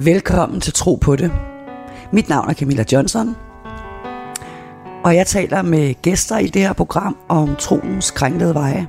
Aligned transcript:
Velkommen 0.00 0.60
til 0.60 0.72
Tro 0.72 0.94
på 0.94 1.16
det. 1.16 1.32
Mit 2.12 2.28
navn 2.28 2.50
er 2.50 2.54
Camilla 2.54 2.84
Johnson, 2.92 3.36
og 5.04 5.16
jeg 5.16 5.26
taler 5.26 5.62
med 5.62 6.02
gæster 6.02 6.38
i 6.38 6.46
det 6.46 6.62
her 6.62 6.72
program 6.72 7.16
om 7.28 7.56
troens 7.56 8.10
krænglede 8.10 8.54
veje. 8.54 8.86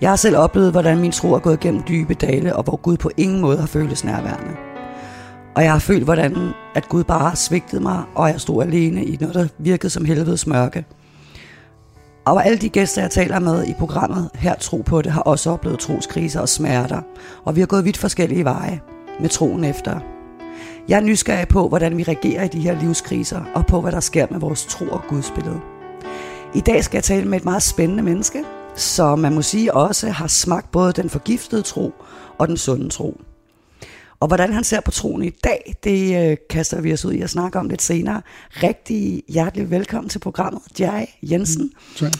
Jeg 0.00 0.10
har 0.10 0.16
selv 0.16 0.36
oplevet, 0.36 0.72
hvordan 0.72 0.98
min 0.98 1.12
tro 1.12 1.32
er 1.32 1.38
gået 1.38 1.60
gennem 1.60 1.82
dybe 1.88 2.14
dale, 2.14 2.56
og 2.56 2.64
hvor 2.64 2.76
Gud 2.76 2.96
på 2.96 3.10
ingen 3.16 3.40
måde 3.40 3.58
har 3.58 3.66
føltes 3.66 4.04
nærværende. 4.04 4.50
Og 5.56 5.62
jeg 5.62 5.72
har 5.72 5.78
følt, 5.78 6.04
hvordan 6.04 6.52
at 6.74 6.88
Gud 6.88 7.04
bare 7.04 7.28
har 7.28 7.36
svigtet 7.36 7.82
mig, 7.82 8.02
og 8.14 8.28
jeg 8.28 8.40
stod 8.40 8.62
alene 8.62 9.04
i 9.04 9.16
noget, 9.20 9.34
der 9.34 9.48
virkede 9.58 9.90
som 9.90 10.04
helvedes 10.04 10.46
mørke. 10.46 10.84
Og 12.24 12.46
alle 12.46 12.58
de 12.58 12.68
gæster, 12.68 13.02
jeg 13.02 13.10
taler 13.10 13.40
med 13.40 13.64
i 13.66 13.74
programmet 13.78 14.30
her 14.34 14.54
Tro 14.54 14.82
på 14.86 15.02
det, 15.02 15.12
har 15.12 15.20
også 15.20 15.50
oplevet 15.50 15.78
troskriser 15.78 16.40
og 16.40 16.48
smerter, 16.48 17.00
og 17.44 17.56
vi 17.56 17.60
har 17.60 17.66
gået 17.66 17.84
vidt 17.84 17.96
forskellige 17.96 18.44
veje 18.44 18.80
med 19.20 19.28
troen 19.28 19.64
efter. 19.64 20.11
Jeg 20.88 20.96
er 20.96 21.00
nysgerrig 21.00 21.48
på, 21.48 21.68
hvordan 21.68 21.96
vi 21.96 22.02
reagerer 22.02 22.44
i 22.44 22.48
de 22.48 22.60
her 22.60 22.80
livskriser, 22.80 23.44
og 23.54 23.66
på, 23.66 23.80
hvad 23.80 23.92
der 23.92 24.00
sker 24.00 24.26
med 24.30 24.40
vores 24.40 24.66
tro 24.66 24.84
og 24.84 25.02
gudsbillede. 25.08 25.60
I 26.54 26.60
dag 26.60 26.84
skal 26.84 26.96
jeg 26.96 27.04
tale 27.04 27.28
med 27.28 27.38
et 27.38 27.44
meget 27.44 27.62
spændende 27.62 28.02
menneske, 28.02 28.44
som 28.76 29.18
man 29.18 29.34
må 29.34 29.42
sige 29.42 29.74
også 29.74 30.10
har 30.10 30.26
smagt 30.26 30.70
både 30.70 30.92
den 30.92 31.10
forgiftede 31.10 31.62
tro 31.62 31.92
og 32.38 32.48
den 32.48 32.56
sunde 32.56 32.88
tro. 32.88 33.20
Og 34.20 34.28
hvordan 34.28 34.52
han 34.52 34.64
ser 34.64 34.80
på 34.80 34.90
troen 34.90 35.24
i 35.24 35.30
dag, 35.30 35.74
det 35.84 36.30
øh, 36.30 36.36
kaster 36.50 36.80
vi 36.80 36.92
os 36.92 37.04
ud 37.04 37.12
i 37.12 37.20
at 37.20 37.30
snakke 37.30 37.58
om 37.58 37.68
lidt 37.68 37.82
senere. 37.82 38.22
Rigtig 38.50 39.22
hjertelig 39.28 39.70
velkommen 39.70 40.08
til 40.08 40.18
programmet, 40.18 40.62
Jai 40.78 41.06
Jensen. 41.22 41.62
Mm, 41.64 41.96
tak. 41.96 42.12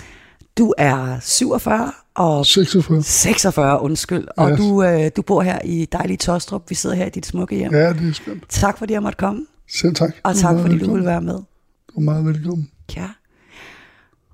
Du 0.59 0.75
er 0.79 1.19
47 1.21 1.93
og 2.15 2.47
46. 2.47 3.03
46, 3.03 3.81
undskyld. 3.83 4.29
Og 4.37 4.51
Yes. 4.51 4.59
du, 4.59 4.83
øh, 4.85 5.11
du 5.17 5.23
bor 5.23 5.43
her 5.43 5.59
i 5.65 5.87
dejlige 5.93 6.17
Tostrup. 6.17 6.71
Vi 6.71 6.75
sidder 6.75 6.97
her 6.97 7.07
i 7.07 7.11
dit 7.11 7.27
smukke 7.27 7.57
hjem. 7.57 7.73
Ja, 7.75 7.93
det 7.93 8.09
er 8.09 8.13
skønt. 8.13 8.43
Tak 8.49 8.79
fordi 8.79 8.93
jeg 8.93 9.03
måtte 9.03 9.17
komme, 9.17 9.47
Selv 9.73 9.95
tak. 9.95 10.15
og 10.23 10.35
Du 10.35 10.39
tak 10.39 10.51
fordi 10.57 10.63
du 10.65 10.71
velkommen. 10.73 10.95
ville 10.95 11.07
være 11.07 11.21
med. 11.23 11.35
Du 11.35 11.97
er 11.97 12.01
meget 12.01 12.25
velkommen. 12.27 12.71
Ja. 12.97 13.09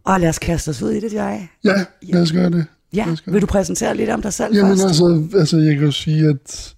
Og 0.04 0.20
lad 0.20 0.28
os 0.28 0.38
kaste 0.38 0.68
os 0.68 0.82
ud 0.82 0.90
i 0.90 1.00
det, 1.00 1.12
Jai. 1.12 1.38
Ja, 1.64 1.84
lad 2.02 2.22
os 2.22 2.32
gøre 2.32 2.50
det. 2.50 2.66
Ja, 2.94 3.04
gøre 3.04 3.16
vil 3.26 3.40
du 3.42 3.46
præsentere 3.46 3.96
lidt 3.96 4.10
om 4.10 4.22
dig 4.22 4.32
selv 4.32 4.54
Jamen 4.54 4.70
først? 4.70 4.84
altså, 4.84 5.28
altså, 5.38 5.56
jeg 5.58 5.74
kan 5.76 5.84
jo 5.84 5.90
sige, 5.92 6.28
at, 6.28 6.74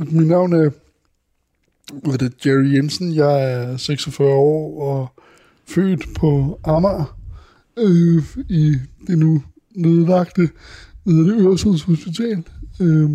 at 0.00 0.12
mit 0.12 0.26
navn 0.28 0.52
er, 0.52 0.70
hvad 2.04 2.14
er 2.14 2.16
det, 2.28 2.46
Jerry 2.46 2.74
Jensen. 2.76 3.14
Jeg 3.14 3.52
er 3.52 3.76
46 3.76 4.28
år 4.28 4.82
og 4.82 5.22
født 5.68 6.04
på 6.18 6.60
Amager 6.64 7.16
øh, 7.78 8.22
i 8.48 8.74
det 9.06 9.18
nu 9.18 9.42
nødvagte 9.76 10.48
ved 11.04 11.24
det 11.24 11.40
Øresunds 11.40 11.82
Hospital. 11.82 12.44
Øh, 12.80 13.10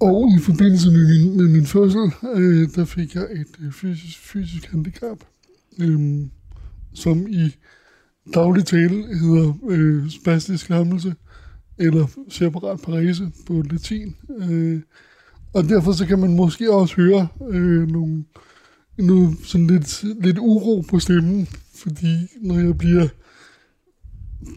og 0.00 0.30
i 0.38 0.40
forbindelse 0.40 0.90
med 0.90 1.08
min, 1.08 1.36
med 1.36 1.48
min 1.48 1.66
fødsel, 1.66 2.12
øh, 2.34 2.68
der 2.74 2.84
fik 2.84 3.14
jeg 3.14 3.22
et 3.22 3.46
øh, 3.60 3.72
fysisk, 3.72 4.18
fysisk 4.18 4.70
handicap, 4.70 5.18
øh, 5.78 6.20
som 6.94 7.26
i 7.28 7.56
daglig 8.34 8.64
tale 8.64 9.18
hedder 9.18 9.52
øh, 9.68 10.10
spastisk 10.10 10.68
lammelse, 10.68 11.14
eller 11.78 12.06
separat 12.28 12.80
parese 12.80 13.30
på 13.46 13.62
latin. 13.70 14.16
Øh, 14.38 14.80
og 15.52 15.68
derfor 15.68 15.92
så 15.92 16.06
kan 16.06 16.18
man 16.18 16.36
måske 16.36 16.72
også 16.72 16.96
høre 16.96 17.28
øh, 17.50 17.88
nogle, 17.88 18.24
noget 18.98 19.36
sådan 19.44 19.66
lidt, 19.66 20.04
lidt 20.20 20.38
uro 20.38 20.80
på 20.80 20.98
stemmen, 20.98 21.48
fordi 21.74 22.16
når 22.40 22.58
jeg 22.58 22.78
bliver 22.78 23.08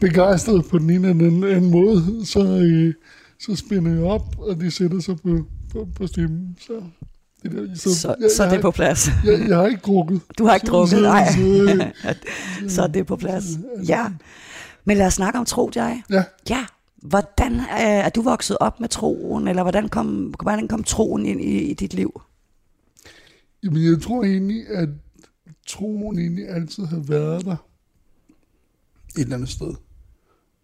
begejstret 0.00 0.64
på 0.64 0.78
den 0.78 0.90
ene 0.90 1.08
eller 1.08 1.24
den 1.30 1.44
anden 1.44 1.70
måde, 1.70 2.26
så, 2.26 2.40
øh, 2.40 2.94
så 3.40 3.56
spænder 3.56 3.92
jeg 3.92 4.02
op, 4.02 4.34
og 4.38 4.56
det 4.60 4.72
sætter 4.72 5.00
sig 5.00 5.16
på, 5.16 5.46
på, 5.72 5.88
på 5.94 6.06
stemmen. 6.06 6.56
Så, 6.60 6.72
det 7.42 7.52
der, 7.52 7.74
Så, 7.74 7.94
så, 8.00 8.14
jeg, 8.20 8.30
så 8.36 8.42
er 8.42 8.46
jeg, 8.46 8.54
det 8.54 8.62
på 8.62 8.70
plads. 8.70 9.08
jeg, 9.24 9.48
jeg 9.48 9.56
har 9.56 9.66
ikke 9.66 9.80
drukket. 9.86 10.20
Du 10.38 10.44
har 10.46 10.54
ikke 10.54 10.66
Så- 10.66 10.72
drukket, 10.72 10.90
så- 10.90 11.00
nej. 11.00 11.26
så- 11.32 12.74
så 12.74 12.82
er 12.86 12.86
det 12.86 13.06
på 13.06 13.16
plads. 13.16 13.44
Ja. 13.88 14.06
Men 14.84 14.96
lad 14.96 15.06
os 15.06 15.14
snakke 15.14 15.38
om 15.38 15.44
tro, 15.44 15.70
Jai. 15.76 15.94
Ja, 16.10 16.24
Ja. 16.50 16.64
Hvordan 17.02 17.52
øh, 17.54 17.64
er 17.80 18.08
du 18.08 18.22
vokset 18.22 18.56
op 18.60 18.80
med 18.80 18.88
troen, 18.88 19.48
eller 19.48 19.62
hvordan 19.62 19.88
kom, 19.88 20.34
hvordan 20.42 20.68
kom 20.68 20.84
troen 20.84 21.26
ind 21.26 21.40
i, 21.40 21.58
i 21.70 21.74
dit 21.74 21.94
liv? 21.94 22.20
Jamen, 23.64 23.84
jeg 23.84 24.02
tror 24.02 24.24
egentlig, 24.24 24.68
at 24.68 24.88
troen 25.68 26.18
egentlig 26.18 26.48
altid 26.48 26.84
har 26.84 26.98
været 27.08 27.44
der 27.44 27.56
et 29.16 29.22
eller 29.22 29.34
andet 29.36 29.48
sted. 29.48 29.74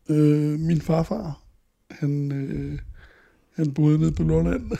Øh, 0.08 0.60
min 0.60 0.80
farfar, 0.80 1.42
han, 1.90 2.32
øh, 2.32 2.78
han 3.54 3.74
boede 3.74 3.98
nede 3.98 4.12
på 4.12 4.22
Lolland, 4.22 4.72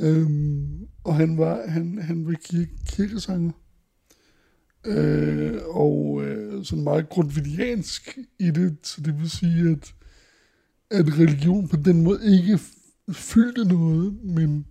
øhm, 0.00 0.88
og 1.04 1.16
han 1.16 1.38
var, 1.38 1.66
han, 1.66 1.98
han 1.98 2.26
var 2.26 2.32
kirke, 2.32 2.70
kirkesanger. 2.86 3.52
Øh, 4.86 5.60
og 5.64 6.24
øh, 6.24 6.64
sådan 6.64 6.84
meget 6.84 7.08
grundvidiansk 7.08 8.18
i 8.38 8.50
det, 8.50 8.76
så 8.82 9.00
det 9.00 9.18
vil 9.18 9.30
sige, 9.30 9.70
at, 9.70 9.94
at 10.90 11.18
religion 11.18 11.68
på 11.68 11.76
den 11.76 12.02
måde 12.02 12.20
ikke 12.38 12.58
fyldte 13.12 13.64
noget, 13.64 14.24
men 14.24 14.66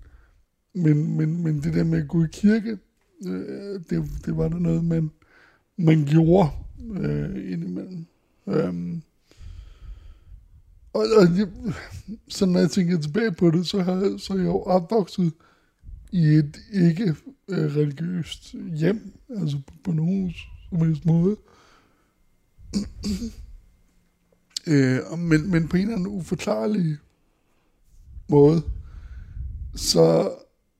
men, 0.78 1.18
men, 1.18 1.44
men 1.44 1.64
det 1.64 1.74
der 1.74 1.84
med 1.84 2.02
at 2.02 2.08
gå 2.08 2.24
i 2.24 2.28
kirke, 2.32 2.78
øh, 3.26 3.80
det, 3.90 4.10
det 4.26 4.38
var 4.38 4.48
der 4.48 4.60
noget, 4.60 4.86
man, 4.86 5.12
man 5.78 6.06
gjorde 6.06 6.50
øh, 6.80 7.52
indimellem. 7.52 8.06
Øhm, 8.48 9.02
og, 10.94 11.06
og 11.18 11.38
jeg, 11.38 11.48
så 12.28 12.46
når 12.46 12.60
jeg 12.60 12.72
tænker 12.72 13.00
tilbage 13.00 13.32
på 13.32 13.52
det, 13.52 13.68
så 13.68 13.82
har, 13.82 14.18
så 14.18 14.34
er 14.34 14.38
jeg 14.38 14.46
jo 14.46 14.62
opvokset 14.62 15.34
i 16.12 16.24
et 16.24 16.58
ikke 16.74 17.16
øh, 17.48 17.76
religiøst 17.76 18.56
hjem, 18.76 19.14
altså 19.30 19.58
på, 19.68 19.74
på 19.84 19.92
nogen 19.92 20.34
som 20.70 20.78
helst 20.78 21.06
måde. 21.06 21.38
øh, 24.68 25.20
men, 25.20 25.52
men 25.52 25.68
på 25.68 25.78
en 25.78 25.82
eller 25.82 25.96
anden 25.96 26.08
uforklarlig 26.08 26.98
måde, 28.30 28.62
så 29.76 30.32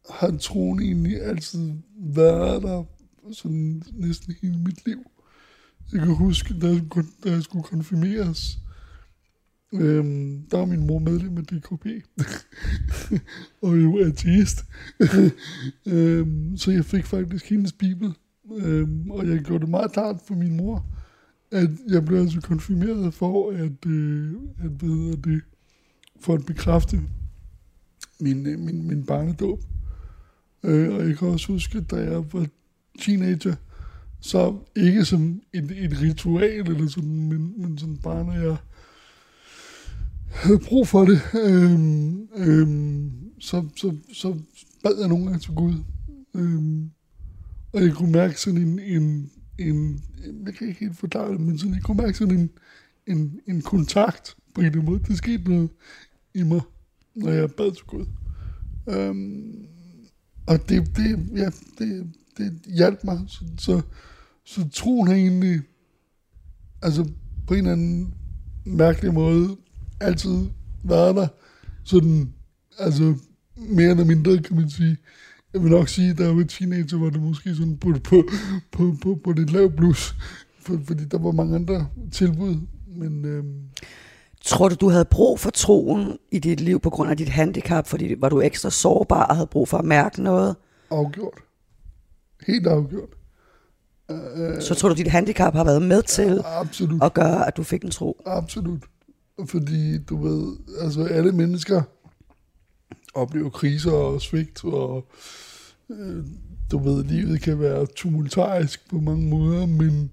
har 0.10 0.38
troen 0.38 0.82
egentlig 0.82 1.22
altid 1.22 1.72
været 2.00 2.64
der 2.64 2.84
sådan 3.32 3.84
næsten 3.94 4.36
hele 4.42 4.58
mit 4.58 4.86
liv. 4.86 5.12
Jeg 5.94 6.00
kan 6.02 6.16
huske, 6.16 6.60
da 6.60 6.68
jeg, 6.68 6.82
skulle- 6.90 7.10
da 7.24 7.32
jeg 7.32 7.44
skulle 7.44 7.64
konfirmeres, 7.64 8.60
øhm, 9.74 10.42
der 10.52 10.58
var 10.58 10.66
min 10.66 10.88
mor 10.88 11.00
medlem 11.00 11.38
af 11.38 11.44
DKP, 11.44 11.86
og 13.62 13.82
jo 13.82 13.98
ateist. 13.98 14.66
øhm, 15.94 16.58
så 16.58 16.72
jeg 16.72 16.86
fik 16.86 17.06
faktisk 17.06 17.50
hendes 17.50 17.74
bibel, 17.74 18.14
øhm, 18.58 19.12
og 19.12 19.28
jeg 19.30 19.40
gjorde 19.40 19.62
det 19.62 19.70
meget 19.70 19.92
klart 19.92 20.16
for 20.28 20.36
min 20.36 20.58
mor, 20.58 20.86
at 21.52 21.70
jeg 21.90 22.06
blev 22.06 22.20
altså 22.20 22.42
konfirmeret 22.42 23.14
for 23.14 23.52
at, 23.52 23.86
øh, 23.92 24.34
at 24.60 24.70
hvad 24.72 24.90
hedder 24.90 25.16
det, 25.16 25.42
for 26.22 26.34
at 26.34 26.46
bekræfte 26.46 27.02
min, 28.20 28.48
øh, 28.48 28.60
min, 28.60 28.88
min 28.88 29.06
barnedåb. 29.06 29.64
Øh, 30.64 30.94
og 30.96 31.08
jeg 31.08 31.18
kan 31.18 31.28
også 31.28 31.52
huske, 31.54 31.82
da 31.82 31.96
jeg 31.96 32.34
var 32.34 32.48
teenager, 33.02 33.56
så 34.20 34.58
ikke 34.76 35.06
som 35.06 35.42
et, 35.54 35.72
et 35.84 36.02
ritual, 36.02 36.70
eller 36.70 36.88
sådan, 36.88 37.30
men, 37.30 37.62
men 37.62 37.78
sådan 37.78 37.98
bare, 37.98 38.26
når 38.26 38.34
jeg 38.34 38.58
havde 40.30 40.60
brug 40.60 40.88
for 40.88 41.06
det, 41.06 41.22
øhm, 41.46 42.28
øhm, 42.36 43.12
så, 43.40 43.66
så, 43.76 43.96
så 44.14 44.40
bad 44.84 45.00
jeg 45.00 45.08
nogle 45.08 45.26
gange 45.26 45.40
til 45.40 45.54
Gud. 45.54 45.74
Øhm, 46.34 46.92
og 47.74 47.82
jeg 47.82 47.94
kunne 47.94 48.12
mærke 48.12 48.42
sådan 48.42 48.62
en, 48.62 48.80
en, 48.80 49.32
en, 49.60 50.04
jeg 50.46 50.54
kan 50.54 50.68
ikke 50.68 50.80
helt 50.80 50.98
forklare 50.98 51.32
det, 51.32 51.42
men 51.42 51.58
sådan, 51.58 51.74
jeg 51.74 51.84
kunne 51.84 51.98
mærke 51.98 52.18
sådan 52.18 52.40
en, 52.40 52.50
en, 53.08 53.40
en 53.48 53.62
kontakt 53.62 54.36
på 54.54 54.62
en 54.62 54.68
eller 54.68 54.80
anden 54.80 54.92
måde. 54.92 55.04
Det 55.08 55.18
skete 55.18 55.50
noget 55.50 55.70
i 56.34 56.44
mig, 56.44 56.62
når 57.16 57.32
jeg 57.32 57.52
bad 57.52 57.72
til 57.76 57.86
Gud. 57.86 58.06
Øhm, 58.90 59.68
og 60.48 60.70
det, 60.70 60.98
det, 60.98 61.30
ja, 61.36 61.50
det, 61.80 62.14
det 62.38 62.62
hjalp 62.66 63.04
mig. 63.04 63.20
Så, 63.28 63.46
så, 63.60 63.82
så 64.46 64.70
troen 64.70 65.08
har 65.08 65.16
egentlig, 65.16 65.62
altså 66.82 67.10
på 67.48 67.54
en 67.54 67.60
eller 67.60 67.72
anden 67.72 68.14
mærkelig 68.66 69.14
måde, 69.14 69.58
altid 70.00 70.46
været 70.84 71.16
der. 71.16 71.28
Sådan, 71.84 72.34
altså 72.80 73.16
mere 73.56 73.90
eller 73.90 74.06
mindre, 74.06 74.38
kan 74.38 74.56
man 74.56 74.70
sige. 74.70 74.98
Jeg 75.54 75.64
vil 75.64 75.72
nok 75.72 75.88
sige, 75.88 76.14
da 76.14 76.24
jeg 76.24 76.38
var 76.38 76.44
teenager, 76.44 76.98
var 76.98 77.10
det 77.10 77.22
måske 77.22 77.56
sådan 77.56 77.78
på, 77.78 77.94
på, 78.04 78.24
på, 78.72 78.96
på, 79.02 79.20
på 79.24 79.34
det 79.34 79.50
lav 79.52 79.72
blus. 79.72 80.16
For, 80.62 80.80
fordi 80.84 81.06
der 81.06 81.18
var 81.18 81.32
mange 81.32 81.56
andre 81.56 81.88
tilbud. 82.12 82.56
Men 82.88 83.26
øhm, 83.26 83.62
Tror 84.42 84.70
du, 84.70 84.76
du 84.76 84.90
havde 84.90 85.06
brug 85.06 85.40
for 85.40 85.50
troen 85.50 86.18
i 86.32 86.40
dit 86.40 86.62
liv 86.62 86.80
på 86.80 86.90
grund 86.90 87.10
af 87.10 87.18
dit 87.18 87.30
handicap, 87.30 87.88
fordi 87.88 88.16
var 88.18 88.30
du 88.30 88.42
ekstra 88.42 88.70
sårbar 88.70 89.24
og 89.24 89.36
havde 89.36 89.48
brug 89.48 89.68
for 89.68 89.78
at 89.78 89.86
mærke 89.86 90.24
noget? 90.24 90.56
afgjort. 90.92 91.34
Helt 92.48 92.68
afgjort. 92.68 93.10
Så 94.60 94.76
tror 94.78 94.90
du, 94.90 94.96
dit 94.96 95.08
handicap 95.08 95.54
har 95.54 95.64
været 95.64 95.82
med 95.82 96.04
til 96.04 96.42
Absolut. 96.46 97.04
at 97.04 97.14
gøre, 97.14 97.48
at 97.48 97.58
du 97.58 97.64
fik 97.64 97.84
en 97.84 97.92
tro? 97.92 98.22
Absolut. 98.26 98.84
Fordi, 99.46 99.98
du 99.98 100.18
ved, 100.28 100.58
altså 100.82 101.04
alle 101.04 101.32
mennesker 101.32 101.82
oplever 103.14 103.50
kriser 103.50 103.92
og 103.92 104.22
svigt, 104.22 104.64
og 104.66 105.08
øh, 105.90 106.24
du 106.72 106.78
ved, 106.78 107.04
livet 107.04 107.42
kan 107.42 107.60
være 107.60 107.86
tumultarisk 107.86 108.90
på 108.90 109.00
mange 109.00 109.30
måder, 109.30 109.66
men 109.66 110.12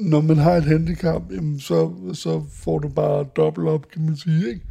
når 0.00 0.20
man 0.20 0.36
har 0.36 0.52
et 0.52 0.64
handicap, 0.64 1.22
jamen, 1.30 1.60
så, 1.60 1.92
så 2.14 2.44
får 2.50 2.78
du 2.78 2.88
bare 2.88 3.24
dobbelt 3.36 3.68
op, 3.68 3.88
kan 3.88 4.04
man 4.04 4.16
sige, 4.16 4.48
ikke? 4.48 4.66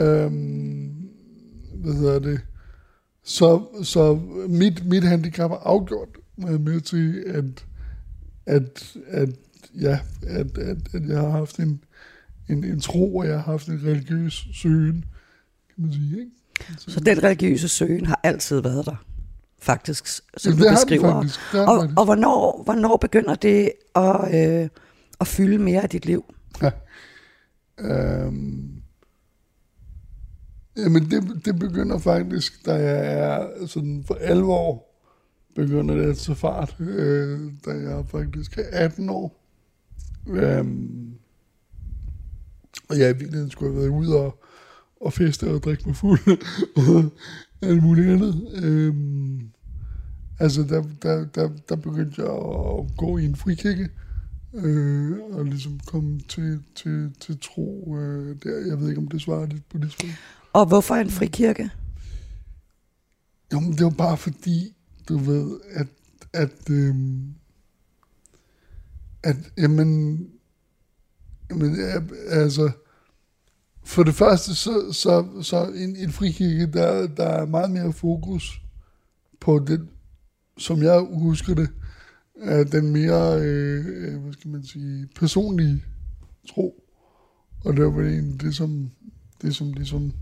Øhm, 0.00 1.08
hvad 1.74 1.94
hedder 1.94 2.18
det? 2.18 2.40
Så, 3.24 3.62
så 3.82 4.14
mit, 4.48 4.86
mit 4.86 5.04
handicap 5.04 5.50
er 5.50 5.56
afgjort 5.56 6.08
med 6.36 6.80
til, 6.80 7.24
at, 7.26 7.66
at, 8.46 8.96
at, 9.06 9.28
ja, 9.80 9.98
at, 10.26 10.58
at, 10.58 10.76
at 10.94 11.08
jeg 11.08 11.20
har 11.20 11.30
haft 11.30 11.56
en, 11.56 11.84
en, 12.48 12.64
en 12.64 12.80
tro, 12.80 13.16
og 13.16 13.26
jeg 13.26 13.34
har 13.34 13.42
haft 13.42 13.66
en 13.66 13.80
religiøs 13.84 14.46
søgen, 14.54 15.04
kan 15.74 15.84
man 15.84 15.92
sige, 15.92 16.20
ikke? 16.20 16.30
Så, 16.78 16.90
så 16.90 17.00
den 17.00 17.22
religiøse 17.22 17.68
søgen 17.68 18.06
har 18.06 18.20
altid 18.22 18.60
været 18.60 18.86
der, 18.86 19.04
faktisk, 19.58 20.06
som 20.36 20.52
Jamen, 20.52 20.64
du 20.64 20.70
beskriver. 20.70 21.12
faktisk, 21.12 21.40
og, 21.54 21.80
faktisk. 21.80 21.98
og 21.98 22.04
hvornår, 22.04 22.62
hvornår 22.64 22.96
begynder 22.96 23.34
det 23.34 23.72
at, 23.94 24.34
øh, 24.34 24.68
at 25.20 25.26
fylde 25.26 25.58
mere 25.58 25.82
af 25.82 25.88
dit 25.88 26.06
liv? 26.06 26.34
Øhm, 27.78 28.73
jamen, 30.76 31.10
det, 31.10 31.44
det 31.44 31.58
begynder 31.58 31.98
faktisk, 31.98 32.66
da 32.66 32.74
jeg 32.74 33.18
er 33.18 33.66
sådan 33.66 34.04
for 34.06 34.14
alvor, 34.14 34.84
begynder 35.54 35.94
det 35.94 36.10
at 36.10 36.16
tage 36.16 36.36
fart, 36.36 36.76
øh, 36.80 37.40
da 37.66 37.70
jeg 37.70 38.04
faktisk 38.08 38.58
er 38.58 38.84
18 38.84 39.08
år. 39.08 39.40
Øhm, 40.28 41.14
og 42.88 42.98
jeg 42.98 43.10
i 43.10 43.18
virkeligheden 43.18 43.50
skulle 43.50 43.72
have 43.72 43.80
været 43.80 43.98
ude 43.98 44.16
og, 44.16 44.44
og 45.00 45.12
feste 45.12 45.50
og 45.50 45.62
drikke 45.62 45.82
mig 45.86 45.96
fuld 45.96 46.20
og 46.76 47.04
alt 47.62 47.82
muligt 47.82 48.08
andet. 48.08 48.62
Øhm, 48.62 49.40
altså, 50.38 50.62
der, 50.62 50.84
der, 51.02 51.24
der, 51.24 51.50
der 51.68 51.76
begyndte 51.76 52.22
jeg 52.22 52.30
at 52.30 52.96
gå 52.96 53.18
i 53.18 53.24
en 53.24 53.36
frikirke, 53.36 53.88
øh, 54.54 55.18
og 55.30 55.44
ligesom 55.44 55.80
komme 55.86 56.20
til, 56.20 56.62
til, 56.74 57.10
til 57.20 57.38
tro 57.40 57.96
øh, 57.98 58.36
der. 58.42 58.66
Jeg 58.68 58.80
ved 58.80 58.88
ikke, 58.88 59.00
om 59.00 59.08
det 59.08 59.22
svarer 59.22 59.46
lidt 59.46 59.68
på 59.68 59.78
det 59.78 59.92
spørgsmål. 59.92 60.43
Og 60.54 60.66
hvorfor 60.66 60.94
en 60.94 61.10
frikirke? 61.10 61.70
Jo, 63.52 63.60
men 63.60 63.72
det 63.72 63.84
var 63.84 63.90
bare 63.90 64.16
fordi, 64.16 64.76
du 65.08 65.18
ved, 65.18 65.60
at, 65.70 65.86
at, 66.32 66.70
øhm, 66.70 67.34
at 69.22 69.36
jamen, 69.58 70.18
jamen, 71.50 71.76
altså, 72.28 72.70
for 73.84 74.02
det 74.02 74.14
første, 74.14 74.54
så, 74.54 74.92
så, 74.92 75.42
så 75.42 75.66
en, 75.66 75.96
en 75.96 76.12
frikirke, 76.12 76.72
der, 76.72 77.06
der 77.06 77.26
er 77.26 77.46
meget 77.46 77.70
mere 77.70 77.92
fokus 77.92 78.62
på 79.40 79.58
den, 79.58 79.88
som 80.58 80.82
jeg 80.82 81.06
husker 81.12 81.54
det, 81.54 81.68
er 82.40 82.64
den 82.64 82.92
mere, 82.92 83.40
øh, 83.40 83.86
øh 83.86 84.22
hvad 84.22 84.32
skal 84.32 84.50
man 84.50 84.64
sige, 84.64 85.08
personlige 85.14 85.84
tro. 86.48 86.84
Og 87.64 87.76
det 87.76 87.84
var 87.84 88.02
egentlig 88.02 88.40
det, 88.40 88.54
som, 88.54 88.90
det, 89.42 89.56
som 89.56 89.72
ligesom 89.72 90.12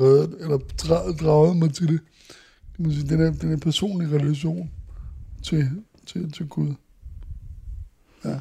reddet, 0.00 0.40
eller 0.40 0.58
dra- 0.58 1.16
draget 1.16 1.56
mig 1.56 1.74
til 1.74 1.88
det. 1.88 2.00
Man 2.78 2.92
sige, 2.92 3.08
den 3.08 3.20
er, 3.20 3.32
den 3.32 3.52
er 3.52 3.56
personlig 3.56 4.12
relation 4.12 4.70
til, 5.42 5.70
til, 6.06 6.32
til 6.32 6.48
Gud. 6.48 6.74
Ja. 8.24 8.40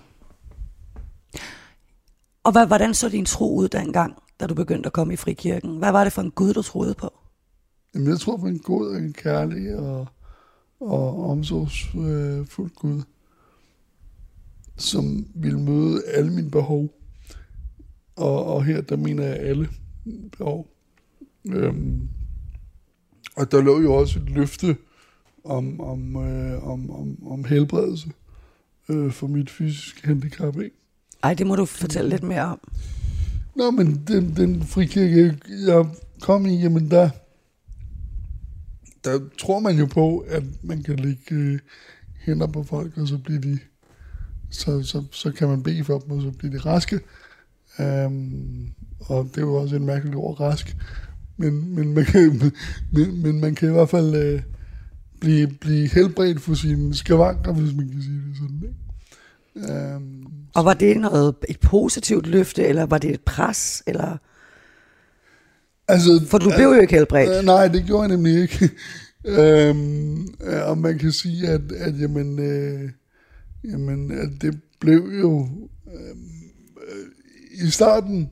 Og 2.43 2.51
hvad, 2.51 2.67
hvordan 2.67 2.93
så 2.93 3.09
din 3.09 3.25
tro 3.25 3.55
ud 3.55 3.67
dengang, 3.67 4.13
da 4.39 4.47
du 4.47 4.53
begyndte 4.53 4.87
at 4.87 4.93
komme 4.93 5.13
i 5.13 5.17
frikirken? 5.17 5.77
Hvad 5.77 5.91
var 5.91 6.03
det 6.03 6.13
for 6.13 6.21
en 6.21 6.31
Gud, 6.31 6.53
du 6.53 6.61
troede 6.61 6.93
på? 6.93 7.13
Jamen, 7.93 8.07
jeg 8.07 8.19
tror 8.19 8.37
på 8.37 8.45
en 8.47 8.59
god 8.59 8.87
og 8.87 8.97
en 8.97 9.13
kærlig 9.13 9.75
og, 9.75 10.07
og 10.79 11.29
omsorgsfuld 11.29 12.75
Gud, 12.75 13.01
som 14.77 15.27
vil 15.35 15.59
møde 15.59 16.03
alle 16.05 16.33
mine 16.33 16.51
behov. 16.51 16.89
Og, 18.15 18.45
og 18.45 18.63
her, 18.63 18.81
der 18.81 18.95
mener 18.95 19.23
jeg 19.23 19.35
alle 19.35 19.69
behov. 20.37 20.74
Øhm, 21.49 22.09
og 23.35 23.51
der 23.51 23.61
lå 23.61 23.81
jo 23.81 23.93
også 23.93 24.19
et 24.19 24.29
løfte 24.29 24.77
om, 25.43 25.81
om, 25.81 26.15
øh, 26.15 26.67
om, 26.67 26.91
om, 26.91 27.27
om 27.27 27.45
helbredelse 27.45 28.11
øh, 28.89 29.11
for 29.11 29.27
mit 29.27 29.49
fysiske 29.49 30.07
handicap, 30.07 30.59
ikke? 30.59 30.75
Ej, 31.23 31.33
det 31.33 31.47
må 31.47 31.55
du 31.55 31.65
fortælle 31.65 32.09
lidt 32.09 32.23
mere 32.23 32.41
om. 32.41 32.59
Nå, 33.55 33.71
men 33.71 34.03
den, 34.07 34.35
den 34.35 34.63
frikirke, 34.63 35.37
jeg 35.67 35.85
kom 36.21 36.45
i, 36.45 36.61
jamen 36.61 36.91
der, 36.91 37.09
der 39.03 39.19
tror 39.37 39.59
man 39.59 39.77
jo 39.77 39.85
på, 39.85 40.17
at 40.19 40.43
man 40.63 40.83
kan 40.83 40.95
lægge 40.95 41.35
øh, 41.35 41.59
hænder 42.19 42.47
på 42.47 42.63
folk, 42.63 42.97
og 42.97 43.07
så 43.07 43.17
bliver 43.17 43.41
de, 43.41 43.59
så, 44.49 44.83
så, 44.83 45.03
så 45.11 45.31
kan 45.31 45.47
man 45.47 45.63
bede 45.63 45.83
for 45.83 45.99
dem, 45.99 46.11
og 46.11 46.21
så 46.21 46.31
bliver 46.31 46.51
de 46.51 46.57
raske. 46.59 46.99
Um, 47.79 48.73
og 48.99 49.25
det 49.25 49.37
er 49.37 49.41
jo 49.41 49.55
også 49.55 49.75
en 49.75 49.85
mærkelig 49.85 50.15
ord, 50.15 50.39
rask. 50.39 50.77
Men, 51.37 51.75
men, 51.75 51.93
man, 51.93 52.05
kan, 52.05 52.51
men, 52.93 53.21
men 53.21 53.41
man 53.41 53.55
kan 53.55 53.69
i 53.69 53.71
hvert 53.71 53.89
fald 53.89 54.15
øh, 54.15 54.41
blive, 55.19 55.47
blive 55.47 55.87
helbredt 55.87 56.41
for 56.41 56.53
sine 56.53 56.95
skavanker, 56.95 57.53
hvis 57.53 57.75
man 57.75 57.89
kan 57.89 58.01
sige 58.01 58.21
det 58.29 58.37
sådan. 58.37 58.63
Ikke? 58.63 59.95
Um, 59.95 60.27
Og 60.55 60.65
var 60.65 60.73
det 60.73 60.97
noget, 60.97 61.35
et 61.49 61.59
positivt 61.59 62.27
løfte, 62.27 62.63
eller 62.63 62.85
var 62.85 62.97
det 62.97 63.11
et 63.13 63.21
pres? 63.21 63.83
Eller? 63.87 64.17
altså, 65.87 66.25
For 66.29 66.37
du 66.37 66.51
blev 66.55 66.67
jo 66.67 66.81
ikke 66.81 66.93
helbredt. 66.95 67.37
Øh, 67.37 67.45
nej, 67.45 67.67
det 67.67 67.85
gjorde 67.85 68.01
jeg 68.01 68.09
nemlig 68.09 68.41
ikke. 68.41 68.69
øhm, 69.39 70.27
øh, 70.43 70.69
og 70.69 70.77
man 70.77 70.99
kan 70.99 71.11
sige, 71.11 71.47
at, 71.47 71.71
at 71.71 72.01
jamen, 72.01 72.39
øh, 72.39 72.89
jamen, 73.63 74.11
at 74.11 74.29
det 74.41 74.59
blev 74.79 75.11
jo... 75.21 75.47
Øh, 75.87 77.67
I 77.67 77.69
starten 77.69 78.29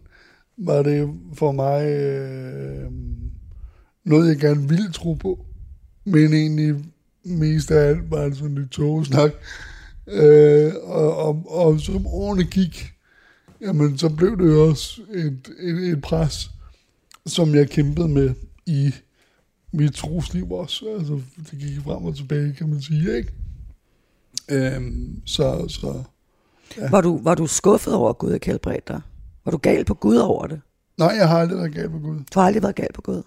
var 0.57 0.83
det 0.83 1.09
for 1.33 1.51
mig 1.51 1.85
øh, 1.85 2.91
noget, 4.03 4.27
jeg 4.27 4.37
gerne 4.37 4.69
ville 4.69 4.91
tro 4.91 5.13
på. 5.13 5.45
Men 6.05 6.33
egentlig 6.33 6.75
mest 7.23 7.71
af 7.71 7.89
alt 7.89 8.11
var 8.11 8.23
det 8.23 8.37
sådan 8.37 8.55
lidt 8.55 8.71
togesnak. 8.71 9.31
Øh, 10.07 10.71
og, 10.83 11.17
og, 11.17 11.45
og 11.47 11.79
som 11.79 12.07
årene 12.07 12.43
gik, 12.43 12.93
jamen, 13.61 13.97
så 13.97 14.09
blev 14.09 14.37
det 14.37 14.45
jo 14.45 14.69
også 14.69 15.01
et, 15.13 15.51
et, 15.59 15.89
et 15.89 16.01
pres 16.01 16.49
som 17.25 17.55
jeg 17.55 17.69
kæmpede 17.69 18.07
med 18.07 18.33
i 18.65 18.93
mit 19.71 19.93
trosliv 19.93 20.51
også. 20.51 20.95
Altså, 20.97 21.21
det 21.51 21.59
gik 21.59 21.81
frem 21.83 22.05
og 22.05 22.15
tilbage, 22.15 22.53
kan 22.53 22.69
man 22.69 22.81
sige, 22.81 23.17
ikke? 23.17 23.33
Øhm, 24.49 25.21
så, 25.25 25.65
så, 25.67 26.03
Ja. 26.77 26.89
Var, 26.89 27.01
du, 27.01 27.19
var 27.23 27.35
du 27.35 27.47
skuffet 27.47 27.93
over, 27.93 28.09
at 28.09 28.17
Gud 28.17 28.33
ikke 28.33 28.45
helbredte 28.45 28.93
dig? 28.93 29.01
Var 29.45 29.51
du 29.51 29.57
gal 29.57 29.85
på 29.85 29.93
Gud 29.93 30.15
over 30.15 30.47
det? 30.47 30.61
nej, 30.97 31.07
jeg 31.07 31.29
har 31.29 31.37
aldrig 31.37 31.57
været 31.57 31.73
gal 31.73 31.89
på 31.89 31.99
Gud. 31.99 32.15
Du 32.33 32.39
har 32.39 32.47
aldrig 32.47 32.63
været 32.63 32.75
gal 32.75 32.93
på 32.93 33.01
Gud. 33.01 33.21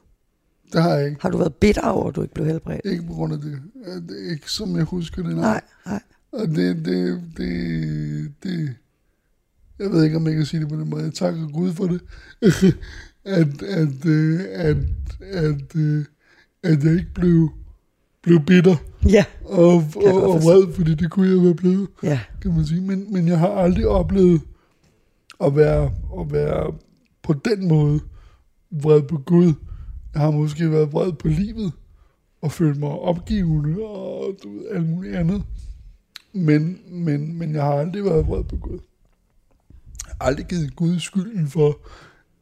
Det 0.72 0.82
har 0.82 0.94
jeg 0.94 1.06
ikke. 1.06 1.22
Har 1.22 1.30
du 1.30 1.38
været 1.38 1.54
bitter 1.54 1.88
over, 1.88 2.08
at 2.08 2.16
du 2.16 2.22
ikke 2.22 2.34
blev 2.34 2.46
helbredt? 2.46 2.80
Ikke 2.84 3.02
på 3.02 3.12
grund 3.12 3.32
af 3.32 3.38
det. 3.40 3.58
Øh, 3.86 4.32
ikke 4.32 4.50
som 4.50 4.76
jeg 4.76 4.84
husker 4.84 5.22
det, 5.22 5.36
nej. 5.36 5.44
Nej, 5.44 5.60
nej. 5.86 6.02
Og 6.32 6.48
det, 6.48 6.84
det, 6.84 7.22
det, 7.36 8.32
det, 8.42 8.74
jeg 9.78 9.90
ved 9.90 10.04
ikke, 10.04 10.16
om 10.16 10.26
jeg 10.26 10.34
kan 10.34 10.46
sige 10.46 10.60
det 10.60 10.68
på 10.68 10.76
den 10.76 10.90
måde. 10.90 11.02
Jeg 11.04 11.14
takker 11.14 11.48
Gud 11.48 11.72
for 11.72 11.86
det. 11.86 12.00
at, 13.24 13.62
at, 13.62 14.06
øh, 14.06 14.40
at, 14.52 14.76
at, 15.20 15.76
øh, 15.76 16.04
at 16.62 16.84
jeg 16.84 16.92
ikke 16.92 17.14
blev, 17.14 17.50
blev 18.22 18.40
bitter 18.40 18.76
Ja, 19.08 19.24
og, 19.44 19.84
og, 19.96 20.30
og 20.30 20.42
vred, 20.42 20.72
fordi 20.74 20.94
det 20.94 21.10
kunne 21.10 21.28
jeg 21.28 21.42
være 21.42 21.54
blevet, 21.54 21.88
ja. 22.02 22.20
kan 22.42 22.54
man 22.54 22.66
sige. 22.66 22.80
Men, 22.80 23.12
men 23.12 23.28
jeg 23.28 23.38
har 23.38 23.48
aldrig 23.48 23.88
oplevet 23.88 24.40
at 25.44 25.56
være, 25.56 25.84
at 26.20 26.32
være 26.32 26.74
på 27.22 27.32
den 27.32 27.68
måde 27.68 28.00
vred 28.70 29.02
på 29.02 29.18
Gud. 29.18 29.52
Jeg 30.14 30.22
har 30.22 30.30
måske 30.30 30.70
været 30.70 30.92
vred 30.92 31.12
på 31.12 31.28
livet, 31.28 31.72
og 32.42 32.52
følt 32.52 32.78
mig 32.78 32.90
opgivende, 32.90 33.82
og 33.82 34.36
du 34.42 34.52
ved, 34.52 34.68
alt 34.68 34.88
muligt 34.88 35.16
andet. 35.16 35.44
Men, 36.32 36.80
men, 36.88 37.38
men 37.38 37.54
jeg 37.54 37.62
har 37.62 37.72
aldrig 37.72 38.04
været 38.04 38.26
vred 38.26 38.44
på 38.44 38.56
Gud. 38.56 38.78
Jeg 40.06 40.14
har 40.20 40.26
aldrig 40.26 40.46
givet 40.46 40.76
Gud 40.76 40.98
skylden 40.98 41.48
for, 41.48 41.78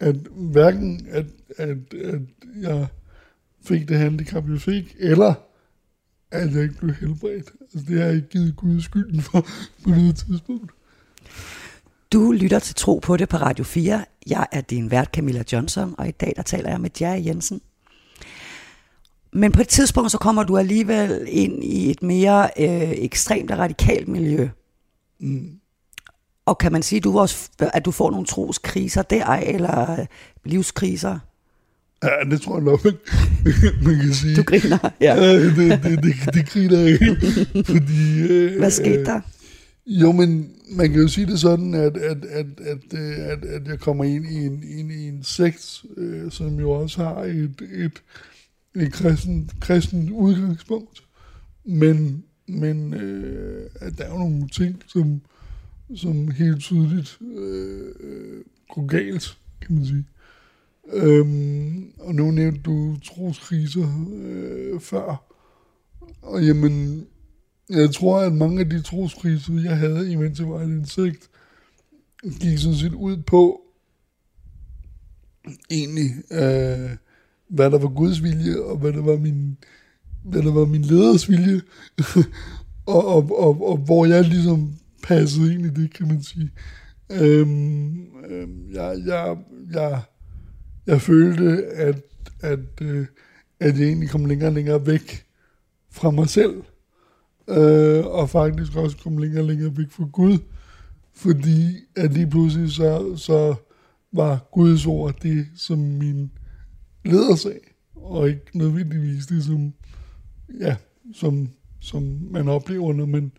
at 0.00 0.16
hverken 0.30 1.06
at, 1.10 1.26
at, 1.56 1.94
at 1.94 2.20
jeg 2.60 2.86
fik 3.64 3.88
det 3.88 3.98
handicap, 3.98 4.48
jeg 4.48 4.60
fik, 4.60 4.96
eller 4.98 5.34
at 6.30 6.54
jeg 6.54 6.62
ikke 6.62 6.74
blev 6.74 6.94
helbredt. 6.94 7.52
Altså, 7.60 7.86
det 7.88 7.98
har 7.98 8.06
jeg 8.06 8.14
ikke 8.14 8.28
givet 8.28 8.56
Gud 8.56 8.80
skylden 8.80 9.20
for 9.20 9.40
på 9.84 9.90
noget 9.90 10.16
tidspunkt. 10.16 10.72
Du 12.14 12.32
lytter 12.32 12.58
til 12.58 12.74
Tro 12.74 12.98
på 12.98 13.16
det 13.16 13.28
på 13.28 13.36
Radio 13.36 13.64
4. 13.64 14.04
Jeg 14.26 14.46
er 14.52 14.60
din 14.60 14.90
vært 14.90 15.08
Camilla 15.12 15.44
Johnson, 15.52 15.94
og 15.98 16.08
i 16.08 16.10
dag 16.10 16.32
der 16.36 16.42
taler 16.42 16.70
jeg 16.70 16.80
med 16.80 16.90
Jerry 17.00 17.26
Jensen. 17.26 17.60
Men 19.32 19.52
på 19.52 19.60
et 19.60 19.68
tidspunkt 19.68 20.10
så 20.10 20.18
kommer 20.18 20.42
du 20.42 20.56
alligevel 20.56 21.24
ind 21.28 21.64
i 21.64 21.90
et 21.90 22.02
mere 22.02 22.50
øh, 22.58 22.90
ekstremt 22.90 23.50
og 23.50 23.58
radikalt 23.58 24.08
miljø. 24.08 24.48
Mm. 25.20 25.50
Og 26.46 26.58
kan 26.58 26.72
man 26.72 26.82
sige, 26.82 27.00
du 27.00 27.18
også, 27.18 27.48
at 27.58 27.84
du 27.84 27.90
får 27.90 28.10
nogle 28.10 28.26
troskriser 28.26 29.02
der, 29.02 29.26
eller 29.26 30.00
øh, 30.00 30.06
livskriser? 30.44 31.18
Ja, 32.02 32.30
det 32.30 32.40
tror 32.40 32.56
jeg 32.56 32.64
nok, 32.64 32.84
man, 32.84 32.94
man 33.84 34.00
kan 34.00 34.14
sige. 34.14 34.36
Du 34.36 34.42
griner, 34.42 34.78
ja. 35.00 35.14
Ja, 35.14 35.34
det, 35.34 35.56
det, 35.56 35.82
det, 35.82 36.34
det 36.34 36.48
griner 36.48 36.78
jeg. 36.78 36.98
Fordi, 37.66 38.20
øh, 38.20 38.58
Hvad 38.58 38.70
skete 38.70 39.04
der? 39.04 39.20
Jo, 39.86 40.12
men 40.12 40.56
man 40.76 40.90
kan 40.90 41.00
jo 41.00 41.08
sige 41.08 41.26
det 41.26 41.40
sådan, 41.40 41.74
at, 41.74 41.96
at, 41.96 42.24
at, 42.24 42.46
at, 42.60 42.94
øh, 42.94 43.18
at, 43.18 43.44
at 43.44 43.66
jeg 43.66 43.78
kommer 43.78 44.04
ind 44.04 44.24
i 44.26 44.46
en, 44.46 44.62
ind 44.62 44.92
i 44.92 45.08
en 45.08 45.22
sekt, 45.22 45.84
øh, 45.96 46.30
som 46.30 46.60
jo 46.60 46.70
også 46.70 47.04
har 47.04 47.22
et, 47.22 47.62
et, 47.72 48.02
et 48.74 48.92
kristen, 48.92 49.50
kristen 49.60 50.12
udgangspunkt. 50.12 51.02
Men, 51.64 52.24
men 52.46 52.94
øh, 52.94 53.70
at 53.80 53.98
der 53.98 54.04
er 54.04 54.18
nogle 54.18 54.48
ting, 54.48 54.82
som, 54.86 55.20
som 55.96 56.30
helt 56.30 56.60
tydeligt 56.60 57.18
øh, 57.36 57.94
øh, 58.00 58.44
går 58.68 58.86
galt, 58.86 59.38
kan 59.60 59.74
man 59.74 59.86
sige. 59.86 60.04
Øhm, 60.92 61.92
og 61.98 62.14
nu 62.14 62.30
nævnte 62.30 62.60
du 62.60 62.96
troskriser 63.04 64.06
øh, 64.14 64.80
før. 64.80 65.34
Og 66.22 66.46
jamen, 66.46 67.06
jeg 67.70 67.94
tror, 67.94 68.20
at 68.20 68.32
mange 68.32 68.60
af 68.60 68.70
de 68.70 68.82
troskriser, 68.82 69.62
jeg 69.64 69.78
havde, 69.78 70.12
imens 70.12 70.38
jeg 70.38 70.48
var 70.48 70.60
et 70.60 70.68
insekt, 70.68 71.30
gik 72.40 72.58
sådan 72.58 72.78
set 72.78 72.94
ud 72.94 73.16
på, 73.16 73.60
egentlig, 75.70 76.10
øh, 76.30 76.90
hvad 77.48 77.70
der 77.70 77.78
var 77.78 77.88
Guds 77.88 78.22
vilje, 78.22 78.60
og 78.60 78.76
hvad 78.76 78.92
der 78.92 79.02
var 79.02 79.16
min, 79.16 79.56
hvad 80.24 80.42
der 80.42 80.52
var 80.52 80.64
min 80.64 80.82
leders 80.82 81.30
vilje, 81.30 81.60
og, 82.86 83.06
og, 83.06 83.38
og, 83.38 83.68
og, 83.68 83.76
hvor 83.76 84.06
jeg 84.06 84.24
ligesom 84.24 84.74
passede 85.02 85.54
ind 85.54 85.66
i 85.66 85.82
det, 85.82 85.94
kan 85.94 86.08
man 86.08 86.22
sige. 86.22 86.50
Øhm, 87.12 88.06
øhm, 88.30 88.70
jeg, 88.72 89.02
jeg, 89.06 89.36
jeg, 89.72 90.00
jeg 90.86 91.00
følte, 91.00 91.66
at, 91.66 92.02
at, 92.40 92.80
øh, 92.80 93.06
at 93.60 93.78
jeg 93.78 93.86
egentlig 93.86 94.10
kom 94.10 94.24
længere 94.24 94.48
og 94.48 94.54
længere 94.54 94.86
væk 94.86 95.26
fra 95.90 96.10
mig 96.10 96.28
selv, 96.28 96.62
øh, 97.48 98.06
og 98.06 98.30
faktisk 98.30 98.76
også 98.76 98.96
kom 98.96 99.18
længere 99.18 99.42
og 99.42 99.48
længere 99.48 99.76
væk 99.76 99.90
fra 99.90 100.04
Gud, 100.12 100.38
fordi 101.14 101.76
at 101.96 102.12
lige 102.12 102.30
pludselig 102.30 102.72
så, 102.72 103.16
så 103.16 103.54
var 104.12 104.48
Guds 104.52 104.86
ord 104.86 105.20
det, 105.22 105.46
som 105.56 105.78
min 105.78 106.30
leder 107.04 107.36
sagde, 107.36 107.58
og 107.94 108.28
ikke 108.28 108.58
nødvendigvis 108.58 109.26
det, 109.26 109.44
som, 109.44 109.74
ja, 110.60 110.76
som, 111.14 111.48
som 111.80 112.02
man 112.30 112.48
oplever, 112.48 112.92
når 112.92 113.06
man 113.06 113.32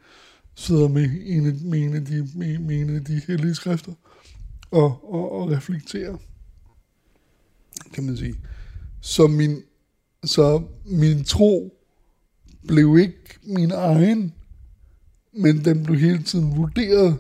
sidder 0.56 0.88
med 0.88 1.10
en 1.26 1.48
af, 1.48 1.54
med 1.64 1.80
en 1.80 1.96
af, 1.96 2.06
de, 2.06 2.30
med, 2.36 2.60
med 2.60 2.82
en 2.82 2.96
af 2.96 3.06
de 3.06 3.22
hellige 3.28 3.56
skrifter 3.56 3.94
og, 4.72 5.14
og, 5.14 5.32
og 5.32 5.52
reflekterer, 5.52 6.18
kan 7.94 8.04
man 8.04 8.18
sige. 8.18 8.36
Så 9.02 9.28
min, 9.28 9.62
så 10.24 10.64
min 10.86 11.24
tro 11.24 11.75
blev 12.68 12.98
ikke 12.98 13.40
min 13.44 13.72
egen, 13.72 14.34
men 15.34 15.66
den 15.66 15.84
blev 15.84 16.00
hele 16.00 16.24
tiden 16.24 16.58
vurderet 16.58 17.18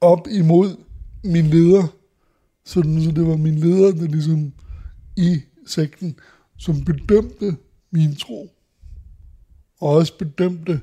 op 0.00 0.28
imod 0.30 0.76
min 1.24 1.46
leder. 1.46 1.86
Sådan, 2.64 3.02
så 3.02 3.10
det 3.10 3.26
var 3.26 3.36
min 3.36 3.58
leder, 3.58 3.92
der 3.92 4.06
ligesom 4.06 4.52
i 5.16 5.40
sekten, 5.66 6.18
som 6.58 6.84
bedømte 6.84 7.56
min 7.90 8.16
tro. 8.16 8.50
Og 9.80 9.88
også 9.90 10.18
bedømte 10.18 10.80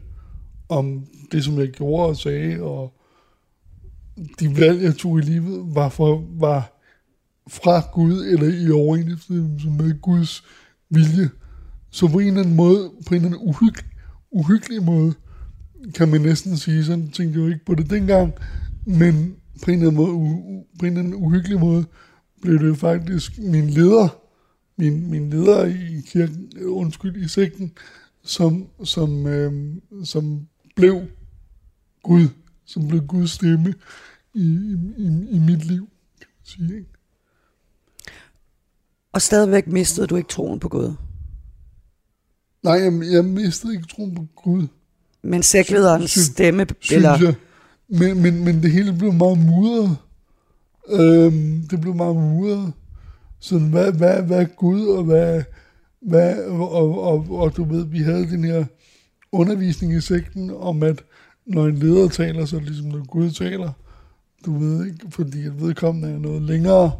om 0.69 1.05
det, 1.31 1.43
som 1.43 1.59
jeg 1.59 1.69
gjorde 1.69 2.07
og 2.07 2.17
sagde, 2.17 2.61
og 2.61 2.93
de 4.39 4.59
valg, 4.59 4.83
jeg 4.83 4.95
tog 4.95 5.19
i 5.19 5.21
livet, 5.21 5.75
var, 5.75 5.89
for, 5.89 6.25
var 6.29 6.79
fra 7.47 7.89
Gud, 7.93 8.25
eller 8.25 8.67
i 8.67 8.71
overensstemmelse 8.71 9.69
med 9.69 10.01
Guds 10.01 10.43
vilje. 10.89 11.29
Så 11.93 12.07
på 12.07 12.19
en 12.19 12.27
eller 12.27 12.41
anden 12.41 12.55
måde, 12.55 12.91
på 13.07 13.15
en 13.15 13.15
eller 13.15 13.27
anden 13.27 13.49
uhyggelig, 13.49 13.91
uhyggelig 14.31 14.83
måde, 14.83 15.13
kan 15.95 16.09
man 16.09 16.21
næsten 16.21 16.57
sige, 16.57 16.85
sådan 16.85 17.09
tænkte 17.09 17.39
jeg 17.39 17.45
jo 17.45 17.47
ikke 17.47 17.65
på 17.65 17.75
det 17.75 17.89
dengang, 17.89 18.33
men 18.85 19.35
på 19.63 19.71
en 19.71 19.77
eller 19.77 19.91
anden, 19.91 19.95
måde, 19.95 20.11
u, 20.11 20.65
på 20.79 20.85
en 20.85 20.91
eller 20.91 20.99
anden 20.99 21.15
uhyggelig 21.15 21.59
måde, 21.59 21.85
blev 22.41 22.59
det 22.59 22.77
faktisk 22.77 23.39
min 23.39 23.69
leder, 23.69 24.07
min, 24.77 25.11
min 25.11 25.29
leder 25.29 25.65
i 25.65 26.01
kirken, 26.05 26.51
øh, 26.55 26.71
undskyld, 26.71 27.23
i 27.23 27.27
sekten, 27.27 27.71
som, 28.23 28.67
som, 28.83 29.27
øh, 29.27 29.75
som 30.03 30.47
blev 30.75 31.01
Gud, 32.03 32.27
som 32.65 32.87
blev 32.87 33.01
Guds 33.01 33.31
stemme 33.31 33.73
i, 34.33 34.77
i, 34.97 35.05
i 35.31 35.39
mit 35.39 35.65
liv, 35.65 35.89
kan 36.19 36.27
man 36.29 36.45
sige. 36.45 36.77
Ikke? 36.77 36.89
Og 39.11 39.21
stadigvæk 39.21 39.67
mistede 39.67 40.07
du 40.07 40.15
ikke 40.15 40.29
troen 40.29 40.59
på 40.59 40.69
Gud. 40.69 40.93
Nej, 42.63 42.73
jeg, 42.73 43.11
jeg 43.11 43.25
mistede 43.25 43.73
ikke 43.73 43.87
troen 43.87 44.15
på 44.15 44.25
Gud, 44.35 44.67
Men 45.21 45.43
sæklederens 45.43 46.11
stemme, 46.11 46.65
synes 46.79 46.95
eller 46.95 47.17
jeg. 47.21 47.35
Men, 47.87 48.21
men, 48.21 48.43
men 48.45 48.63
det 48.63 48.71
hele 48.71 48.93
blev 48.93 49.13
meget 49.13 49.37
mudret. 49.45 49.97
Øhm, 50.89 51.67
det 51.71 51.81
blev 51.81 51.95
meget 51.95 52.15
mudret. 52.15 52.73
Sådan, 53.39 53.67
hvad, 53.67 53.91
hvad, 53.91 54.21
hvad 54.21 54.41
er 54.41 54.45
Gud, 54.45 54.87
og 54.87 55.03
hvad, 55.03 55.43
hvad 56.01 56.45
og, 56.45 56.71
og, 56.71 57.03
og, 57.03 57.25
og, 57.29 57.57
du 57.57 57.63
ved, 57.63 57.85
vi 57.85 57.99
havde 57.99 58.29
den 58.29 58.43
her 58.43 58.65
undervisning 59.31 59.93
i 59.93 60.01
sekten 60.01 60.51
om, 60.55 60.83
at 60.83 61.03
når 61.45 61.65
en 61.65 61.75
leder 61.75 62.07
taler, 62.07 62.45
så 62.45 62.55
er 62.55 62.59
det 62.59 62.69
ligesom, 62.69 62.87
når 62.87 63.05
Gud 63.05 63.31
taler. 63.31 63.71
Du 64.45 64.57
ved 64.57 64.85
ikke, 64.85 65.05
fordi 65.09 65.45
at 65.45 65.61
vedkommende 65.61 66.09
er 66.09 66.19
noget 66.19 66.41
længere 66.41 66.91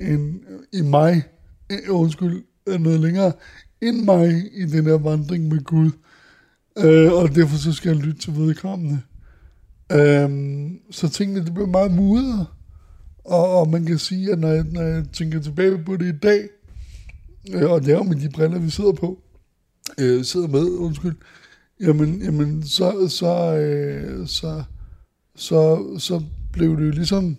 end 0.00 0.40
i 0.72 0.82
mig, 0.82 1.22
øh, 1.70 1.78
undskyld, 1.88 2.44
er 2.66 2.78
noget 2.78 3.00
længere 3.00 3.32
end 3.82 4.04
mig 4.04 4.50
i 4.52 4.66
den 4.66 4.84
her 4.84 4.98
vandring 4.98 5.48
med 5.48 5.64
Gud. 5.64 5.90
Øh, 6.78 7.12
og 7.12 7.34
derfor 7.34 7.56
så 7.56 7.72
skal 7.72 7.96
jeg 7.96 8.04
lytte 8.06 8.20
til 8.20 8.36
vedkommende. 8.36 9.00
Øh, 9.92 10.30
så 10.90 11.08
tingene, 11.08 11.44
det 11.44 11.54
bliver 11.54 11.66
meget 11.66 11.92
mudret. 11.92 12.46
Og, 13.24 13.60
og 13.60 13.68
man 13.68 13.86
kan 13.86 13.98
sige, 13.98 14.32
at 14.32 14.38
når 14.38 14.48
jeg, 14.48 14.64
når 14.64 14.82
jeg 14.82 15.04
tænker 15.12 15.40
tilbage 15.40 15.84
på 15.84 15.96
det 15.96 16.14
i 16.14 16.18
dag, 16.18 16.48
øh, 17.52 17.70
og 17.70 17.80
det 17.80 17.92
er 17.92 17.96
jo 17.96 18.02
med 18.02 18.16
de 18.16 18.30
briller, 18.30 18.58
vi 18.58 18.70
sidder 18.70 18.92
på, 18.92 19.22
øh, 20.00 20.24
sidder 20.24 20.48
med, 20.48 20.62
undskyld, 20.62 21.16
jamen, 21.80 22.22
jamen 22.22 22.62
så, 22.62 23.08
så, 23.08 23.56
øh, 23.56 24.26
så, 24.28 24.62
så, 25.36 25.86
så 25.98 26.22
blev 26.52 26.76
det 26.76 26.86
jo 26.86 26.90
ligesom, 26.90 27.36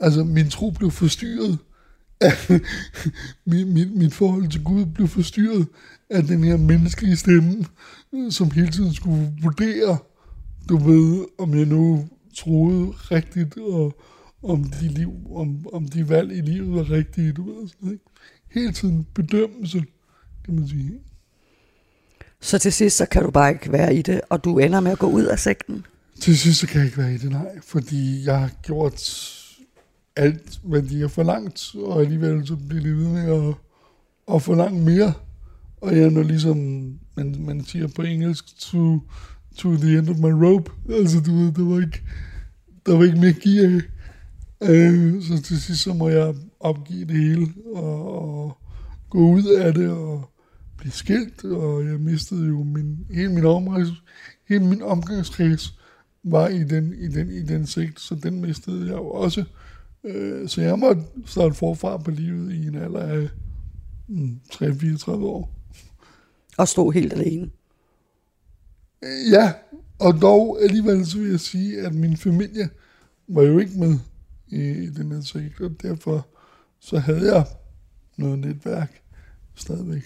altså 0.00 0.24
min 0.24 0.50
tro 0.50 0.70
blev 0.70 0.90
forstyrret, 0.90 1.58
mit, 3.46 3.68
mit, 3.68 3.96
mit 3.96 4.14
forhold 4.14 4.48
til 4.48 4.64
Gud 4.64 4.86
blev 4.86 5.08
forstyrret 5.08 5.66
af 6.10 6.22
den 6.22 6.44
her 6.44 6.56
menneskelige 6.56 7.16
stemme, 7.16 7.64
som 8.30 8.50
hele 8.50 8.70
tiden 8.70 8.94
skulle 8.94 9.32
vurdere, 9.42 9.98
du 10.68 10.76
ved, 10.76 11.26
om 11.38 11.58
jeg 11.58 11.66
nu 11.66 12.08
troede 12.36 12.86
rigtigt, 12.90 13.58
og 13.58 14.00
om 14.42 14.64
de, 14.64 14.88
liv, 14.88 15.12
om, 15.34 15.66
om 15.72 15.88
de 15.88 16.08
valg 16.08 16.32
i 16.32 16.40
livet 16.40 16.74
var 16.74 16.90
rigtige, 16.90 17.32
du 17.32 17.42
ved. 17.42 17.68
Sådan, 17.68 17.92
ikke? 17.92 18.04
Hele 18.50 18.72
tiden 18.72 19.06
bedømmelse, 19.14 19.84
kan 20.44 20.54
man 20.54 20.68
sige. 20.68 20.92
så 22.40 22.58
til 22.58 22.72
sidst, 22.72 22.96
så 22.96 23.06
kan 23.06 23.22
du 23.22 23.30
bare 23.30 23.52
ikke 23.52 23.72
være 23.72 23.94
i 23.94 24.02
det, 24.02 24.20
og 24.28 24.44
du 24.44 24.58
ender 24.58 24.80
med 24.80 24.92
at 24.92 24.98
gå 24.98 25.06
ud 25.06 25.24
af 25.24 25.38
sekten. 25.38 25.86
Til 26.20 26.38
sidst 26.38 26.60
så 26.60 26.66
kan 26.66 26.76
jeg 26.76 26.86
ikke 26.86 26.98
være 26.98 27.14
i 27.14 27.18
det, 27.18 27.30
nej, 27.30 27.60
fordi 27.62 28.24
jeg 28.24 28.40
har 28.40 28.50
gjort 28.62 29.00
alt, 30.16 30.60
hvad 30.62 30.82
de 30.82 31.00
har 31.00 31.08
forlangt, 31.08 31.74
og 31.74 32.00
alligevel 32.00 32.46
så 32.46 32.56
bliver 32.68 32.82
de 32.82 32.96
ved 32.96 33.08
med 33.08 33.48
at, 33.48 33.54
at 34.34 34.42
forlange 34.42 34.84
mere. 34.84 35.12
Og 35.80 35.96
jeg 35.96 36.04
er 36.04 36.22
ligesom, 36.22 36.56
man, 37.16 37.36
man 37.38 37.64
siger 37.64 37.88
på 37.96 38.02
engelsk, 38.02 38.58
to, 38.58 39.00
to 39.56 39.76
the 39.76 39.98
end 39.98 40.08
of 40.08 40.16
my 40.16 40.32
rope. 40.44 40.72
Altså, 40.90 41.20
du 41.20 41.36
ved, 41.36 41.52
der 41.52 41.64
var 41.64 41.80
ikke, 41.80 42.02
der 42.86 42.96
var 42.96 43.04
ikke 43.04 43.20
mere 43.20 43.32
gear. 43.32 43.82
Øh, 44.62 45.22
så 45.22 45.42
til 45.42 45.62
sidst 45.62 45.82
så 45.82 45.94
må 45.94 46.08
jeg 46.08 46.34
opgive 46.60 47.04
det 47.04 47.16
hele, 47.16 47.48
og, 47.74 48.22
og 48.22 48.58
gå 49.10 49.18
ud 49.18 49.44
af 49.44 49.74
det, 49.74 49.88
og 49.88 50.30
blive 50.78 50.92
skilt, 50.92 51.44
og 51.44 51.86
jeg 51.86 52.00
mistede 52.00 52.46
jo 52.46 52.62
min, 52.62 53.06
hele 53.10 53.32
min 53.32 53.44
omgangs, 53.44 53.90
hele 54.48 54.64
min 54.64 54.82
omgangskreds 54.82 55.78
var 56.24 56.48
i 56.48 56.64
den, 56.64 56.94
i 56.98 57.08
den, 57.08 57.30
i 57.30 57.42
den 57.42 57.66
sigt, 57.66 58.00
så 58.00 58.14
den 58.14 58.40
mistede 58.40 58.86
jeg 58.86 58.94
jo 58.94 59.10
også. 59.10 59.40
Øh, 59.40 59.46
så 60.46 60.60
jeg 60.60 60.78
måtte 60.78 61.02
starte 61.26 61.54
forfra 61.54 61.96
på 61.96 62.10
livet 62.10 62.52
i 62.52 62.66
en 62.66 62.74
alder 62.74 63.00
af 63.00 63.28
mm, 64.08 64.40
3-34 64.52 65.10
år. 65.10 65.50
Og 66.58 66.68
stod 66.68 66.92
helt 66.92 67.12
alene. 67.12 67.50
Øh, 69.02 69.32
Ja, 69.32 69.52
og 69.98 70.22
dog 70.22 70.62
alligevel 70.62 71.06
så 71.06 71.18
vil 71.18 71.30
jeg 71.30 71.40
sige, 71.40 71.80
at 71.80 71.94
min 71.94 72.16
familie 72.16 72.68
var 73.28 73.42
jo 73.42 73.58
ikke 73.58 73.78
med 73.78 73.98
i, 74.48 74.70
i 74.70 74.90
den 74.90 75.12
her 75.12 75.20
sigt, 75.20 75.60
og 75.60 75.70
derfor 75.82 76.26
så 76.80 76.98
havde 76.98 77.34
jeg 77.34 77.46
noget 78.16 78.38
netværk 78.38 79.02
stadigvæk. 79.54 80.02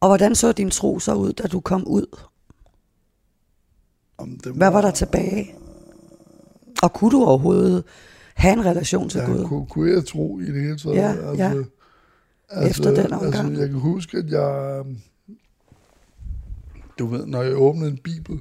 Og 0.00 0.08
hvordan 0.08 0.34
så 0.34 0.52
din 0.52 0.70
tro 0.70 0.98
så 0.98 1.14
ud, 1.14 1.32
da 1.32 1.42
du 1.48 1.60
kom 1.60 1.84
ud? 1.86 2.18
Om 4.18 4.38
det 4.44 4.52
Hvad 4.52 4.70
var 4.70 4.80
der 4.80 4.90
tilbage? 4.90 5.54
Og 6.82 6.92
kunne 6.92 7.10
du 7.10 7.24
overhovedet 7.24 7.84
have 8.38 8.52
en 8.52 8.64
relation 8.64 9.08
til 9.08 9.18
Ja, 9.18 9.26
Gud? 9.26 9.44
kunne, 9.44 9.66
kunne 9.66 9.92
jeg 9.92 10.06
tro 10.06 10.38
i 10.38 10.44
det 10.44 10.62
hele 10.62 10.78
taget? 10.78 10.96
Ja, 10.96 11.32
ja. 11.32 11.54
efter 12.68 12.94
den 12.94 13.12
omgang? 13.12 13.34
Altså, 13.34 13.60
jeg 13.60 13.70
kan 13.70 13.78
huske, 13.78 14.18
at 14.18 14.30
jeg... 14.30 14.84
Du 16.98 17.06
ved, 17.06 17.26
når 17.26 17.42
jeg 17.42 17.56
åbnede 17.56 17.90
en 17.90 17.98
bibel, 17.98 18.40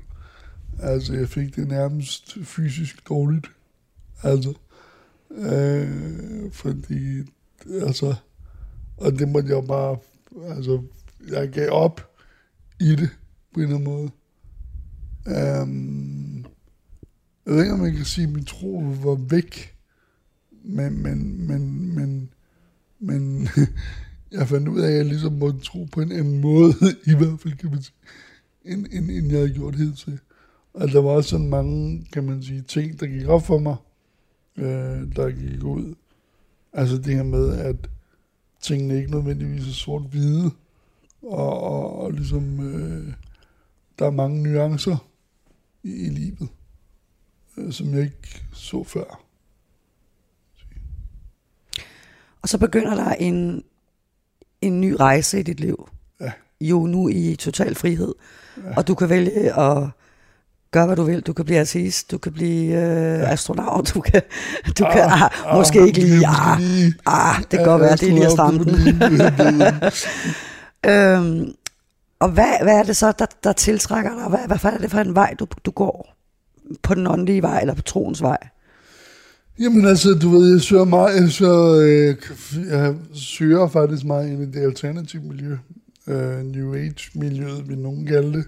altså 0.82 1.14
jeg 1.14 1.30
fik 1.30 1.56
det 1.56 1.68
nærmest 1.68 2.38
fysisk 2.44 3.10
dårligt. 3.10 3.48
Altså, 4.24 4.54
øh, 5.32 6.52
fordi, 6.52 7.22
altså, 7.82 8.16
og 8.98 9.12
det 9.20 9.30
måtte 9.30 9.56
jeg 9.56 9.64
bare, 9.68 9.98
altså, 10.50 10.82
jeg 11.30 11.50
gav 11.50 11.70
op 11.70 12.12
i 12.80 12.96
det, 12.96 13.10
på 13.54 13.60
en 13.60 13.64
eller 13.64 13.76
anden 13.76 13.94
måde. 13.94 14.10
Um, 15.62 16.46
jeg 17.46 17.54
ved 17.54 17.62
ikke, 17.62 17.74
om 17.74 17.86
jeg 17.86 17.94
kan 17.94 18.06
sige, 18.06 18.28
at 18.28 18.34
min 18.34 18.46
tro 18.46 18.84
var 19.04 19.16
væk, 19.30 19.77
men, 20.68 21.04
men, 21.04 21.48
men, 21.48 21.96
men, 21.96 22.30
men 23.00 23.48
jeg 24.32 24.48
fandt 24.48 24.68
ud 24.68 24.80
af, 24.80 24.90
at 24.90 24.98
jeg 24.98 25.06
ligesom 25.06 25.34
måtte 25.34 25.60
tro 25.60 25.88
på 25.92 26.02
en 26.02 26.12
anden 26.12 26.42
måde, 26.42 26.74
i 27.12 27.16
hvert 27.16 27.40
fald 27.40 27.58
kan 27.58 27.70
man 27.70 27.82
sige, 27.82 27.96
end, 28.66 28.86
end, 28.92 29.12
end 29.12 29.28
jeg 29.28 29.38
havde 29.38 29.54
gjort 29.54 29.76
hidtil. 29.76 30.20
Og 30.74 30.88
der 30.88 31.02
var 31.02 31.10
også 31.10 31.30
sådan 31.30 31.50
mange, 31.50 32.06
kan 32.14 32.24
man 32.24 32.44
sige, 32.44 32.62
ting, 32.62 33.00
der 33.00 33.08
gik 33.08 33.28
op 33.28 33.46
for 33.46 33.60
mig, 33.60 33.76
øh, 34.58 35.16
der 35.16 35.32
gik 35.32 35.64
ud. 35.64 35.96
Altså 36.74 36.98
det 36.98 37.16
her 37.16 37.24
med, 37.24 37.58
at 37.58 37.90
tingene 38.62 38.98
ikke 38.98 39.12
nødvendigvis 39.12 39.68
er 39.68 39.74
sort-hvide, 39.74 40.52
og, 41.22 41.62
og, 41.62 42.00
og 42.00 42.12
ligesom, 42.12 42.60
øh, 42.60 43.14
der 44.00 44.06
er 44.06 44.12
mange 44.12 44.44
nuancer 44.44 45.08
i, 45.84 45.90
i 45.90 46.10
livet, 46.10 46.50
øh, 47.58 47.74
som 47.74 47.94
jeg 47.94 48.04
ikke 48.04 48.42
så 48.54 48.84
før. 48.84 49.27
Og 52.42 52.50
så 52.50 52.58
begynder 52.58 52.96
der 52.96 53.14
en, 53.14 53.64
en 54.62 54.82
ny 54.82 54.96
rejse 55.00 55.40
i 55.40 55.44
dit 55.44 55.60
liv. 55.60 55.90
Ja. 56.22 56.32
Jo 56.62 56.86
nu 56.86 57.08
i 57.08 57.36
total 57.36 57.76
frihed. 57.76 58.14
Ja. 58.58 58.62
Og 58.78 58.88
du 58.88 58.96
kan 58.96 59.10
vælge 59.10 59.60
at 59.60 59.90
gøre, 60.72 60.86
hvad 60.86 60.96
du 60.96 61.04
vil. 61.04 61.22
Du 61.22 61.34
kan 61.34 61.46
blive 61.46 61.60
artist, 61.60 62.12
du 62.12 62.18
kan 62.18 62.34
blive 62.34 62.76
øh, 62.76 63.20
ja. 63.20 63.32
astronaut, 63.32 63.92
du 63.94 64.02
kan, 64.02 64.22
du 64.80 64.86
ah, 64.86 64.94
kan 64.94 65.02
ah, 65.02 65.22
ah, 65.22 65.58
måske 65.58 65.88
ikke 65.88 66.00
lige, 66.00 66.28
ah, 66.28 66.60
ah, 67.06 67.38
det 67.40 67.50
kan 67.50 67.64
godt 67.64 67.82
være, 67.82 67.96
det 67.96 68.10
er 68.10 68.14
lige 68.14 68.26
at 68.26 68.32
stramme 68.32 68.64
den. 68.64 68.74
øhm, 70.92 71.54
og 72.20 72.30
hvad, 72.30 72.64
hvad 72.64 72.80
er 72.80 72.84
det 72.84 72.98
så, 72.98 73.12
der, 73.20 73.26
der 73.44 73.54
tiltrækker 73.54 74.12
dig? 74.16 74.28
Hvad, 74.28 74.60
hvad 74.60 74.74
er 74.74 74.78
det 74.78 74.92
for 74.92 75.00
en 75.00 75.16
vej, 75.16 75.34
du, 75.40 75.48
du 75.66 75.72
går? 75.72 76.14
På 76.82 76.94
den 76.94 77.08
åndelige 77.08 77.42
vej, 77.42 77.60
eller 77.62 77.74
på 77.74 77.82
troens 77.82 78.22
vej? 78.22 78.38
Jamen 79.60 79.86
altså, 79.86 80.14
du 80.14 80.30
ved, 80.30 80.52
jeg 80.52 80.62
søger 80.62 80.86
meget, 80.86 81.22
jeg 81.22 81.30
søger, 81.30 81.72
øh, 81.72 82.16
jeg 82.70 82.96
søger 83.14 83.68
faktisk 83.68 84.06
meget 84.06 84.30
ind 84.30 84.44
i 84.44 84.46
det 84.46 84.66
alternative 84.66 85.24
miljø. 85.24 85.58
Uh, 86.08 86.46
New 86.46 86.76
Age-miljøet, 86.76 87.70
vil 87.70 87.78
nogen 87.78 88.06
kalde 88.06 88.34
det. 88.34 88.46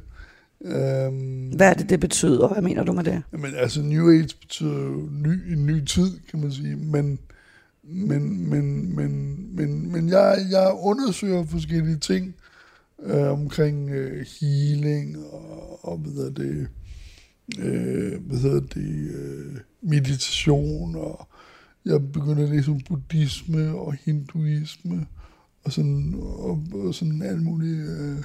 Um, 0.62 1.50
Hvad 1.56 1.70
er 1.70 1.74
det, 1.74 1.90
det 1.90 2.00
betyder? 2.00 2.48
Hvad 2.48 2.62
mener 2.62 2.84
du 2.84 2.94
med 2.94 3.04
det? 3.04 3.22
Jamen 3.34 3.56
altså, 3.58 3.82
New 3.82 4.10
Age 4.10 4.30
betyder 4.42 4.82
jo 4.84 5.10
ny, 5.12 5.54
en 5.54 5.66
ny 5.66 5.86
tid, 5.86 6.12
kan 6.32 6.40
man 6.40 6.52
sige. 6.52 6.76
Men, 6.76 7.20
men, 7.84 8.50
men, 8.50 8.96
men, 8.96 9.38
men, 9.56 9.92
men 9.92 10.10
jeg, 10.10 10.38
jeg 10.52 10.72
undersøger 10.80 11.46
forskellige 11.46 11.98
ting 11.98 12.36
øh, 13.04 13.32
omkring 13.32 13.90
øh, 13.90 14.26
healing 14.42 15.18
og, 15.32 15.86
og 15.86 16.00
hedder 16.06 16.30
det, 16.30 16.68
øh, 17.58 18.22
hvad 18.22 18.38
hedder 18.38 18.60
det, 18.60 19.12
øh, 19.16 19.58
meditation, 19.82 20.96
og 20.96 21.28
jeg 21.86 22.12
begynder 22.12 22.44
at 22.44 22.50
læse 22.50 22.72
om 22.72 22.80
buddhisme 22.80 23.76
og 23.76 23.94
hinduisme, 23.94 25.08
og 25.64 25.72
sådan, 25.72 26.16
og, 26.20 26.64
og 26.74 26.96
sådan 26.96 27.22
alt 27.22 27.42
muligt 27.42 27.90
øh, 27.90 28.18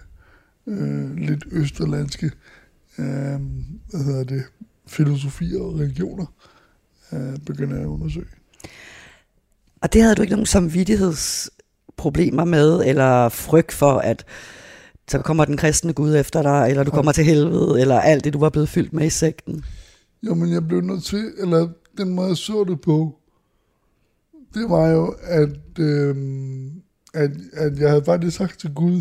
øh, 0.67 1.17
lidt 1.17 1.45
østerlandske 1.51 2.31
øh, 2.99 3.41
hvad 3.91 4.05
hedder 4.05 4.25
det, 4.25 4.45
filosofier 4.87 5.61
og 5.61 5.75
religioner, 5.81 6.27
øh, 7.13 7.39
begynder 7.47 7.75
jeg 7.75 7.85
at 7.85 7.89
undersøge. 7.89 8.27
Og 9.81 9.93
det 9.93 10.03
havde 10.03 10.15
du 10.15 10.23
ikke 10.23 10.35
nogen 10.35 10.47
samvittighedsproblemer 10.47 12.45
med, 12.45 12.85
eller 12.87 13.29
frygt 13.29 13.73
for, 13.73 13.99
at 13.99 14.25
så 15.09 15.19
kommer 15.19 15.45
den 15.45 15.57
kristne 15.57 15.93
Gud 15.93 16.17
efter 16.17 16.43
dig, 16.43 16.67
eller 16.71 16.83
du 16.83 16.91
kommer 16.91 17.13
til 17.13 17.25
helvede, 17.25 17.81
eller 17.81 18.01
alt 18.01 18.25
det, 18.25 18.33
du 18.33 18.39
var 18.39 18.51
blevet 18.51 18.69
fyldt 18.69 18.93
med 18.93 19.07
i 19.07 19.11
sekten? 19.11 19.65
Jo, 20.23 20.35
men 20.35 20.53
jeg 20.53 20.69
blev 20.69 20.81
nødt 20.81 21.05
til, 21.05 21.33
eller 21.39 21.69
den 21.99 22.15
måde, 22.15 22.29
jeg 22.29 22.37
så 22.37 22.65
det 22.69 22.81
på, 22.81 23.19
det 24.55 24.71
var 24.71 24.89
jo, 24.89 25.15
at, 25.23 25.79
øh, 25.79 26.17
at, 27.15 27.31
at 27.53 27.79
jeg 27.79 27.89
havde 27.89 28.05
faktisk 28.05 28.37
sagt 28.37 28.61
til 28.61 28.75
Gud, 28.75 29.01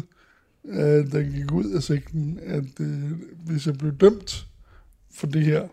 at 0.70 1.12
der 1.12 1.22
gik 1.22 1.52
ud 1.52 1.72
af 1.72 1.84
sekten, 1.84 2.39
at 2.46 2.80
øh, 2.80 3.12
hvis 3.46 3.68
jeg 3.68 3.78
blev 3.78 3.92
dømt 3.92 4.46
for 5.16 5.28
det 5.28 5.46
her, 5.46 5.63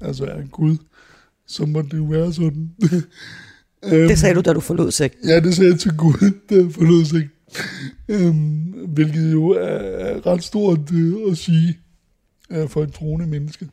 altså 0.00 0.24
af 0.24 0.50
Gud, 0.50 0.76
så 1.46 1.66
må 1.66 1.82
det 1.82 1.96
jo 1.96 2.04
være 2.04 2.32
sådan. 2.32 2.70
det 4.08 4.18
sagde 4.18 4.34
du, 4.34 4.40
da 4.40 4.52
du 4.52 4.60
forlod 4.60 4.90
sekten? 4.90 5.28
Ja, 5.28 5.40
det 5.40 5.54
sagde 5.54 5.70
jeg 5.70 5.80
til 5.80 5.96
Gud, 5.96 6.32
da 6.50 6.54
jeg 6.54 6.72
forlod 6.72 7.04
sekten. 7.04 7.37
Øhm, 8.08 8.86
hvilket 8.88 9.32
jo 9.32 9.48
er, 9.48 10.26
ret 10.26 10.42
stort 10.44 10.92
øh, 10.92 11.14
at 11.30 11.38
sige 11.38 11.78
øh, 12.50 12.68
for 12.68 12.82
et 12.82 12.92
troende 12.92 13.26
menneske. 13.26 13.68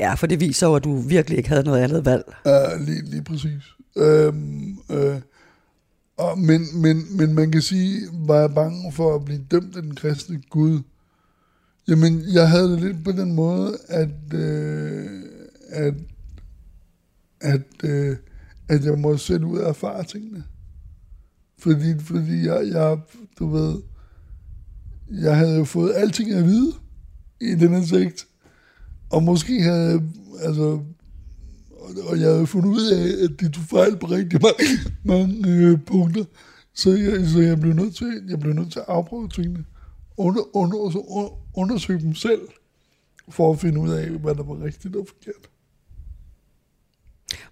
Ja, 0.00 0.14
for 0.14 0.26
det 0.26 0.40
viser 0.40 0.66
jo, 0.66 0.74
at 0.74 0.84
du 0.84 0.96
virkelig 0.98 1.38
ikke 1.38 1.48
havde 1.48 1.64
noget 1.64 1.82
andet 1.82 2.04
valg. 2.04 2.24
Ja, 2.46 2.76
lige, 2.76 3.02
lige 3.04 3.22
præcis. 3.22 3.62
Øhm, 3.96 4.78
øh, 4.90 5.20
og, 6.16 6.38
men, 6.38 6.66
men, 6.74 7.16
men 7.16 7.34
man 7.34 7.50
kan 7.50 7.62
sige, 7.62 8.00
var 8.12 8.40
jeg 8.40 8.54
bange 8.54 8.92
for 8.92 9.14
at 9.14 9.24
blive 9.24 9.40
dømt 9.50 9.76
af 9.76 9.82
den 9.82 9.94
kristne 9.94 10.42
Gud? 10.50 10.80
Jamen, 11.88 12.22
jeg 12.32 12.50
havde 12.50 12.72
det 12.72 12.80
lidt 12.80 13.04
på 13.04 13.12
den 13.12 13.32
måde, 13.34 13.78
at, 13.88 14.34
øh, 14.34 15.22
at, 15.70 15.94
at, 17.40 17.84
øh, 17.84 18.16
at 18.68 18.84
jeg 18.84 18.98
må 18.98 19.16
selv 19.16 19.44
ud 19.44 19.58
af 19.58 19.68
erfare 19.68 20.04
tingene. 20.04 20.44
Fordi, 21.58 21.98
fordi 21.98 22.46
jeg, 22.46 22.68
jeg, 22.72 22.98
du 23.38 23.48
ved, 23.48 23.82
jeg 25.10 25.36
havde 25.36 25.56
jo 25.56 25.64
fået 25.64 25.92
alting 25.94 26.32
at 26.32 26.44
vide 26.44 26.72
i 27.40 27.54
den 27.54 27.74
her 27.74 27.84
sekt. 27.84 28.26
Og 29.10 29.22
måske 29.22 29.62
havde, 29.62 30.02
altså, 30.42 30.80
og 32.08 32.20
jeg 32.20 32.30
havde 32.30 32.46
fundet 32.46 32.68
ud 32.68 32.90
af, 32.90 33.24
at 33.24 33.40
de 33.40 33.48
tog 33.48 33.64
fejl 33.64 33.96
på 33.96 34.06
rigtig 34.06 34.40
mange, 34.42 34.92
mange 35.04 35.48
øh, 35.48 35.78
punkter. 35.86 36.24
Så 36.74 36.90
jeg, 36.90 37.26
så 37.26 37.40
jeg 37.40 37.60
blev 37.60 37.72
nødt 37.72 37.96
til, 37.96 38.22
jeg 38.28 38.40
blev 38.40 38.52
nødt 38.52 38.72
til 38.72 38.78
at 38.78 38.84
afprøve 38.88 39.28
tingene. 39.28 39.64
Under, 40.16 40.56
under, 40.56 40.84
altså, 40.84 40.98
under, 40.98 41.30
undersøge 41.54 42.00
dem 42.00 42.14
selv, 42.14 42.40
for 43.28 43.52
at 43.52 43.60
finde 43.60 43.80
ud 43.80 43.90
af, 43.90 44.10
hvad 44.10 44.34
der 44.34 44.42
var 44.42 44.64
rigtigt 44.64 44.96
og 44.96 45.06
forkert. 45.08 45.50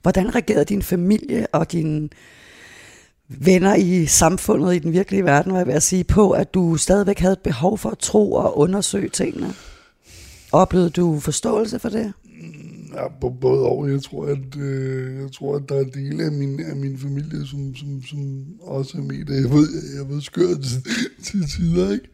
Hvordan 0.03 0.35
reagerede 0.35 0.65
din 0.65 0.83
familie 0.83 1.47
og 1.53 1.73
din 1.73 2.11
venner 3.41 3.75
i 3.75 4.07
samfundet, 4.07 4.75
i 4.75 4.79
den 4.79 4.93
virkelige 4.93 5.25
verden, 5.25 5.53
var 5.53 5.59
jeg 5.59 5.67
ved 5.67 5.75
at 5.75 5.83
sige, 5.83 6.05
på, 6.05 6.31
at 6.31 6.55
du 6.55 6.77
stadigvæk 6.77 7.19
havde 7.19 7.33
et 7.33 7.39
behov 7.39 7.79
for 7.79 7.91
at 7.91 7.99
tro 7.99 8.33
og 8.33 8.59
undersøge 8.59 9.09
tingene? 9.09 9.55
Oplevede 10.53 10.91
du 10.91 11.21
forståelse 11.21 11.79
for 11.79 11.89
det? 11.89 12.13
Mm, 12.25 12.95
ja, 12.95 13.09
på 13.21 13.31
både 13.31 13.63
og. 13.63 13.91
Jeg 13.91 14.03
tror, 14.03 14.27
at, 14.27 14.57
øh, 14.59 15.21
jeg 15.21 15.33
tror, 15.33 15.57
at 15.57 15.63
der 15.69 15.75
er 15.75 15.85
dele 15.85 16.25
af 16.25 16.33
min, 16.33 16.61
af 16.61 16.77
min 16.77 16.99
familie, 16.99 17.47
som, 17.47 17.77
som, 17.77 18.03
som 18.03 18.47
også 18.61 18.99
er 18.99 19.03
med 19.03 19.25
det. 19.25 19.43
Jeg 19.43 19.51
ved, 19.51 19.69
jeg 19.97 20.09
ved 20.09 20.21
skørt 20.21 20.61
til, 20.61 20.83
til 21.25 21.49
tider, 21.51 21.93
ikke? 21.93 22.09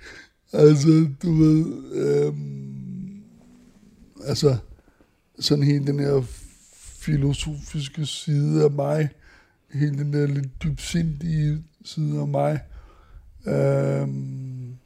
Altså, 0.53 1.07
du 1.23 1.35
ved, 1.35 1.65
øh, 1.93 2.33
altså, 4.27 4.57
sådan 5.39 5.65
hele 5.65 5.87
den 5.87 6.01
her 6.01 6.23
filosofiske 7.01 8.07
side 8.07 8.65
af 8.65 8.71
mig, 8.71 9.09
hele 9.73 9.99
den 9.99 10.13
der 10.13 10.27
lidt 10.27 10.63
dybsindige 10.63 11.65
side 11.85 12.21
af 12.21 12.29
mig. 12.29 12.61
Øhm, 13.47 14.77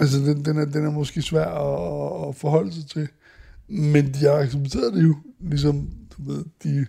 altså, 0.00 0.18
den, 0.18 0.44
den, 0.44 0.58
er, 0.58 0.64
den 0.64 0.86
er 0.86 0.90
måske 0.90 1.22
svær 1.22 1.46
at, 1.46 2.28
at 2.28 2.36
forholde 2.36 2.72
sig 2.72 2.86
til. 2.86 3.08
Men 3.68 4.14
de 4.14 4.18
har 4.18 4.32
accepteret 4.32 4.94
det 4.94 5.02
jo, 5.02 5.16
ligesom 5.40 5.90
du 6.16 6.32
ved, 6.32 6.44
de 6.64 6.86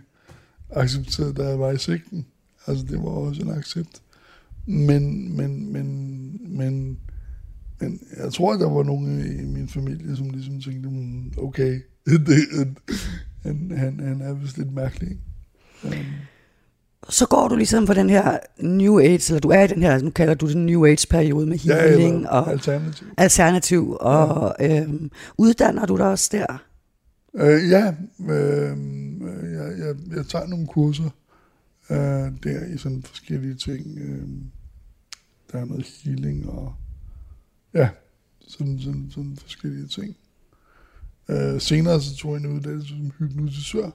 accepterede, 0.70 1.34
da 1.34 1.48
jeg 1.48 1.60
var 1.60 1.72
i 1.72 1.78
sigten. 1.78 2.26
Altså, 2.68 2.86
det 2.86 3.00
var 3.00 3.10
også 3.10 3.42
en 3.42 3.52
accept. 3.52 4.02
Men, 4.66 5.36
men, 5.38 5.72
men, 5.74 6.38
men, 6.58 7.00
men 7.80 8.00
jeg 8.18 8.34
tror, 8.34 8.54
at 8.54 8.60
der 8.60 8.70
var 8.70 8.84
nogen 8.84 9.40
i 9.40 9.46
min 9.46 9.68
familie, 9.68 10.16
som 10.16 10.30
ligesom 10.30 10.62
tænkte, 10.62 10.90
hmm, 10.90 11.34
okay, 11.38 11.82
det, 12.06 12.78
han, 13.44 13.72
han, 13.78 14.00
han 14.00 14.22
er 14.22 14.34
vist 14.34 14.58
lidt 14.58 14.74
mærkelig. 14.74 15.10
Ikke? 15.10 15.22
Så 17.10 17.26
går 17.28 17.48
du 17.48 17.56
ligesom 17.56 17.86
på 17.86 17.94
den 17.94 18.10
her 18.10 18.38
New 18.60 19.00
Age, 19.00 19.30
eller 19.30 19.40
du 19.40 19.50
er 19.50 19.64
i 19.64 19.68
den 19.68 19.82
her, 19.82 20.02
nu 20.02 20.10
kalder 20.10 20.34
du 20.34 20.48
det 20.48 20.58
New 20.58 20.86
Age-periode 20.86 21.46
med 21.46 21.58
healing 21.58 22.22
ja, 22.22 22.30
og 22.30 22.52
alternativ, 22.52 23.08
alternativ 23.18 23.98
og 24.00 24.56
ja. 24.60 24.82
øhm, 24.82 25.12
uddanner 25.38 25.86
du 25.86 25.98
dig 25.98 26.06
også 26.06 26.30
der? 26.32 26.64
Øh, 27.36 27.70
ja, 27.70 27.94
øh, 28.30 28.78
jeg, 29.54 29.78
jeg, 29.78 29.96
jeg 30.16 30.26
tager 30.26 30.48
nogle 30.48 30.68
kurser 30.68 31.10
øh, 31.90 32.32
der 32.44 32.66
i 32.74 32.78
sådan 32.78 33.04
forskellige 33.04 33.56
ting. 33.56 33.98
Øh, 33.98 34.28
der 35.52 35.60
er 35.60 35.66
noget 35.66 35.86
healing 36.04 36.50
og 36.50 36.74
ja, 37.74 37.90
sådan, 38.48 38.80
sådan, 38.80 39.08
sådan 39.12 39.38
forskellige 39.42 39.88
ting. 39.88 40.16
Øh, 41.30 41.62
senere 41.62 42.02
så 42.02 42.16
tog 42.16 42.34
jeg 42.34 42.40
en 42.40 42.56
uddannelse 42.56 42.90
som 42.90 43.12
hypnotisør, 43.20 43.90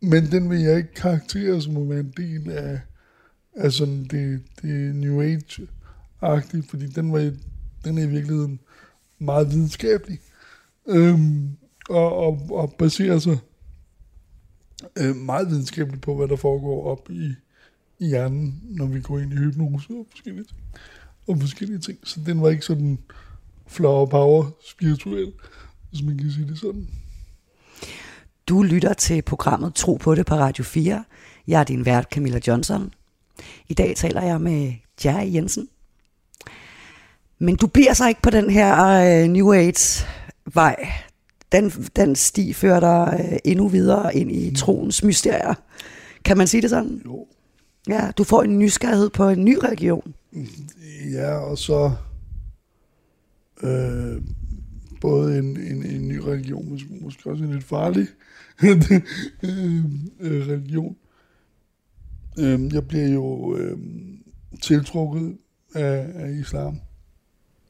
men 0.00 0.30
den 0.30 0.50
vil 0.50 0.60
jeg 0.60 0.76
ikke 0.76 0.94
karakterisere 0.94 1.62
som 1.62 1.76
at 1.76 1.88
være 1.88 2.00
en 2.00 2.14
del 2.16 2.50
af, 2.50 2.80
af 3.54 3.72
sådan 3.72 4.04
det, 4.04 4.42
det 4.62 4.94
New 4.94 5.22
Age-agtige, 5.22 6.62
fordi 6.68 6.86
den, 6.86 7.12
var, 7.12 7.32
den 7.84 7.98
er 7.98 8.02
i 8.02 8.10
virkeligheden 8.10 8.60
meget 9.18 9.50
videnskabelig, 9.50 10.20
øhm, 10.86 11.56
og, 11.88 12.16
og, 12.16 12.48
og 12.50 12.74
baserer 12.78 13.18
sig 13.18 13.38
øh, 14.96 15.16
meget 15.16 15.50
videnskabeligt 15.50 16.02
på, 16.02 16.16
hvad 16.16 16.28
der 16.28 16.36
foregår 16.36 16.90
op 16.90 17.10
i, 17.10 17.34
i 17.98 18.06
hjernen, 18.06 18.62
når 18.64 18.86
vi 18.86 19.00
går 19.00 19.18
ind 19.18 19.32
i 19.32 19.36
hypnose 19.36 19.92
og 19.92 20.06
forskellige 20.10 20.44
ting. 20.44 20.60
Og 21.28 21.38
forskellige 21.40 21.78
ting. 21.78 21.98
Så 22.04 22.20
den 22.26 22.42
var 22.42 22.48
ikke 22.48 22.64
sådan 22.64 22.98
flower 23.66 24.06
power 24.06 24.50
spirituel, 24.70 25.32
hvis 25.90 26.02
man 26.02 26.18
kan 26.18 26.30
sige 26.30 26.48
det 26.48 26.58
sådan. 26.58 26.88
Du 28.48 28.62
lytter 28.62 28.94
til 28.94 29.22
programmet 29.22 29.74
Tro 29.74 29.94
på 29.94 30.14
det 30.14 30.26
på 30.26 30.34
Radio 30.34 30.64
4. 30.64 31.04
Jeg 31.46 31.60
er 31.60 31.64
din 31.64 31.86
vært 31.86 32.08
Camilla 32.10 32.40
Johnson. 32.46 32.92
I 33.68 33.74
dag 33.74 33.96
taler 33.96 34.22
jeg 34.22 34.40
med 34.40 34.72
Jerry 35.04 35.34
Jensen. 35.34 35.68
Men 37.38 37.56
du 37.56 37.66
bliver 37.66 37.92
så 37.92 38.08
ikke 38.08 38.22
på 38.22 38.30
den 38.30 38.50
her 38.50 38.74
uh, 39.24 39.30
New 39.30 39.52
Age 39.52 40.06
vej. 40.54 40.88
Den, 41.52 41.70
den 41.70 42.16
sti 42.16 42.52
fører 42.52 42.80
dig 42.80 43.20
uh, 43.20 43.36
endnu 43.44 43.68
videre 43.68 44.16
ind 44.16 44.32
i 44.32 44.56
troens 44.56 45.02
mysterier. 45.02 45.54
Kan 46.24 46.38
man 46.38 46.46
sige 46.46 46.62
det 46.62 46.70
sådan? 46.70 47.02
Jo. 47.04 47.26
Ja, 47.88 48.10
du 48.18 48.24
får 48.24 48.42
en 48.42 48.58
nysgerrighed 48.58 49.10
på 49.10 49.28
en 49.28 49.44
ny 49.44 49.58
religion. 49.62 50.14
Ja, 51.12 51.36
og 51.36 51.58
så 51.58 51.92
øh, 53.62 54.22
både 55.00 55.38
en, 55.38 55.60
en, 55.60 55.86
en 55.86 56.08
ny 56.08 56.16
religion, 56.18 56.68
men 56.70 57.02
måske 57.02 57.30
også 57.30 57.44
en 57.44 57.52
lidt 57.52 57.64
farlig 57.64 58.06
øh, 58.64 59.84
øh, 60.20 60.48
religion. 60.48 60.96
Øh, 62.38 62.74
jeg 62.74 62.88
bliver 62.88 63.08
jo 63.08 63.56
øh, 63.56 63.78
tiltrukket 64.62 65.36
af, 65.74 66.10
af 66.14 66.32
islam. 66.32 66.80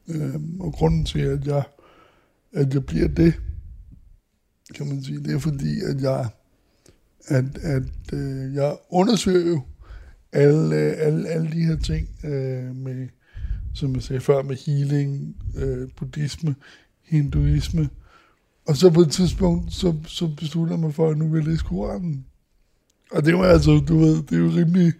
Øh, 0.08 0.34
og 0.60 0.72
grunden 0.72 1.04
til, 1.04 1.20
at 1.20 1.46
jeg, 1.46 1.62
at 2.52 2.74
jeg 2.74 2.86
bliver 2.86 3.08
det, 3.08 3.34
kan 4.74 4.88
man 4.88 5.02
sige, 5.02 5.20
det 5.20 5.34
er 5.34 5.38
fordi, 5.38 5.80
at 5.80 6.00
jeg, 6.02 6.28
at, 7.26 7.58
at 7.58 8.12
øh, 8.12 8.54
jeg 8.54 8.76
undersøger 8.90 9.48
jo 9.48 9.62
alle, 10.32 10.76
alle, 10.76 11.28
alle 11.28 11.52
de 11.52 11.64
her 11.64 11.76
ting 11.76 12.08
øh, 12.24 12.76
med, 12.76 13.08
som 13.74 13.94
jeg 13.94 14.02
sagde 14.02 14.20
før, 14.20 14.42
med 14.42 14.56
healing, 14.56 15.36
øh, 15.56 15.88
buddhisme, 15.96 16.54
hinduisme. 17.06 17.88
Og 18.66 18.76
så 18.76 18.90
på 18.90 19.00
et 19.00 19.10
tidspunkt, 19.10 19.72
så, 19.72 19.94
så 20.06 20.28
beslutter 20.36 20.74
jeg 20.74 20.80
mig 20.80 20.94
for, 20.94 21.10
at 21.10 21.18
nu 21.18 21.28
vil 21.28 21.38
jeg 21.38 21.48
læse 21.48 21.64
Koranen. 21.64 22.26
Og 23.12 23.24
det 23.24 23.34
var 23.34 23.44
altså, 23.44 23.84
du 23.88 23.98
ved, 23.98 24.22
det 24.22 24.32
er 24.32 24.38
jo 24.38 24.48
rimelig 24.48 24.92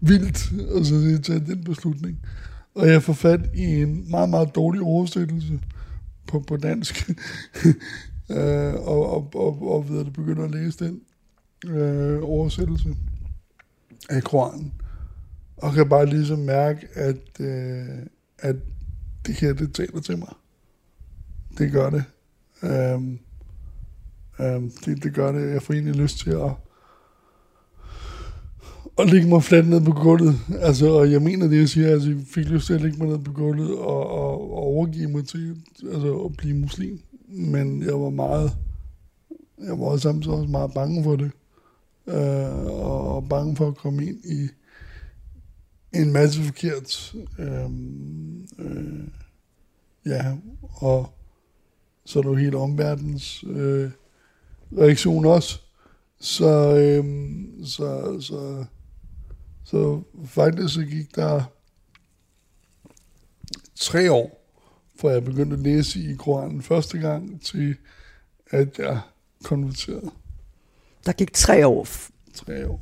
vildt 0.00 0.52
at 0.76 0.86
så 0.86 1.22
tage 1.22 1.40
den 1.40 1.64
beslutning. 1.64 2.20
Og 2.74 2.88
jeg 2.88 3.02
får 3.02 3.12
fat 3.12 3.40
i 3.54 3.64
en 3.64 4.10
meget, 4.10 4.28
meget 4.28 4.54
dårlig 4.54 4.82
oversættelse 4.82 5.60
på, 6.26 6.40
på 6.40 6.56
dansk. 6.56 7.10
øh, 8.30 8.74
og, 8.74 9.10
og, 9.14 9.30
og, 9.34 9.74
og 9.74 9.88
ved 9.88 10.00
at 10.00 10.12
begynder 10.12 10.44
at 10.44 10.50
læse 10.50 10.84
den 10.84 11.00
øh, 11.66 12.18
oversættelse 12.22 12.96
af 14.10 14.22
Koranen. 14.22 14.72
Og 15.56 15.72
kan 15.72 15.88
bare 15.88 16.06
ligesom 16.06 16.38
mærke, 16.38 16.88
at, 16.94 17.40
øh, 17.40 17.84
at 18.38 18.56
det 19.26 19.34
her, 19.34 19.52
det 19.52 19.74
taler 19.74 20.00
til 20.00 20.18
mig. 20.18 20.32
Det 21.58 21.72
gør 21.72 21.90
det. 21.90 22.04
Øhm, 22.62 23.18
øhm, 24.40 24.70
det, 24.84 25.02
det 25.02 25.14
gør 25.14 25.32
det. 25.32 25.52
Jeg 25.52 25.62
får 25.62 25.74
egentlig 25.74 25.96
lyst 25.96 26.18
til 26.18 26.30
at, 26.30 26.52
at 28.98 29.10
ligge 29.10 29.28
mig 29.28 29.42
fladt 29.42 29.68
ned 29.68 29.80
på 29.80 29.92
gulvet. 29.92 30.34
Altså, 30.60 30.90
og 30.90 31.12
jeg 31.12 31.22
mener 31.22 31.48
det, 31.48 31.58
jeg 31.58 31.68
siger. 31.68 31.88
Altså, 31.88 32.08
jeg 32.08 32.20
fik 32.34 32.46
lyst 32.46 32.66
til 32.66 32.74
at 32.74 32.80
ligge 32.80 32.98
mig 32.98 33.08
ned 33.08 33.18
på 33.18 33.32
gulvet 33.32 33.78
og, 33.78 34.10
og, 34.10 34.52
og 34.52 34.62
overgive 34.62 35.08
mig 35.08 35.28
til 35.28 35.56
altså, 35.92 36.14
at 36.24 36.36
blive 36.36 36.56
muslim. 36.56 37.00
Men 37.28 37.82
jeg 37.82 38.00
var 38.00 38.10
meget, 38.10 38.52
jeg 39.58 39.80
var 39.80 39.96
samtidig 39.96 40.36
også 40.36 40.50
meget 40.50 40.74
bange 40.74 41.04
for 41.04 41.16
det. 41.16 41.30
Øh, 42.06 42.66
og 42.66 43.28
bange 43.28 43.56
for 43.56 43.68
at 43.68 43.76
komme 43.76 44.06
ind 44.06 44.24
i 44.24 44.48
en 45.92 46.12
masse 46.12 46.42
forkert. 46.42 47.14
Øh, 47.38 47.64
øh, 48.58 49.08
ja, 50.06 50.36
og 50.60 51.14
så 52.10 52.18
er 52.18 52.22
det 52.22 52.30
jo 52.30 52.34
hele 52.34 52.56
omverdens 52.58 53.44
øh, 53.46 53.90
reaktion 54.78 55.24
også. 55.26 55.58
Så, 56.20 56.76
øh, 56.76 57.04
så, 57.64 58.16
så, 58.20 58.64
så 59.64 60.02
faktisk 60.26 60.74
så 60.74 60.82
gik 60.84 61.16
der 61.16 61.42
tre 63.76 64.12
år, 64.12 64.46
for 65.00 65.10
jeg 65.10 65.24
begyndte 65.24 65.56
at 65.56 65.62
læse 65.62 66.00
i 66.00 66.14
Koranen 66.14 66.62
første 66.62 66.98
gang, 66.98 67.42
til 67.42 67.76
at 68.50 68.78
jeg 68.78 69.00
konverterede. 69.44 70.10
Der 71.06 71.12
gik 71.12 71.32
tre 71.32 71.66
år, 71.66 71.86
Tre 72.34 72.68
år. 72.68 72.80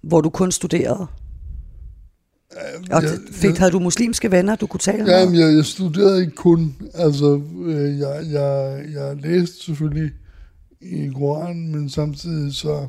hvor 0.00 0.20
du 0.20 0.30
kun 0.30 0.52
studerede. 0.52 1.06
Og 2.90 3.02
jeg- 3.02 3.10
fik, 3.32 3.56
havde 3.58 3.72
du 3.72 3.78
muslimske 3.78 4.30
venner, 4.30 4.56
du 4.56 4.66
kunne 4.66 4.80
tale 4.80 5.04
med? 5.04 5.12
Jamen, 5.20 5.34
jeg, 5.40 5.54
jeg 5.56 5.64
studerede 5.64 6.20
ikke 6.20 6.34
kun. 6.36 6.76
Altså, 6.94 7.40
øh, 7.64 7.98
jeg, 7.98 8.22
jeg, 8.30 8.84
jeg 8.92 9.16
læste 9.16 9.64
selvfølgelig 9.64 10.12
i 10.80 11.08
Koranen, 11.14 11.72
men 11.72 11.88
samtidig 11.90 12.54
så, 12.54 12.88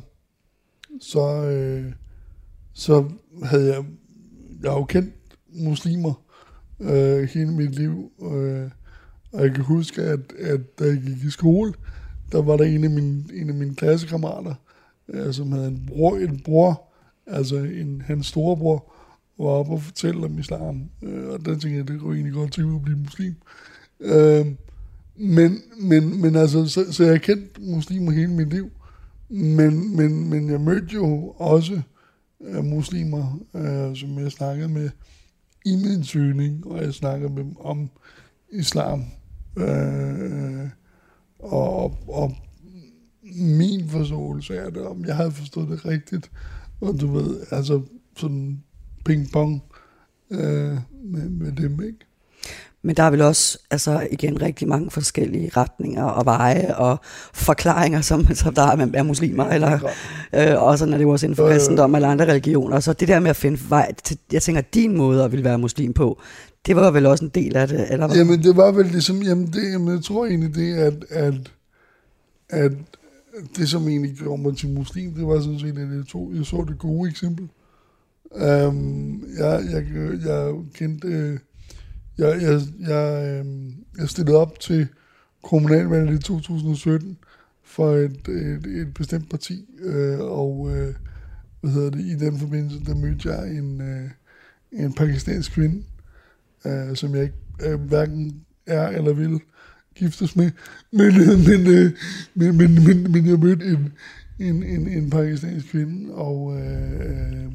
så, 1.00 1.44
øh, 1.44 1.92
så 2.74 3.04
havde 3.44 3.66
jeg, 3.74 3.84
jeg 4.62 4.70
har 4.70 4.78
jo 4.78 4.84
kendt 4.84 5.14
muslimer 5.54 6.22
øh, 6.80 7.28
hele 7.34 7.52
mit 7.52 7.74
liv, 7.74 8.10
øh, 8.32 8.70
og 9.32 9.42
jeg 9.44 9.54
kan 9.54 9.64
huske, 9.64 10.02
at, 10.02 10.20
at 10.38 10.78
da 10.78 10.84
jeg 10.84 10.96
gik 11.06 11.24
i 11.24 11.30
skole, 11.30 11.72
der 12.32 12.42
var 12.42 12.56
der 12.56 12.64
en 12.64 12.84
af 12.84 12.90
mine, 12.90 13.24
en 13.34 13.48
af 13.48 13.54
mine 13.54 13.74
klassekammerater, 13.74 14.54
øh, 15.08 15.34
som 15.34 15.52
havde 15.52 15.68
en 15.68 15.84
bror, 15.88 16.16
en 16.16 16.40
bror, 16.44 16.82
altså 17.26 17.56
en, 17.56 18.02
hans 18.06 18.26
storebror, 18.26 18.92
var 19.38 19.46
oppe 19.46 19.72
og 19.72 19.82
fortælle 19.82 20.24
om 20.24 20.38
islam. 20.38 20.90
Øh, 21.02 21.28
og 21.28 21.44
der 21.44 21.50
tænkte 21.50 21.76
jeg, 21.76 21.88
det 21.88 22.00
kunne 22.00 22.14
egentlig 22.14 22.34
godt 22.34 22.52
tænke 22.52 22.70
mig 22.70 22.76
at 22.76 22.82
blive 22.82 22.98
muslim. 22.98 23.34
Øh, 24.00 24.46
men, 25.16 25.58
men, 25.80 26.20
men 26.20 26.36
altså, 26.36 26.66
så, 26.66 26.92
så 26.92 27.04
jeg 27.04 27.12
har 27.12 27.18
kendt 27.18 27.58
muslimer 27.62 28.12
hele 28.12 28.32
mit 28.32 28.50
liv. 28.50 28.70
Men, 29.28 29.96
men, 29.96 30.30
men 30.30 30.50
jeg 30.50 30.60
mødte 30.60 30.94
jo 30.94 31.28
også 31.28 31.82
øh, 32.40 32.64
muslimer, 32.64 33.38
øh, 33.54 33.96
som 33.96 34.18
jeg 34.18 34.32
snakkede 34.32 34.68
med 34.68 34.90
i 35.66 35.76
min 35.76 36.04
søgning, 36.04 36.66
og 36.66 36.82
jeg 36.82 36.94
snakkede 36.94 37.32
med 37.32 37.44
dem 37.44 37.56
om 37.56 37.90
islam. 38.52 39.04
Øh, 39.56 40.68
og, 41.38 41.98
og 42.08 42.36
min 43.36 43.88
forståelse 43.88 44.60
af 44.60 44.72
det, 44.72 44.82
om 44.86 45.04
jeg 45.04 45.16
havde 45.16 45.32
forstået 45.32 45.68
det 45.68 45.86
rigtigt. 45.86 46.30
Og 46.80 47.00
du 47.00 47.12
ved, 47.12 47.40
altså 47.50 47.82
sådan 48.16 48.62
ping-pong 49.08 49.62
øh, 50.30 50.78
med, 51.04 51.28
med 51.28 51.52
dem, 51.52 51.82
ikke? 51.82 51.98
Men 52.82 52.96
der 52.96 53.02
er 53.02 53.10
vel 53.10 53.22
også, 53.22 53.58
altså 53.70 54.06
igen, 54.10 54.42
rigtig 54.42 54.68
mange 54.68 54.90
forskellige 54.90 55.50
retninger 55.56 56.04
og 56.04 56.24
veje 56.26 56.76
og 56.76 57.00
forklaringer, 57.34 58.00
som, 58.00 58.26
som 58.34 58.54
der 58.54 58.62
er, 58.62 58.76
man 58.76 58.94
er 58.94 59.02
muslimer, 59.02 59.44
eller 59.44 59.72
øh, 60.34 60.62
og 60.62 60.78
sådan 60.78 60.94
er 60.94 60.98
det 60.98 61.04
jo 61.04 61.10
også 61.10 61.26
inden 61.26 61.36
for 61.36 61.44
Øh. 61.44 61.52
kristendom 61.52 61.94
eller 61.94 62.08
andre 62.08 62.26
religioner. 62.28 62.80
Så 62.80 62.92
det 62.92 63.08
der 63.08 63.20
med 63.20 63.30
at 63.30 63.36
finde 63.36 63.58
vej 63.68 63.92
til, 64.04 64.18
jeg 64.32 64.42
tænker, 64.42 64.60
din 64.60 64.96
måde 64.96 65.24
at 65.24 65.32
ville 65.32 65.44
være 65.44 65.58
muslim 65.58 65.92
på, 65.92 66.20
det 66.66 66.76
var 66.76 66.90
vel 66.90 67.06
også 67.06 67.24
en 67.24 67.30
del 67.34 67.56
af 67.56 67.68
det, 67.68 67.92
eller 67.92 68.06
hvad? 68.06 68.16
Jamen, 68.16 68.42
det 68.42 68.56
var 68.56 68.72
vel 68.72 68.86
ligesom, 68.86 69.22
jamen, 69.22 69.46
det, 69.46 69.72
jamen 69.72 69.94
jeg 69.94 70.04
tror 70.04 70.26
egentlig 70.26 70.54
det, 70.54 70.74
at, 70.74 71.04
at, 71.10 71.34
at 72.50 72.72
det, 73.56 73.68
som 73.68 73.88
egentlig 73.88 74.14
gjorde 74.14 74.42
mig 74.42 74.56
til 74.56 74.68
muslim, 74.68 75.12
det 75.12 75.26
var 75.26 75.40
sådan 75.40 75.58
set, 75.58 75.78
at 75.78 75.96
jeg, 75.96 76.04
tog, 76.08 76.32
jeg 76.34 76.46
så 76.46 76.64
det 76.68 76.78
gode 76.78 77.10
eksempel. 77.10 77.48
Øhm, 78.36 78.66
um, 78.66 79.24
jeg, 79.38 79.64
jeg, 79.72 79.84
jeg 80.24 80.54
kendte, 80.74 81.08
øh, 81.08 81.38
jeg, 82.18 82.42
jeg, 82.42 82.60
jeg, 82.80 83.38
øhm, 83.40 83.74
jeg 83.98 84.08
stillede 84.08 84.36
op 84.36 84.60
til 84.60 84.88
kommunalvalget 85.42 86.20
i 86.20 86.22
2017 86.22 87.18
for 87.62 87.90
et, 87.90 88.28
et, 88.28 88.66
et 88.66 88.94
bestemt 88.94 89.30
parti, 89.30 89.64
øh, 89.78 90.20
og 90.20 90.70
øh, 90.76 90.94
hvad 91.60 91.70
hedder 91.70 91.90
det, 91.90 92.00
i 92.00 92.14
den 92.14 92.38
forbindelse, 92.38 92.84
der 92.84 92.94
mødte 92.94 93.32
jeg 93.32 93.56
en, 93.56 93.80
øh, 93.80 94.10
en 94.72 94.92
pakistansk 94.92 95.52
kvinde, 95.52 95.82
øh, 96.66 96.96
som 96.96 97.14
jeg 97.14 97.22
ikke 97.22 97.36
øh, 97.64 97.80
hverken 97.80 98.44
er 98.66 98.88
eller 98.88 99.12
vil 99.12 99.40
giftes 99.94 100.36
med, 100.36 100.50
men, 100.98 101.06
øh, 101.06 101.38
men, 101.48 101.66
øh, 101.66 101.92
men, 102.34 102.56
men, 102.56 102.84
men, 102.84 103.12
men 103.12 103.26
jeg 103.26 103.38
mødte 103.38 103.64
en, 103.64 103.92
en, 104.38 104.62
en, 104.62 104.88
en 104.88 105.10
pakistansk 105.10 105.70
kvinde, 105.70 106.14
og 106.14 106.60
øh, 106.60 107.00
øh 107.00 107.52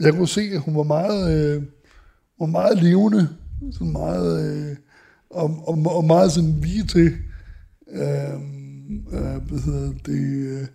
jeg 0.00 0.14
kunne 0.14 0.28
se, 0.28 0.40
at 0.40 0.60
hun 0.60 0.76
var 0.76 0.82
meget, 0.82 1.54
øh, 1.56 1.62
var 2.40 2.46
meget 2.46 2.82
levende, 2.82 3.28
sådan 3.72 3.92
meget, 3.92 4.44
øh, 4.44 4.76
og, 5.30 5.68
og, 5.68 5.96
og 5.96 6.04
meget 6.04 6.32
sådan 6.32 6.60
lige 6.60 6.86
til, 6.86 7.12
øh, 7.90 8.34
øh, 9.12 9.42
hvad 9.42 9.64
hedder 9.64 9.92
det, 10.06 10.46
øh, 10.46 10.66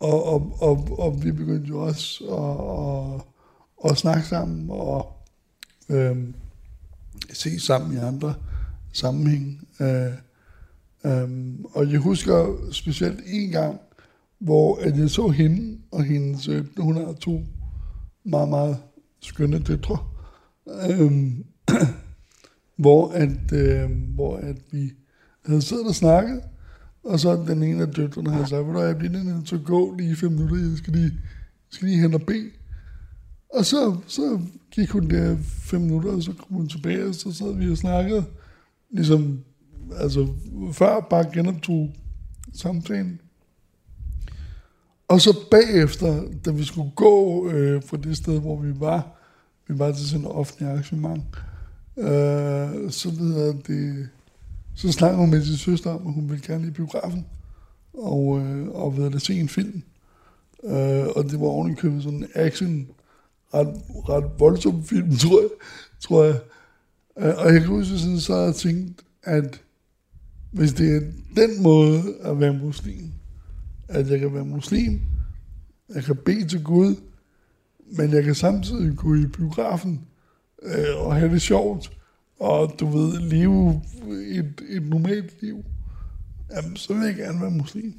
og, 0.00 0.24
og, 0.24 0.56
og, 0.60 0.98
og 0.98 1.24
vi 1.24 1.32
begyndte 1.32 1.68
jo 1.68 1.80
også 1.82 2.24
at, 2.24 3.20
at, 3.84 3.90
at 3.90 3.98
snakke 3.98 4.26
sammen, 4.28 4.66
og 4.70 5.12
øh, 5.88 6.16
se 7.32 7.60
sammen 7.60 7.92
i 7.92 7.96
andre 7.96 8.34
sammenhæng. 8.92 9.68
Øh, 9.80 10.12
øh, 11.04 11.54
og 11.74 11.92
jeg 11.92 11.98
husker 11.98 12.56
specielt 12.72 13.20
en 13.26 13.50
gang, 13.50 13.80
hvor 14.38 14.78
at 14.80 14.98
jeg 14.98 15.10
så 15.10 15.28
hende 15.28 15.78
og 15.90 16.04
hendes, 16.04 16.48
øh, 16.48 16.64
hun 16.78 16.96
har 16.96 17.12
to 17.12 17.40
meget, 18.24 18.48
meget 18.48 18.76
skønne 19.20 19.58
døtre, 19.58 19.98
øh, 20.90 21.12
hvor, 22.82 23.10
at, 23.10 23.52
øh, 23.52 23.90
hvor 24.14 24.36
at 24.36 24.56
vi 24.70 24.92
havde 25.46 25.62
siddet 25.62 25.86
og 25.86 25.94
snakket, 25.94 26.42
og 27.04 27.20
så 27.20 27.44
den 27.48 27.62
ene 27.62 27.82
af 27.82 27.88
døtrene 27.88 28.30
havde 28.30 28.46
sagt, 28.46 28.64
hvor 28.64 28.82
jeg 28.82 28.98
bliver 28.98 29.22
nødt 29.22 29.46
til 29.46 29.54
at 29.54 29.64
gå 29.64 29.94
lige 29.94 30.16
fem 30.16 30.32
minutter, 30.32 30.56
jeg 30.56 30.78
skal 30.78 30.92
lige, 30.92 31.12
skal 31.70 31.88
lige 31.88 32.00
hen 32.00 32.14
og 32.14 32.22
bede. 32.22 32.50
Og 33.48 33.64
så, 33.64 33.96
så 34.06 34.40
gik 34.70 34.90
hun 34.90 35.10
der 35.10 35.36
fem 35.42 35.80
minutter, 35.80 36.10
og 36.10 36.22
så 36.22 36.32
kom 36.32 36.56
hun 36.56 36.68
tilbage, 36.68 37.06
og 37.06 37.14
så 37.14 37.32
sad 37.32 37.54
vi 37.54 37.70
og 37.70 37.76
snakkede, 37.76 38.24
ligesom, 38.90 39.40
altså 39.96 40.28
før 40.72 41.00
bare 41.10 41.30
genoptog 41.34 41.90
samtalen. 42.54 43.20
Og 45.08 45.20
så 45.20 45.36
bagefter, 45.50 46.22
da 46.44 46.50
vi 46.50 46.64
skulle 46.64 46.90
gå 46.96 47.48
øh, 47.50 47.82
fra 47.82 47.96
det 47.96 48.16
sted, 48.16 48.40
hvor 48.40 48.56
vi 48.56 48.80
var, 48.80 49.10
vi 49.68 49.78
var 49.78 49.92
til 49.92 50.08
sådan 50.08 50.26
en 50.26 50.30
offentlig 50.30 50.68
arrangement, 50.68 51.22
øh, 51.98 52.90
så 52.90 53.10
videre 53.10 53.56
det, 53.66 54.08
så 54.74 54.92
snakkede 54.92 55.20
hun 55.20 55.30
med 55.30 55.44
sin 55.44 55.56
søster 55.56 55.90
om, 55.90 56.06
at 56.06 56.12
hun 56.12 56.30
ville 56.30 56.44
gerne 56.46 56.66
i 56.66 56.70
biografen, 56.70 57.26
og, 57.94 58.40
øh, 58.40 58.68
og 58.68 58.96
ved 58.96 59.14
at 59.14 59.22
se 59.22 59.34
en 59.34 59.48
film. 59.48 59.82
Øh, 60.64 61.06
og 61.16 61.24
det 61.24 61.40
var 61.40 61.46
ovenikøbet 61.46 62.02
sådan 62.02 62.18
en 62.18 62.28
action, 62.34 62.88
ret, 63.54 63.74
ret 64.08 64.30
voldsom 64.38 64.84
film, 64.84 65.16
tror 65.22 65.40
jeg. 65.40 65.50
Tror 66.00 66.24
jeg. 66.24 66.40
Øh, 67.18 67.34
og 67.38 67.52
jeg 67.52 67.60
kan 67.60 67.68
huske, 67.68 67.98
sådan, 67.98 68.20
så 68.20 68.36
jeg 68.36 68.54
tænkt, 68.54 69.02
at 69.22 69.60
hvis 70.50 70.72
det 70.72 70.96
er 70.96 71.00
den 71.36 71.62
måde 71.62 72.02
at 72.20 72.40
være 72.40 72.52
muslim, 72.52 73.12
at 73.88 74.10
jeg 74.10 74.20
kan 74.20 74.34
være 74.34 74.44
muslim, 74.44 75.00
jeg 75.94 76.04
kan 76.04 76.16
bede 76.16 76.48
til 76.48 76.62
Gud, 76.62 76.94
men 77.96 78.10
jeg 78.10 78.24
kan 78.24 78.34
samtidig 78.34 78.96
gå 78.96 79.14
i 79.14 79.26
biografen 79.26 80.00
øh, 80.62 81.06
og 81.06 81.16
have 81.16 81.32
det 81.32 81.42
sjovt, 81.42 81.92
og 82.40 82.74
du 82.80 82.86
ved, 82.86 83.20
leve 83.20 83.82
et, 84.26 84.62
et 84.68 84.86
normalt 84.86 85.42
liv, 85.42 85.64
jamen, 86.56 86.76
så 86.76 86.94
vil 86.94 87.06
jeg 87.06 87.16
gerne 87.16 87.40
være 87.40 87.50
muslim. 87.50 87.94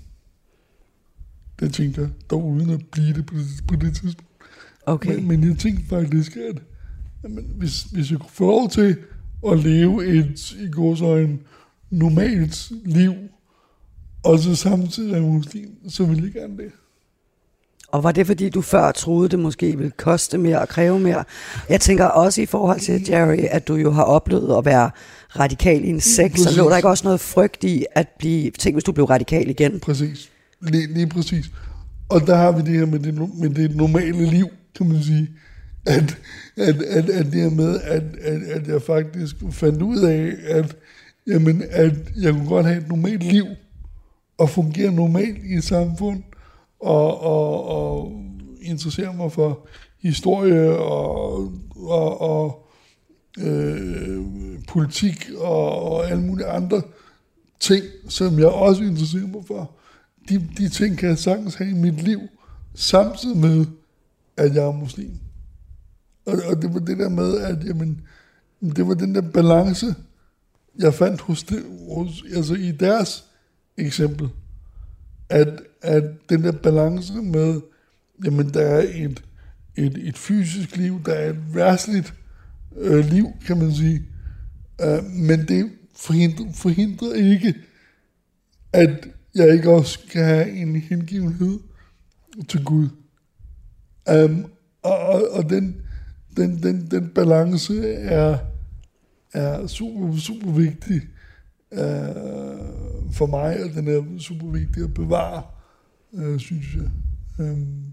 Det 1.59 1.73
tænker 1.73 2.01
jeg, 2.01 2.11
dog 2.29 2.45
uden 2.45 2.69
at 2.69 2.85
blive 2.91 3.13
det 3.13 3.25
på 3.25 3.35
det, 3.35 3.47
på 3.67 3.75
det 3.75 3.95
tidspunkt. 3.95 4.31
Okay. 4.85 5.15
Men, 5.15 5.27
men 5.27 5.49
jeg 5.49 5.57
tænkte 5.57 5.85
faktisk, 5.85 6.37
at 6.37 6.61
jamen, 7.23 7.45
hvis, 7.57 7.83
hvis 7.83 8.11
jeg 8.11 8.19
kunne 8.19 8.31
få 8.31 8.45
lov 8.45 8.69
til 8.69 8.97
at 9.47 9.59
leve 9.59 10.05
et, 10.05 10.51
i 10.51 10.71
går 10.71 10.95
så 10.95 11.15
en 11.15 11.41
normalt 11.89 12.71
liv, 12.85 13.13
og 14.25 14.39
så 14.39 14.55
samtidig 14.55 15.11
være 15.11 15.21
muslim, 15.21 15.69
så 15.89 16.05
ville 16.05 16.23
jeg 16.23 16.33
gerne 16.33 16.57
det. 16.57 16.71
Og 17.87 18.03
var 18.03 18.11
det 18.11 18.27
fordi, 18.27 18.49
du 18.49 18.61
før 18.61 18.91
troede, 18.91 19.29
det 19.29 19.39
måske 19.39 19.77
ville 19.77 19.91
koste 19.91 20.37
mere 20.37 20.61
og 20.61 20.67
kræve 20.67 20.99
mere? 20.99 21.23
Jeg 21.69 21.81
tænker 21.81 22.05
også 22.05 22.41
i 22.41 22.45
forhold 22.45 22.79
til, 22.79 23.09
Jerry, 23.09 23.37
at 23.51 23.67
du 23.67 23.75
jo 23.75 23.91
har 23.91 24.03
oplevet 24.03 24.57
at 24.57 24.65
være 24.65 24.91
radikal 25.39 25.83
i 25.83 25.89
en 25.89 26.01
sex, 26.01 26.39
så 26.39 26.57
lå 26.57 26.69
der 26.69 26.77
ikke 26.77 26.89
også 26.89 27.03
noget 27.03 27.19
frygt 27.19 27.63
i 27.63 27.85
at 27.91 28.07
blive, 28.19 28.51
tænk 28.51 28.75
hvis 28.75 28.83
du 28.83 28.91
blev 28.91 29.05
radikal 29.05 29.49
igen? 29.49 29.79
Præcis. 29.79 30.29
Lige, 30.61 30.93
lige 30.93 31.07
præcis. 31.07 31.45
Og 32.09 32.27
der 32.27 32.35
har 32.35 32.51
vi 32.51 32.61
det 32.61 32.79
her 32.79 32.85
med 32.85 32.99
det, 32.99 33.13
med 33.39 33.49
det 33.49 33.75
normale 33.75 34.25
liv, 34.25 34.47
kan 34.77 34.87
man 34.87 35.03
sige. 35.03 35.29
At, 35.85 36.17
at, 36.57 36.81
at, 36.81 37.09
at 37.09 37.25
det 37.25 37.41
her 37.41 37.49
med, 37.49 37.79
at, 37.83 38.03
at, 38.21 38.41
at 38.43 38.67
jeg 38.67 38.81
faktisk 38.81 39.35
fandt 39.51 39.81
ud 39.81 39.99
af, 39.99 40.33
at, 40.47 40.75
jamen, 41.27 41.63
at 41.69 41.93
jeg 42.21 42.33
kunne 42.33 42.47
godt 42.47 42.65
have 42.65 42.77
et 42.77 42.87
normalt 42.87 43.23
liv, 43.23 43.45
og 44.37 44.49
fungere 44.49 44.91
normalt 44.91 45.43
i 45.43 45.53
et 45.53 45.63
samfund, 45.63 46.23
og, 46.79 47.21
og, 47.21 47.67
og 47.67 48.21
interessere 48.61 49.13
mig 49.13 49.31
for 49.31 49.67
historie 49.99 50.77
og, 50.77 51.51
og, 51.75 52.21
og 52.21 52.67
øh, 53.39 54.25
politik 54.67 55.29
og, 55.37 55.81
og 55.81 56.09
alle 56.09 56.23
mulige 56.23 56.47
andre 56.47 56.81
ting, 57.59 57.83
som 58.09 58.39
jeg 58.39 58.47
også 58.47 58.83
interesserer 58.83 59.27
mig 59.27 59.45
for. 59.47 59.71
De, 60.29 60.49
de 60.57 60.69
ting 60.69 60.97
kan 60.97 61.09
jeg 61.09 61.17
sagtens 61.17 61.55
have 61.55 61.69
i 61.69 61.73
mit 61.73 62.03
liv, 62.03 62.19
samtidig 62.75 63.37
med, 63.37 63.65
at 64.37 64.55
jeg 64.55 64.63
er 64.63 64.71
muslim. 64.71 65.11
Og, 66.25 66.33
og 66.49 66.61
det 66.61 66.73
var 66.73 66.79
det 66.79 66.97
der 66.97 67.09
med, 67.09 67.37
at 67.37 67.65
jamen, 67.65 68.07
det 68.75 68.87
var 68.87 68.93
den 68.93 69.15
der 69.15 69.21
balance, 69.21 69.95
jeg 70.79 70.93
fandt 70.93 71.21
hos, 71.21 71.43
det, 71.43 71.65
hos 71.95 72.23
altså 72.35 72.53
i 72.53 72.71
deres 72.71 73.25
eksempel, 73.77 74.29
at, 75.29 75.61
at 75.81 76.03
den 76.29 76.43
der 76.43 76.51
balance 76.51 77.13
med, 77.13 77.61
jamen 78.25 78.53
der 78.53 78.61
er 78.61 78.85
et, 78.93 79.23
et, 79.75 80.07
et 80.07 80.17
fysisk 80.17 80.77
liv, 80.77 81.01
der 81.05 81.13
er 81.13 81.29
et 81.29 81.55
værtsligt 81.55 82.13
øh, 82.77 83.05
liv, 83.05 83.27
kan 83.45 83.57
man 83.57 83.73
sige, 83.73 84.05
Øh, 84.81 85.03
men 85.03 85.47
det 85.47 85.71
forhindrer, 85.95 86.51
forhindrer 86.53 87.13
ikke, 87.13 87.55
at 88.73 89.07
jeg 89.35 89.53
ikke 89.53 89.71
også 89.71 89.99
kan 90.11 90.25
have 90.25 90.49
en 90.49 90.75
hengivenhed 90.75 91.59
til 92.47 92.63
Gud. 92.63 92.89
Um, 94.11 94.45
og, 94.83 94.97
og, 94.97 95.31
og 95.31 95.49
den, 95.49 95.81
den, 96.37 96.63
den, 96.63 96.91
den 96.91 97.09
balance 97.09 97.93
er, 97.93 98.37
er 99.33 99.67
super, 99.67 100.17
super 100.17 100.51
vigtig 100.51 101.01
uh, 101.71 101.79
for 103.11 103.25
mig, 103.25 103.63
og 103.63 103.69
den 103.69 103.87
er 103.87 104.19
super 104.19 104.47
vigtig 104.47 104.83
at 104.83 104.93
bevare, 104.93 105.43
uh, 106.11 106.39
synes 106.39 106.65
jeg. 106.75 106.89
Um, 107.45 107.85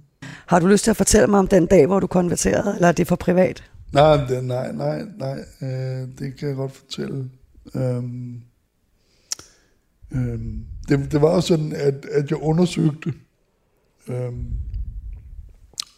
Har 0.46 0.58
du 0.60 0.66
lyst 0.66 0.84
til 0.84 0.90
at 0.90 0.96
fortælle 0.96 1.26
mig 1.26 1.38
om 1.38 1.46
den 1.48 1.66
dag, 1.66 1.86
hvor 1.86 2.00
du 2.00 2.06
konverterede, 2.06 2.74
eller 2.74 2.88
er 2.88 2.92
det 2.92 3.06
for 3.06 3.16
privat? 3.16 3.64
nej, 3.92 4.26
det, 4.26 4.44
nej, 4.44 4.72
nej, 4.72 5.02
nej, 5.18 5.38
uh, 5.60 6.08
det 6.18 6.36
kan 6.38 6.48
jeg 6.48 6.56
godt 6.56 6.72
fortælle. 6.72 7.30
Um, 7.74 8.42
um, 10.14 10.66
det, 10.88 11.12
det 11.12 11.20
var 11.22 11.28
også 11.28 11.48
sådan, 11.48 11.72
at, 11.72 12.04
at 12.04 12.30
jeg 12.30 12.38
undersøgte, 12.42 13.12
um, 14.08 14.46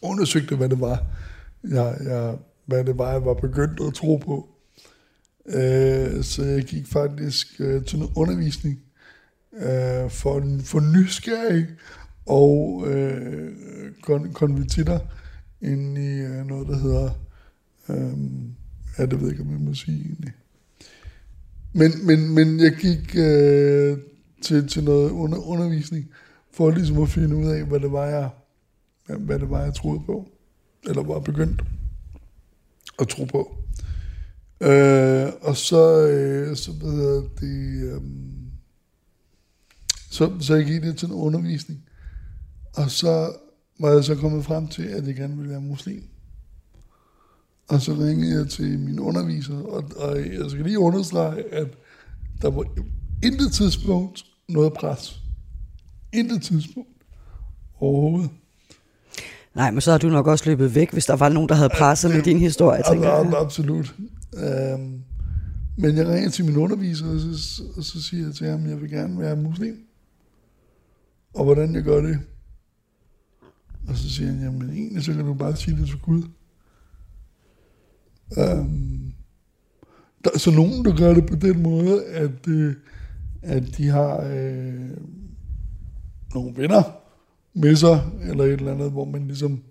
undersøgte, 0.02 0.56
hvad 0.56 0.68
det 0.68 0.80
var, 0.80 1.04
jeg, 1.64 1.96
jeg, 2.04 2.36
hvad 2.66 2.84
det 2.84 2.98
var, 2.98 3.12
jeg 3.12 3.24
var 3.24 3.34
begyndt 3.34 3.80
at 3.88 3.94
tro 3.94 4.16
på. 4.16 4.48
Uh, 5.46 6.22
så 6.22 6.42
jeg 6.44 6.62
gik 6.64 6.86
faktisk 6.86 7.46
uh, 7.60 7.84
til 7.84 7.98
noget 7.98 8.12
undervisning 8.16 8.78
øh, 9.56 10.10
for, 10.10 10.60
for 10.64 10.80
nysgerrig 10.80 11.66
og 12.26 12.84
øh, 12.86 13.52
kon, 14.02 14.32
konvertitter 14.32 14.98
ind 15.60 15.98
i 15.98 16.18
øh, 16.18 16.46
noget, 16.46 16.68
der 16.68 16.76
hedder, 16.76 17.10
Øh, 17.88 18.18
ja, 18.98 19.06
det 19.06 19.20
ved 19.20 19.22
jeg 19.22 19.30
ikke, 19.30 19.42
om 19.42 19.50
jeg 19.50 19.60
må 19.60 19.74
sige 19.74 20.04
egentlig. 20.04 20.32
Men, 21.72 22.06
men, 22.06 22.34
men 22.34 22.60
jeg 22.60 22.72
gik 22.72 23.16
øh, 23.16 23.98
til, 24.42 24.68
til 24.68 24.84
noget 24.84 25.10
under, 25.10 25.38
undervisning, 25.38 26.10
for 26.52 26.70
ligesom 26.70 27.02
at 27.02 27.08
finde 27.08 27.36
ud 27.36 27.46
af, 27.46 27.64
hvad 27.64 27.80
det 27.80 27.92
var, 27.92 28.06
jeg, 28.06 28.30
hvad 29.18 29.38
det 29.38 29.50
var, 29.50 29.62
jeg 29.62 29.74
troede 29.74 30.00
på. 30.06 30.28
Eller 30.88 31.02
var 31.02 31.18
begyndt 31.18 31.62
at 33.00 33.08
tro 33.08 33.24
på. 33.24 33.56
Øh, 34.60 35.28
og 35.40 35.56
så, 35.56 36.08
øh, 36.08 36.56
så 36.56 36.72
ved 36.72 37.14
jeg, 37.14 37.22
det, 37.40 37.82
øh, 37.82 38.00
så, 40.14 40.32
så 40.40 40.54
jeg 40.54 40.64
gik 40.64 40.82
det 40.82 40.96
til 40.96 41.08
en 41.08 41.14
undervisning. 41.14 41.80
Og 42.74 42.90
så 42.90 43.32
var 43.80 43.90
jeg 43.90 44.04
så 44.04 44.14
kommet 44.14 44.44
frem 44.44 44.68
til, 44.68 44.82
at 44.82 45.06
jeg 45.06 45.14
gerne 45.14 45.36
ville 45.36 45.50
være 45.50 45.60
muslim. 45.60 46.02
Og 47.68 47.80
så 47.80 47.92
ringede 47.92 48.38
jeg 48.38 48.48
til 48.48 48.78
min 48.78 49.00
underviser, 49.00 49.56
og, 49.56 49.84
og 49.96 50.18
jeg 50.18 50.50
skal 50.50 50.64
lige 50.64 50.78
understrege, 50.78 51.54
at 51.54 51.66
der 52.42 52.50
var 52.50 52.64
intet 53.22 53.52
tidspunkt 53.52 54.24
noget 54.48 54.72
pres. 54.72 55.20
Intet 56.12 56.42
tidspunkt 56.42 57.02
overhovedet. 57.80 58.30
Nej, 59.54 59.70
men 59.70 59.80
så 59.80 59.90
har 59.90 59.98
du 59.98 60.08
nok 60.08 60.26
også 60.26 60.44
løbet 60.50 60.74
væk, 60.74 60.92
hvis 60.92 61.06
der 61.06 61.16
var 61.16 61.28
nogen, 61.28 61.48
der 61.48 61.54
havde 61.54 61.70
presset 61.78 62.10
med 62.10 62.22
din 62.22 62.38
historie, 62.38 62.82
tænker 62.90 63.08
jeg. 63.08 63.32
Absolut. 63.36 63.94
Um, 64.32 65.02
men 65.76 65.96
jeg 65.96 66.08
ringer 66.08 66.30
til 66.30 66.44
min 66.44 66.56
underviser, 66.56 67.06
og 67.06 67.20
så, 67.20 67.62
og 67.76 67.84
så 67.84 68.02
siger 68.02 68.26
jeg 68.26 68.34
til 68.34 68.46
ham, 68.46 68.64
at 68.64 68.70
jeg 68.70 68.80
vil 68.80 68.90
gerne 68.90 69.18
være 69.18 69.36
muslim. 69.36 69.76
Og 71.34 71.44
hvordan 71.44 71.74
jeg 71.74 71.82
gør 71.82 72.00
det, 72.00 72.20
Og 73.88 73.96
så 73.96 74.10
siger 74.10 74.30
han, 74.30 74.42
jamen 74.42 74.70
egentlig 74.70 75.04
så 75.04 75.12
kan 75.12 75.24
du 75.24 75.34
bare 75.34 75.56
sige 75.56 75.76
det 75.76 75.86
til 75.86 75.98
Gud. 75.98 76.22
Um, 78.36 79.14
der 80.24 80.30
er 80.34 80.38
så 80.38 80.50
nogen, 80.50 80.84
der 80.84 80.96
gør 80.96 81.14
det 81.14 81.26
på 81.26 81.34
den 81.34 81.62
måde, 81.62 82.04
at, 82.06 82.48
øh, 82.48 82.74
at 83.42 83.76
de 83.76 83.88
har 83.88 84.20
øh, 84.20 84.90
nogle 86.34 86.56
venner 86.56 86.82
med 87.54 87.76
sig, 87.76 88.10
eller 88.22 88.44
et 88.44 88.52
eller 88.52 88.72
andet, 88.72 88.90
hvor 88.90 89.04
man 89.04 89.26
ligesom 89.26 89.62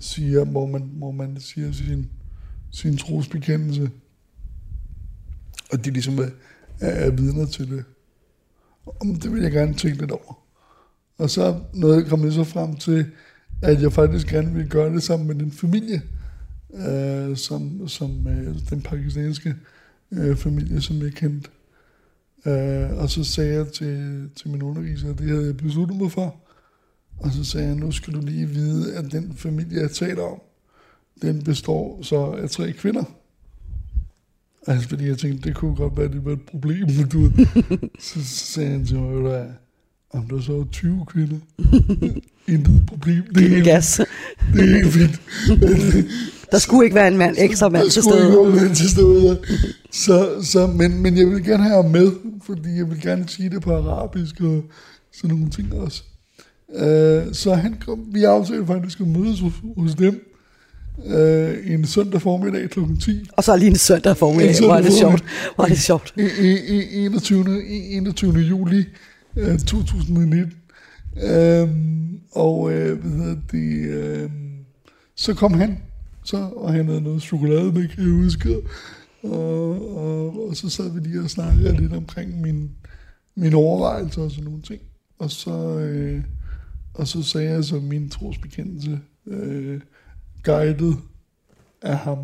siger, 0.00 0.44
hvor 0.44 0.66
man, 0.66 0.82
hvor 0.82 1.10
man 1.10 1.40
siger 1.40 1.72
sin, 1.72 2.10
sin 2.70 2.96
trosbekendelse, 2.96 3.90
og 5.72 5.84
de 5.84 5.90
ligesom 5.90 6.18
er, 6.18 6.30
er 6.80 7.10
vidner 7.10 7.46
til 7.46 7.70
det. 7.70 7.84
Og 8.86 9.06
det 9.22 9.32
vil 9.32 9.42
jeg 9.42 9.52
gerne 9.52 9.74
tænke 9.74 9.98
lidt 9.98 10.10
over. 10.10 10.47
Og 11.18 11.30
så 11.30 11.60
noget 11.74 12.06
kom 12.06 12.24
jeg 12.24 12.32
så 12.32 12.44
frem 12.44 12.76
til, 12.76 13.06
at 13.62 13.82
jeg 13.82 13.92
faktisk 13.92 14.26
gerne 14.26 14.52
ville 14.52 14.68
gøre 14.68 14.92
det 14.92 15.02
sammen 15.02 15.28
med 15.28 15.34
den 15.34 15.52
familie, 15.52 16.02
øh, 16.74 17.36
som, 17.36 17.88
som 17.88 18.26
øh, 18.28 18.54
den 18.70 18.82
pakistanske 18.82 19.54
øh, 20.12 20.36
familie, 20.36 20.80
som 20.80 21.02
jeg 21.02 21.12
kendte. 21.12 21.50
Øh, 22.46 22.98
og 22.98 23.10
så 23.10 23.24
sagde 23.24 23.54
jeg 23.54 23.68
til, 23.68 24.28
til 24.36 24.50
min 24.50 24.62
underviser, 24.62 25.10
at 25.10 25.18
det 25.18 25.28
havde 25.28 25.46
jeg 25.46 25.56
besluttet 25.56 25.96
mig 25.96 26.12
for. 26.12 26.36
Og 27.18 27.32
så 27.32 27.44
sagde 27.44 27.66
jeg, 27.66 27.76
nu 27.76 27.92
skal 27.92 28.14
du 28.14 28.20
lige 28.20 28.46
vide, 28.46 28.94
at 28.94 29.12
den 29.12 29.34
familie, 29.36 29.80
jeg 29.80 29.90
taler 29.90 30.22
om, 30.22 30.40
den 31.22 31.42
består 31.42 32.02
så 32.02 32.32
af 32.32 32.50
tre 32.50 32.72
kvinder. 32.72 33.04
Altså, 34.66 34.88
fordi 34.88 35.06
jeg 35.06 35.18
tænkte, 35.18 35.48
det 35.48 35.56
kunne 35.56 35.76
godt 35.76 35.96
være, 35.96 36.08
det 36.08 36.24
var 36.24 36.32
et 36.32 36.42
problem, 36.42 36.86
men 36.86 37.08
du 37.12 37.32
så, 37.98 38.24
så 38.24 38.46
sagde 38.46 38.70
han 38.70 38.86
til 38.86 38.98
mig, 38.98 39.34
at 39.34 39.50
om 40.10 40.28
der 40.28 40.40
så 40.40 40.52
er 40.52 40.64
20 40.72 41.06
kvinder, 41.06 41.36
intet 42.52 42.86
problem. 42.86 43.22
Det 43.34 43.44
er 43.44 43.48
helt, 43.48 43.64
gas. 43.64 44.00
Det 44.54 44.60
er 44.60 44.74
helt 44.74 44.92
fint. 44.92 45.20
der 46.52 46.58
skulle 46.58 46.84
ikke 46.84 46.94
være 46.94 47.08
en 47.08 47.16
mand, 47.16 47.36
ekstra 47.38 47.68
mand 47.68 47.90
til 47.90 48.02
stede. 48.02 48.16
Der 48.16 48.30
skulle 48.30 48.44
ikke 48.44 48.52
være 48.52 48.60
en 48.60 48.66
mand 48.66 48.76
til 48.76 48.90
stede. 48.90 49.38
Så, 49.90 50.42
så, 50.42 50.66
men, 50.66 51.02
men 51.02 51.18
jeg 51.18 51.26
vil 51.26 51.44
gerne 51.44 51.62
have 51.62 51.82
ham 51.82 51.90
med, 51.90 52.12
fordi 52.42 52.76
jeg 52.76 52.90
vil 52.90 53.00
gerne 53.00 53.28
sige 53.28 53.50
det 53.50 53.62
på 53.62 53.76
arabisk 53.76 54.40
og 54.40 54.64
sådan 55.12 55.36
nogle 55.36 55.50
ting 55.50 55.74
også. 55.74 56.02
Uh, 56.68 57.32
så 57.32 57.54
han 57.54 57.76
kom, 57.86 58.06
vi 58.12 58.24
aftalte 58.24 58.66
faktisk 58.66 59.00
at 59.00 59.06
mødes 59.06 59.40
hos, 59.40 59.52
hos 59.76 59.94
dem 59.94 60.20
uh, 60.96 61.72
en 61.72 61.86
søndag 61.86 62.22
formiddag 62.22 62.70
kl. 62.70 62.80
10. 63.04 63.28
Og 63.32 63.44
så 63.44 63.56
lige 63.56 63.70
en 63.70 63.76
søndag 63.76 64.16
formiddag, 64.16 64.60
hvor 64.60 64.74
er 64.74 64.82
det 64.82 64.92
sjovt. 64.92 65.24
Hvor 65.54 65.64
er 65.64 65.68
det 65.68 65.78
sjovt. 65.78 66.14
I, 66.16 66.48
i, 66.68 67.04
21. 67.04 67.64
21. 67.64 68.32
juli 68.32 68.84
Øh, 69.38 69.54
uh, 69.54 69.60
2019. 69.60 70.52
Øhm, 71.22 72.20
og 72.32 72.72
øh, 72.72 73.00
hvad 73.00 73.10
hedder 73.10 73.36
det, 73.50 73.88
øh, 73.88 74.30
så 75.14 75.34
kom 75.34 75.54
han, 75.54 75.78
så, 76.24 76.36
og 76.36 76.72
han 76.72 76.88
havde 76.88 77.00
noget 77.00 77.22
chokolade 77.22 77.72
med, 77.72 77.88
kan 77.88 78.02
jeg 78.04 78.12
huske. 78.12 78.56
Og, 79.22 79.96
og, 79.96 80.48
og 80.48 80.56
så 80.56 80.68
sad 80.68 80.92
vi 80.92 81.00
lige 81.00 81.22
og 81.22 81.30
snakkede 81.30 81.76
lidt 81.76 81.92
omkring 81.92 82.40
min, 82.40 82.70
min 83.34 83.54
overvejelser 83.54 84.22
og 84.22 84.30
sådan 84.30 84.44
nogle 84.44 84.62
ting. 84.62 84.80
Og 85.18 85.30
så, 85.30 85.78
øh, 85.78 86.22
og 86.94 87.08
så 87.08 87.22
sagde 87.22 87.50
jeg 87.50 87.64
så 87.64 87.80
min 87.80 88.10
trosbekendelse, 88.10 89.00
øh, 89.26 89.80
guidet 90.44 90.96
af 91.82 91.98
ham. 91.98 92.18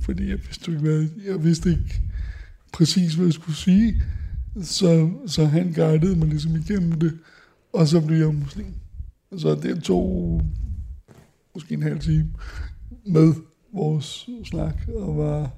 Fordi 0.00 0.28
jeg 0.28 0.38
vidste 0.38 0.70
ikke, 0.70 0.82
hvad, 0.82 1.08
jeg 1.26 1.44
vidste 1.44 1.70
ikke 1.70 2.02
præcis, 2.72 3.14
hvad 3.14 3.26
jeg 3.26 3.34
skulle 3.34 3.56
sige. 3.56 4.02
Så, 4.60 5.10
så 5.26 5.44
han 5.44 5.72
guidede 5.72 6.16
mig 6.16 6.28
ligesom 6.28 6.56
igennem 6.56 6.92
det, 6.92 7.18
og 7.72 7.88
så 7.88 8.00
blev 8.00 8.18
jeg 8.18 8.34
muslim. 8.34 8.74
Så 9.36 9.54
det 9.54 9.82
tog 9.82 10.42
måske 11.54 11.74
en 11.74 11.82
halv 11.82 12.00
time 12.00 12.34
med 13.06 13.34
vores 13.72 14.28
snak, 14.44 14.74
og 14.94 15.16
var, 15.16 15.50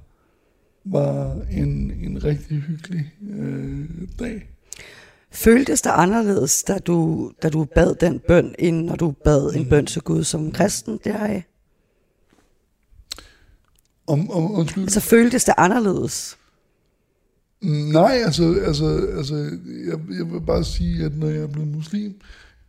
var 0.84 1.42
en, 1.50 1.90
en 1.90 2.24
rigtig 2.24 2.58
hyggelig 2.58 3.12
øh, 3.30 3.88
dag. 4.18 4.48
Føltes 5.30 5.82
det 5.82 5.90
anderledes, 5.90 6.62
da 6.62 6.78
du, 6.78 7.32
da 7.42 7.48
du 7.48 7.64
bad 7.64 7.94
den 7.94 8.20
bøn, 8.28 8.54
end 8.58 8.84
når 8.84 8.96
du 8.96 9.10
bad 9.10 9.54
en 9.54 9.68
bøn 9.68 9.86
til 9.86 10.02
Gud 10.02 10.24
som 10.24 10.52
kristen 10.52 11.00
der? 11.04 11.40
Om, 14.06 14.30
om, 14.30 14.52
undskyld. 14.52 14.84
Altså 14.84 15.00
føltes 15.00 15.44
det 15.44 15.54
anderledes? 15.56 16.38
Nej, 17.92 18.20
altså, 18.24 18.60
altså, 18.66 19.08
altså 19.16 19.34
jeg, 19.86 19.98
jeg 20.18 20.32
vil 20.32 20.40
bare 20.46 20.64
sige, 20.64 21.04
at 21.04 21.16
når 21.16 21.28
jeg 21.28 21.42
er 21.42 21.46
blevet 21.46 21.68
muslim, 21.68 22.14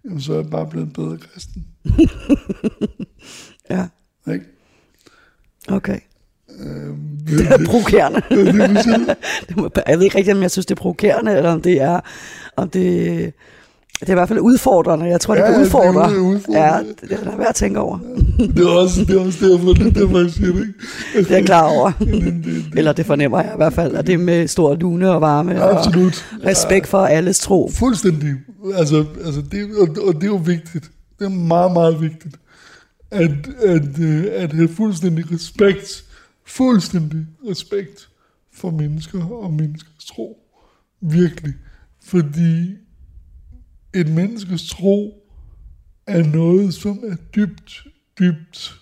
jamen, 0.06 0.22
så 0.22 0.34
er 0.34 0.38
jeg 0.38 0.50
bare 0.50 0.68
blevet 0.68 0.86
en 0.86 0.94
bedre 0.94 1.18
kristen. 1.18 1.66
ja. 3.70 3.88
Ikke? 4.34 4.46
Okay. 5.68 6.00
Øhm, 6.60 7.18
det 7.28 7.48
er 7.48 7.66
provokerende. 7.66 8.22
det 9.50 9.58
må, 9.58 9.70
jeg 9.88 9.98
ved 9.98 10.06
ikke 10.06 10.18
rigtig, 10.18 10.34
om 10.34 10.42
jeg 10.42 10.52
synes, 10.52 10.66
det 10.66 10.76
er 10.76 10.82
provokerende, 10.82 11.38
eller 11.38 11.52
om 11.52 11.62
det 11.62 11.82
er, 11.82 12.00
om 12.56 12.70
det, 12.70 13.34
det 14.00 14.10
er 14.10 14.14
i 14.14 14.16
hvert 14.16 14.28
fald 14.28 14.40
udfordrende. 14.40 15.06
Jeg 15.06 15.22
tror, 15.22 15.36
ja, 15.36 15.42
det 15.42 15.54
kan 15.54 15.62
udfordre. 15.62 16.10
Det 16.10 16.18
er 16.18 16.22
udfordrende. 16.22 16.60
Ja, 16.60 16.80
det, 16.80 17.10
det 17.10 17.12
er 17.12 17.38
værd 17.38 17.48
at 17.50 17.56
tænke 17.56 17.80
over. 17.80 18.00
Ja, 18.40 18.44
det, 18.46 18.60
er 18.60 18.70
også, 18.70 19.02
det 19.02 19.16
er 19.16 19.26
også 19.26 19.46
derfor, 19.48 19.74
det 19.74 19.98
er 19.98 20.28
siger 20.30 20.54
det. 20.54 20.62
Ikke? 20.62 20.74
Det 21.20 21.32
er 21.32 21.36
jeg 21.36 21.46
klar 21.46 21.64
over. 21.64 21.92
Eller 22.78 22.94
det 22.94 23.06
fornemmer 23.06 23.42
jeg 23.42 23.52
i 23.54 23.58
hvert 23.58 23.74
fald, 23.74 23.96
at 23.96 24.08
det 24.08 24.20
med 24.20 24.48
stor 24.48 24.76
lune 24.76 25.12
og 25.12 25.22
varme. 25.22 25.64
Absolut. 25.64 26.26
Og 26.42 26.46
respekt 26.46 26.88
for 26.88 27.06
alles 27.06 27.40
tro. 27.40 27.72
Fuldstændig. 27.74 28.34
Altså, 28.76 29.06
altså 29.26 29.42
det, 29.52 29.70
og, 29.78 30.08
og 30.08 30.16
det 30.16 30.24
er 30.24 30.28
jo 30.28 30.42
vigtigt. 30.46 30.92
Det 31.20 31.26
er 31.26 31.30
meget, 31.30 31.72
meget 31.74 32.02
vigtigt. 32.02 32.36
At, 33.12 33.32
at, 33.64 34.00
øh, 34.00 34.26
at 34.32 34.54
have 34.54 34.68
fuldstændig 34.68 35.32
respekt 35.32 36.06
fuldstændig 36.46 37.26
respekt 37.50 38.10
for 38.54 38.72
mennesker 38.72 39.26
og 39.26 39.54
menneskers 39.54 40.06
tro. 40.06 40.38
Virkelig. 41.02 41.54
Fordi 42.04 42.76
et 43.96 44.10
menneskes 44.10 44.70
tro 44.70 45.26
er 46.08 46.24
noget, 46.24 46.74
som 46.74 47.04
er 47.04 47.16
dybt, 47.36 47.84
dybt, 48.20 48.82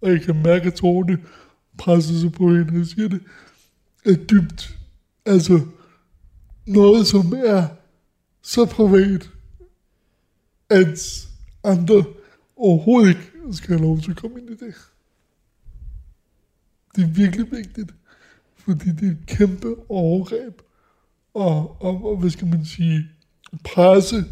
og 0.00 0.10
jeg 0.10 0.22
kan 0.22 0.42
mærke, 0.42 0.66
at 0.66 0.74
tårne 0.74 1.18
presser 1.78 2.14
sig 2.20 2.32
på 2.32 2.48
hende, 2.48 2.80
og 2.80 2.86
siger 2.86 3.08
det, 3.08 3.20
er 4.04 4.14
dybt. 4.14 4.78
Altså, 5.26 5.60
noget, 6.66 7.06
som 7.06 7.32
er 7.44 7.68
så 8.42 8.64
privat, 8.66 9.30
at 10.70 11.28
andre 11.64 12.04
overhovedet 12.56 13.08
ikke 13.08 13.56
skal 13.56 13.68
have 13.68 13.82
lov 13.82 14.00
til 14.00 14.10
at 14.10 14.16
komme 14.16 14.40
ind 14.40 14.50
i 14.50 14.54
det. 14.54 14.74
Det 16.96 17.04
er 17.04 17.08
virkelig 17.08 17.52
vigtigt, 17.52 17.94
fordi 18.56 18.90
det 18.90 19.08
er 19.08 19.12
et 19.12 19.26
kæmpe 19.26 19.90
overgreb. 19.90 20.62
Og, 21.34 21.82
og, 21.82 22.04
og 22.04 22.16
hvad 22.16 22.30
skal 22.30 22.46
man 22.46 22.64
sige, 22.64 23.08
presse 23.64 24.24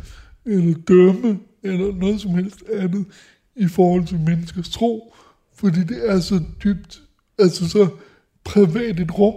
eller 0.45 0.75
dømme 0.89 1.41
eller 1.63 1.95
noget 1.95 2.21
som 2.21 2.31
helst 2.31 2.63
andet 2.73 3.07
i 3.57 3.69
forhold 3.69 4.07
til 4.07 4.21
menneskers 4.21 4.71
tro, 4.71 5.15
fordi 5.55 5.85
det 5.85 6.11
er 6.11 6.21
så 6.21 6.41
dybt, 6.65 7.03
altså 7.39 7.69
så 7.69 7.89
privat 8.45 9.01
et 9.01 9.19
rum, 9.19 9.35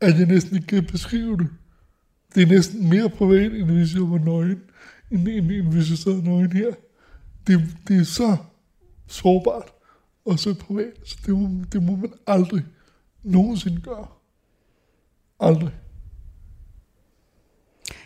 at 0.00 0.18
jeg 0.18 0.26
næsten 0.26 0.56
ikke 0.56 0.66
kan 0.66 0.86
beskrive 0.86 1.36
det. 1.36 1.48
Det 2.34 2.42
er 2.42 2.46
næsten 2.46 2.88
mere 2.88 3.10
privat, 3.10 3.52
end 3.52 3.70
hvis 3.70 3.94
jeg 3.94 4.10
var 4.10 4.18
nøgen, 4.18 4.60
end, 5.10 5.28
end, 5.28 5.50
end 5.50 5.72
hvis 5.72 5.90
jeg 5.90 5.98
sad 5.98 6.22
nøgen 6.22 6.52
her. 6.52 6.72
Det, 7.46 7.76
det 7.88 8.00
er 8.00 8.04
så 8.04 8.36
sårbart 9.06 9.72
og 10.24 10.38
så 10.38 10.54
privat. 10.54 10.92
Så 11.04 11.16
det 11.26 11.38
må, 11.38 11.64
det 11.72 11.82
må 11.82 11.96
man 11.96 12.12
aldrig 12.26 12.64
nogensinde 13.22 13.80
gøre. 13.80 14.06
Aldrig. 15.40 15.72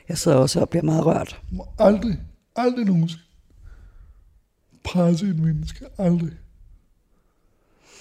Jeg 0.09 0.19
sidder 0.19 0.37
også 0.37 0.61
og 0.61 0.69
bliver 0.69 0.83
meget 0.83 1.07
rørt. 1.07 1.43
Må 1.51 1.69
aldrig, 1.79 2.19
aldrig 2.57 2.85
nogensinde 2.85 3.27
presse 4.87 5.29
et 5.29 5.39
menneske. 5.39 5.87
Aldrig. 5.99 6.33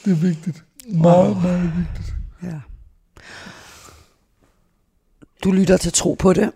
Det 0.05 0.11
er 0.11 0.15
vigtigt. 0.15 0.63
Meget, 0.87 1.35
oh. 1.35 1.43
meget 1.43 1.71
vigtigt. 1.77 2.15
Ja. 2.43 2.59
Du 5.43 5.51
lytter 5.51 5.77
til 5.77 5.93
Tro 5.93 6.13
på 6.13 6.33
det. 6.33 6.51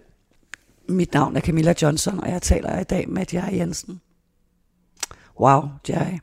Mit 0.87 1.13
navn 1.13 1.35
er 1.35 1.41
Camilla 1.41 1.73
Johnson, 1.81 2.19
og 2.19 2.29
jeg 2.29 2.41
taler 2.41 2.79
i 2.79 2.83
dag 2.83 3.09
med 3.09 3.25
Jerry 3.33 3.53
Jensen. 3.53 4.01
Wow, 5.39 5.69
Jerry. 5.89 6.19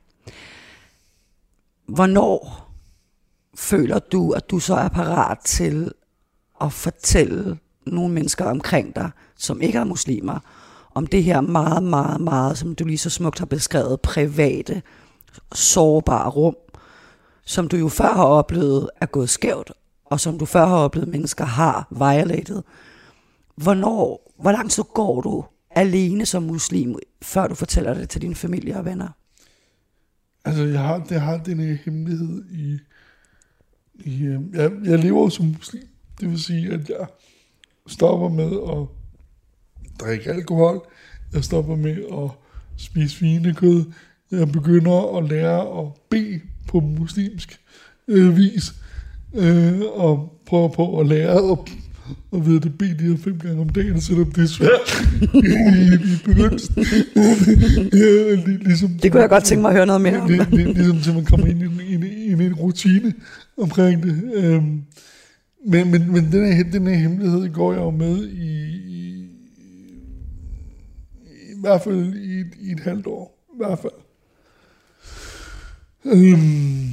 Hvornår 1.86 2.70
føler 3.54 3.98
du, 3.98 4.30
at 4.30 4.50
du 4.50 4.58
så 4.58 4.74
er 4.74 4.88
parat 4.88 5.38
til 5.38 5.92
at 6.60 6.72
fortælle 6.72 7.58
nogle 7.86 8.14
mennesker 8.14 8.44
omkring 8.44 8.96
dig, 8.96 9.10
som 9.36 9.60
ikke 9.60 9.78
er 9.78 9.84
muslimer, 9.84 10.38
om 10.94 11.06
det 11.06 11.24
her 11.24 11.40
meget, 11.40 11.82
meget, 11.82 12.20
meget, 12.20 12.58
som 12.58 12.74
du 12.74 12.84
lige 12.84 12.98
så 12.98 13.10
smukt 13.10 13.38
har 13.38 13.46
beskrevet, 13.46 14.00
private, 14.00 14.82
sårbare 15.54 16.30
rum, 16.30 16.56
som 17.44 17.68
du 17.68 17.76
jo 17.76 17.88
før 17.88 18.12
har 18.14 18.24
oplevet 18.24 18.90
er 19.00 19.06
gået 19.06 19.30
skævt, 19.30 19.72
og 20.04 20.20
som 20.20 20.38
du 20.38 20.44
før 20.44 20.66
har 20.66 20.76
oplevet, 20.76 21.08
mennesker 21.08 21.44
har 21.44 21.88
violated. 21.90 22.62
Hvornår, 23.56 24.32
hvor 24.40 24.52
langt 24.52 24.72
så 24.72 24.82
går 24.82 25.20
du 25.20 25.44
alene 25.70 26.26
som 26.26 26.42
muslim, 26.42 26.96
før 27.22 27.46
du 27.46 27.54
fortæller 27.54 27.94
det 27.94 28.08
til 28.08 28.22
dine 28.22 28.34
familie 28.34 28.76
og 28.76 28.84
venner? 28.84 29.08
Altså, 30.44 30.62
jeg 30.62 30.80
har, 30.80 30.98
det 30.98 31.20
har 31.20 31.36
den 31.36 31.60
her 31.60 31.76
hemmelighed 31.84 32.44
i... 32.50 32.78
i 33.94 34.22
øh, 34.22 34.40
jeg, 34.52 34.72
jeg 34.84 34.98
lever 34.98 35.28
som 35.28 35.46
muslim. 35.46 35.88
Det 36.20 36.30
vil 36.30 36.42
sige, 36.42 36.72
at 36.72 36.88
jeg 36.88 37.06
stopper 37.88 38.28
med 38.28 38.50
at 38.72 38.86
drikke 40.06 40.30
alkohol. 40.30 40.86
Jeg 41.34 41.44
stopper 41.44 41.76
med 41.76 41.96
at 42.12 42.30
spise 42.76 43.08
svinekød. 43.16 43.84
Jeg 44.30 44.52
begynder 44.52 45.18
at 45.18 45.28
lære 45.30 45.80
at 45.80 45.86
bede 46.10 46.40
på 46.68 46.80
muslimsk 46.80 47.60
øh, 48.08 48.36
vis. 48.36 48.74
Øh, 49.34 49.80
og 49.94 50.32
prøver 50.46 50.68
på 50.68 51.00
at 51.00 51.06
lære 51.06 51.52
at 51.52 51.58
og 52.30 52.46
ved 52.46 52.60
det 52.60 52.78
bede 52.78 52.98
de 52.98 53.02
her 53.10 53.16
fem 53.24 53.38
gange 53.38 53.60
om 53.60 53.68
dagen, 53.68 54.00
selvom 54.00 54.32
det 54.32 54.42
er 54.42 54.46
svært 54.46 55.04
i, 55.34 55.94
i 55.94 56.16
begyndelsen. 56.24 56.74
ja, 57.92 58.34
lig- 58.34 58.64
ligesom, 58.64 58.90
Det 59.02 59.12
kunne 59.12 59.20
jeg 59.20 59.28
godt 59.28 59.44
tænke 59.44 59.62
mig 59.62 59.68
at 59.68 59.74
høre 59.76 59.86
noget 59.86 60.00
mere 60.00 60.20
om. 60.20 60.28
Lig- 60.30 60.46
lig- 60.50 60.74
Ligesom 60.74 61.00
til 61.00 61.14
man 61.14 61.24
kommer 61.24 61.46
ind 61.46 61.62
i, 61.62 61.94
en- 61.94 62.02
i- 62.02 62.26
i 62.42 62.46
en 62.46 62.54
rutine 62.54 63.12
omkring 63.58 64.02
det. 64.02 64.30
Øhm, 64.34 64.82
men, 65.66 65.90
men, 65.90 66.12
men 66.12 66.32
den, 66.32 66.52
her, 66.52 66.70
den 66.72 66.86
her 66.86 66.94
hemmelighed 66.96 67.48
går 67.52 67.72
jeg 67.72 67.80
jo 67.80 67.90
med 67.90 68.28
i, 68.28 68.66
i, 68.76 69.28
i 71.26 71.60
hvert 71.60 71.82
fald 71.82 72.14
i, 72.14 72.40
et- 72.40 72.54
i 72.60 72.72
et 72.72 72.80
halvt 72.80 73.06
år. 73.06 73.46
I 73.54 73.56
hvert 73.56 73.78
fald. 73.78 73.92
Øhm, 76.04 76.86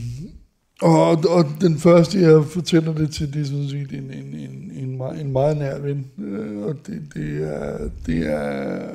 og, 0.82 1.09
og 1.30 1.45
den 1.61 1.78
første, 1.78 2.19
jeg 2.21 2.45
fortæller 2.45 2.93
det 2.93 3.11
til, 3.11 3.34
det 3.34 3.41
er 3.41 3.45
sådan 3.45 3.69
set 3.69 3.91
en, 3.93 4.11
en, 4.11 4.36
en, 4.36 4.71
en, 4.76 4.97
meget, 4.97 5.21
en 5.21 5.32
meget 5.32 5.57
nær 5.57 5.80
ven. 5.80 6.05
Øh, 6.17 6.57
og 6.57 6.76
det, 6.88 7.01
det, 7.13 7.43
er, 7.43 7.89
det 8.05 8.17
er 8.28 8.93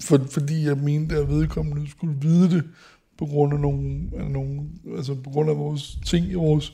for, 0.00 0.26
fordi 0.30 0.66
jeg 0.66 0.76
mente, 0.76 1.16
at 1.16 1.28
vedkommende 1.28 1.90
skulle 1.90 2.16
vide 2.20 2.50
det, 2.50 2.64
på 3.18 3.26
grund 3.26 3.52
af 3.54 3.60
nogle, 3.60 4.00
af 4.18 4.30
nogle 4.30 4.60
altså 4.96 5.14
på 5.14 5.30
grund 5.30 5.50
af 5.50 5.56
vores 5.56 5.98
ting 6.06 6.26
i 6.26 6.34
vores 6.34 6.72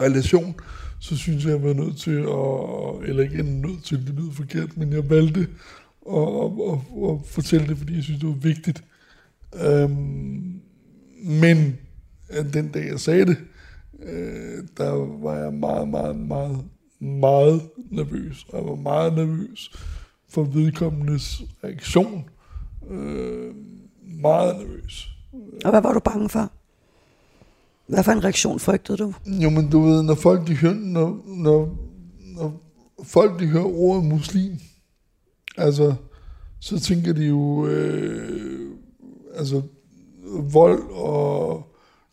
relation, 0.00 0.54
så 1.00 1.16
synes 1.16 1.44
jeg, 1.44 1.50
jeg 1.50 1.62
var 1.62 1.74
nødt 1.74 1.96
til 1.96 2.10
at, 2.10 3.08
eller 3.08 3.22
ikke 3.22 3.42
nødt 3.42 3.84
til, 3.84 4.06
det 4.06 4.14
lyder 4.14 4.32
forkert, 4.32 4.76
men 4.76 4.92
jeg 4.92 5.10
valgte 5.10 5.40
at, 6.10 6.16
at, 6.16 6.50
at, 6.72 7.10
at 7.10 7.26
fortælle 7.26 7.66
det, 7.66 7.78
fordi 7.78 7.94
jeg 7.94 8.02
synes, 8.02 8.20
det 8.20 8.28
var 8.28 8.34
vigtigt. 8.34 8.84
Øhm, 9.66 10.60
men 11.24 11.78
at 12.28 12.54
den 12.54 12.68
dag, 12.68 12.86
jeg 12.86 13.00
sagde 13.00 13.26
det, 13.26 13.36
øh, 14.02 14.64
der 14.76 14.90
var 15.22 15.36
jeg 15.38 15.52
meget, 15.52 15.88
meget, 15.88 16.16
meget, 16.16 16.64
meget 17.00 17.62
nervøs. 17.90 18.44
Og 18.48 18.58
jeg 18.58 18.68
var 18.68 18.74
meget 18.74 19.14
nervøs 19.14 19.70
for 20.28 20.44
vedkommendes 20.44 21.42
reaktion. 21.64 22.24
Øh, 22.90 23.54
meget 24.02 24.56
nervøs. 24.56 25.08
Og 25.64 25.70
hvad 25.70 25.82
var 25.82 25.92
du 25.92 26.00
bange 26.00 26.28
for? 26.28 26.52
Hvad 27.86 28.04
for 28.04 28.12
en 28.12 28.24
reaktion 28.24 28.60
frygtede 28.60 28.98
du? 28.98 29.12
Jo, 29.26 29.50
men 29.50 29.70
du 29.70 29.80
ved, 29.80 30.02
når 30.02 30.14
folk 30.14 30.46
de 30.46 30.56
hører, 30.56 30.74
når, 30.74 31.24
når, 31.26 31.76
når 32.36 32.60
folk 33.02 33.40
de 33.40 33.46
hører 33.46 33.64
ordet 33.64 34.04
muslim, 34.04 34.52
altså, 35.56 35.94
så 36.60 36.80
tænker 36.80 37.12
de 37.12 37.26
jo, 37.26 37.66
øh, 37.66 38.70
altså, 39.36 39.62
vold 40.52 40.82
og, 40.90 41.66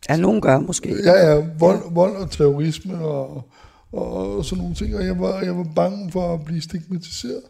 Ja, 0.08 0.16
nogen 0.16 0.40
gør 0.40 0.58
måske. 0.58 0.96
ja, 1.04 1.30
ja, 1.30 1.46
vold, 1.58 1.92
vold 1.94 2.16
og 2.16 2.30
terrorisme 2.30 2.98
og, 2.98 3.48
og, 3.92 4.36
og 4.36 4.44
sådan 4.44 4.62
nogle 4.62 4.74
ting, 4.74 4.96
og 4.96 5.06
jeg 5.06 5.20
var, 5.20 5.40
jeg 5.40 5.56
var 5.56 5.66
bange 5.76 6.10
for 6.10 6.34
at 6.34 6.44
blive 6.44 6.60
stigmatiseret. 6.60 7.42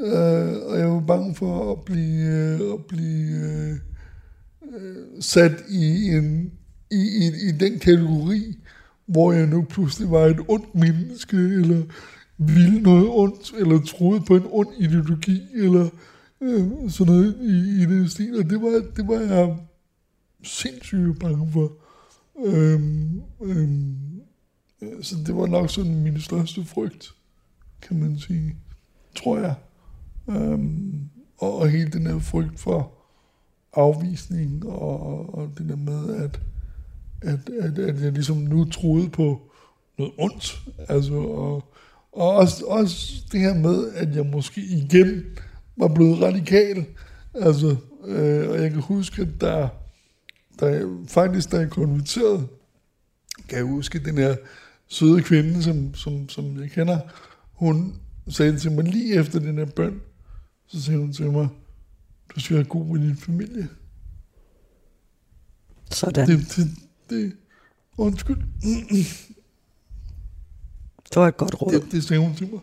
Øh, 0.00 0.52
og 0.66 0.78
jeg 0.78 0.90
var 0.90 1.00
bange 1.00 1.34
for 1.34 1.72
at 1.72 1.80
blive, 1.84 2.26
øh, 2.26 2.72
at 2.72 2.84
blive 2.88 3.36
øh, 3.36 3.76
øh, 4.74 5.22
sat 5.22 5.52
i, 5.68 6.08
en, 6.08 6.52
i, 6.90 6.96
i, 6.96 7.48
i 7.48 7.52
den 7.52 7.78
kategori, 7.78 8.58
hvor 9.06 9.32
jeg 9.32 9.46
nu 9.46 9.62
pludselig 9.62 10.10
var 10.10 10.24
et 10.26 10.40
ondt 10.48 10.74
menneske, 10.74 11.36
eller 11.36 11.82
ville 12.38 12.82
noget 12.82 13.08
ondt, 13.08 13.54
eller 13.58 13.80
troede 13.80 14.20
på 14.20 14.36
en 14.36 14.46
ond 14.50 14.68
ideologi, 14.78 15.42
eller 15.54 15.88
øh, 16.40 16.90
sådan 16.90 17.12
noget 17.12 17.36
i, 17.40 17.82
i 17.82 17.86
den 17.86 18.08
stil. 18.08 18.38
Og 18.38 18.50
det 18.50 18.62
var, 18.62 18.84
det 18.96 19.08
var 19.08 19.20
jeg 19.20 19.56
sindssygt 20.42 21.18
bange 21.20 21.52
for. 21.52 21.72
Øhm, 22.44 23.22
øhm, 23.42 23.96
øh, 24.82 25.02
så 25.02 25.16
det 25.26 25.36
var 25.36 25.46
nok 25.46 25.70
sådan 25.70 26.02
min 26.02 26.20
største 26.20 26.64
frygt, 26.64 27.14
kan 27.82 28.00
man 28.00 28.18
sige, 28.18 28.56
tror 29.16 29.38
jeg. 29.38 29.54
Øhm, 30.28 31.00
og, 31.38 31.58
og 31.58 31.68
hele 31.68 31.90
den 31.90 32.06
her 32.06 32.18
frygt 32.18 32.60
for 32.60 32.92
afvisning, 33.72 34.66
og, 34.66 35.34
og 35.34 35.50
det 35.58 35.68
der 35.68 35.76
med, 35.76 36.14
at, 36.14 36.40
at, 37.24 37.38
at, 37.60 37.78
at 37.78 38.02
jeg 38.02 38.12
ligesom 38.12 38.36
nu 38.36 38.64
troede 38.64 39.08
på 39.08 39.40
noget 39.98 40.12
ondt. 40.18 40.60
Altså, 40.88 41.14
og, 41.14 41.74
og 42.12 42.30
også, 42.30 42.64
også 42.64 43.12
det 43.32 43.40
her 43.40 43.54
med, 43.54 43.92
at 43.92 44.16
jeg 44.16 44.26
måske 44.26 44.60
igen 44.60 45.24
var 45.76 45.88
blevet 45.88 46.22
radikal. 46.22 46.86
Altså, 47.34 47.76
øh, 48.04 48.50
og 48.50 48.62
jeg 48.62 48.70
kan 48.70 48.80
huske, 48.80 49.22
at 49.22 49.40
der, 49.40 49.68
der 50.60 50.68
jeg, 50.68 50.86
faktisk, 51.08 51.52
da 51.52 51.56
jeg 51.56 51.70
konverterede, 51.70 52.46
kan 53.48 53.58
jeg 53.58 53.66
huske 53.66 53.98
den 53.98 54.18
her 54.18 54.36
søde 54.88 55.22
kvinde, 55.22 55.62
som, 55.62 55.94
som, 55.94 56.28
som 56.28 56.60
jeg 56.60 56.70
kender, 56.70 56.98
hun 57.52 57.94
sagde 58.28 58.58
til 58.58 58.72
mig 58.72 58.84
lige 58.84 59.14
efter 59.14 59.38
den 59.38 59.58
her 59.58 59.64
bøn, 59.64 60.00
så 60.66 60.82
sagde 60.82 61.00
hun 61.00 61.12
til 61.12 61.30
mig, 61.30 61.48
du 62.34 62.40
skal 62.40 62.56
være 62.56 62.64
god 62.64 62.86
med 62.86 63.08
din 63.08 63.16
familie. 63.16 63.68
Sådan. 65.90 66.28
Det, 66.28 66.56
det, 66.56 66.66
det, 67.10 67.32
undskyld, 67.98 68.36
Det 71.08 71.16
var 71.16 71.28
et 71.28 71.36
godt 71.36 71.62
råd. 71.62 71.72
det, 71.72 71.92
det 71.92 72.04
sagde 72.04 72.22
hun 72.22 72.34
til 72.34 72.48
mig. 72.52 72.60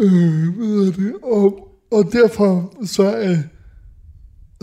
Øh, 0.00 0.48
er 0.48 0.92
det? 0.96 1.14
Og, 1.22 1.68
og 1.90 2.12
derfor 2.12 2.74
så 2.84 3.02
er, 3.02 3.36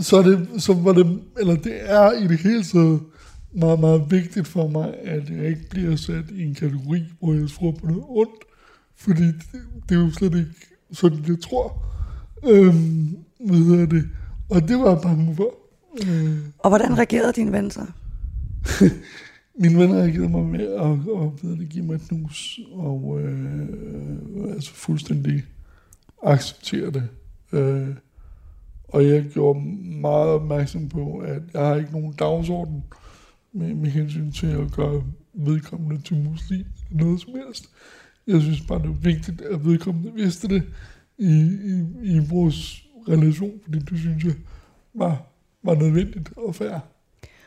så 0.00 0.16
er 0.16 0.22
det, 0.22 0.48
så 0.62 0.74
var 0.74 0.92
det, 0.92 1.20
eller 1.40 1.54
det 1.56 1.72
er 1.90 2.12
i 2.12 2.26
det 2.26 2.38
hele 2.38 2.62
taget 2.64 3.00
meget, 3.54 3.80
meget 3.80 4.10
vigtigt 4.10 4.46
for 4.48 4.68
mig, 4.68 4.94
at 5.02 5.30
jeg 5.30 5.46
ikke 5.48 5.68
bliver 5.70 5.96
sat 5.96 6.30
i 6.30 6.42
en 6.42 6.54
kategori, 6.54 7.02
hvor 7.20 7.34
jeg 7.34 7.48
tror 7.50 7.72
på 7.72 7.86
noget 7.86 8.04
ondt, 8.08 8.44
fordi 8.96 9.22
det, 9.26 9.60
det 9.88 9.94
er 9.96 10.00
jo 10.00 10.10
slet 10.10 10.34
ikke 10.34 10.50
sådan, 10.92 11.24
jeg 11.28 11.40
tror. 11.40 11.82
Øhm, 12.44 13.16
hvad 13.46 13.56
hedder 13.56 13.86
det? 13.86 14.08
Og 14.50 14.68
det 14.68 14.78
var 14.78 14.88
jeg 14.90 14.98
bange 15.02 15.36
for. 15.36 15.54
Øh, 16.06 16.38
Og 16.58 16.70
hvordan 16.70 16.98
reagerede 16.98 17.32
din 17.32 17.52
ven 17.52 17.70
så? 17.70 17.86
Mine 19.60 19.78
venner 19.78 20.00
har 20.00 20.10
givet 20.10 20.30
mig 20.30 20.44
med 20.44 20.72
at, 20.72 20.80
og, 20.80 21.38
ved 21.42 21.56
det, 21.56 21.68
give 21.68 21.84
mig 21.84 21.94
et 21.94 22.12
nus, 22.12 22.60
og 22.72 23.20
øh, 23.20 23.68
altså 24.54 24.74
fuldstændig 24.74 25.44
acceptere 26.22 26.90
det. 26.90 27.08
Øh, 27.52 27.88
og 28.88 29.06
jeg 29.06 29.24
gjorde 29.24 29.60
meget 30.00 30.28
opmærksom 30.28 30.88
på, 30.88 31.18
at 31.18 31.42
jeg 31.54 31.66
har 31.66 31.76
ikke 31.76 31.92
nogen 31.92 32.12
dagsorden 32.12 32.84
med, 33.52 33.74
med 33.74 33.90
hensyn 33.90 34.32
til 34.32 34.46
at 34.46 34.72
gøre 34.72 35.04
vedkommende 35.32 36.02
til 36.02 36.16
muslim 36.16 36.66
eller 36.90 37.04
noget 37.04 37.20
som 37.20 37.32
helst. 37.34 37.70
Jeg 38.26 38.40
synes 38.40 38.60
bare, 38.60 38.78
det 38.78 38.86
er 38.86 39.00
vigtigt, 39.02 39.40
at 39.40 39.64
vedkommende 39.64 40.12
vidste 40.14 40.48
det 40.48 40.62
i, 41.18 41.32
i, 41.64 41.84
i 42.02 42.18
vores 42.30 42.86
relation, 43.08 43.60
fordi 43.64 43.78
det 43.78 43.98
synes 43.98 44.24
jeg 44.24 44.34
var, 44.94 45.22
var 45.62 45.74
nødvendigt 45.74 46.32
og 46.36 46.54
fair. 46.54 46.78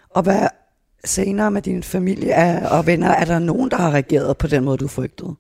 Og 0.09 0.24
hvad 0.24 0.47
senere 1.05 1.51
med 1.51 1.61
din 1.61 1.83
familie 1.83 2.35
og 2.71 2.87
venner, 2.87 3.07
er 3.07 3.25
der 3.25 3.39
nogen, 3.39 3.71
der 3.71 3.77
har 3.77 3.91
reageret 3.91 4.37
på 4.37 4.47
den 4.47 4.63
måde, 4.63 4.77
du 4.77 4.87
frygtede? 4.87 5.35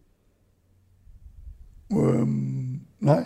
Øhm, 1.91 2.79
nej. 2.99 3.23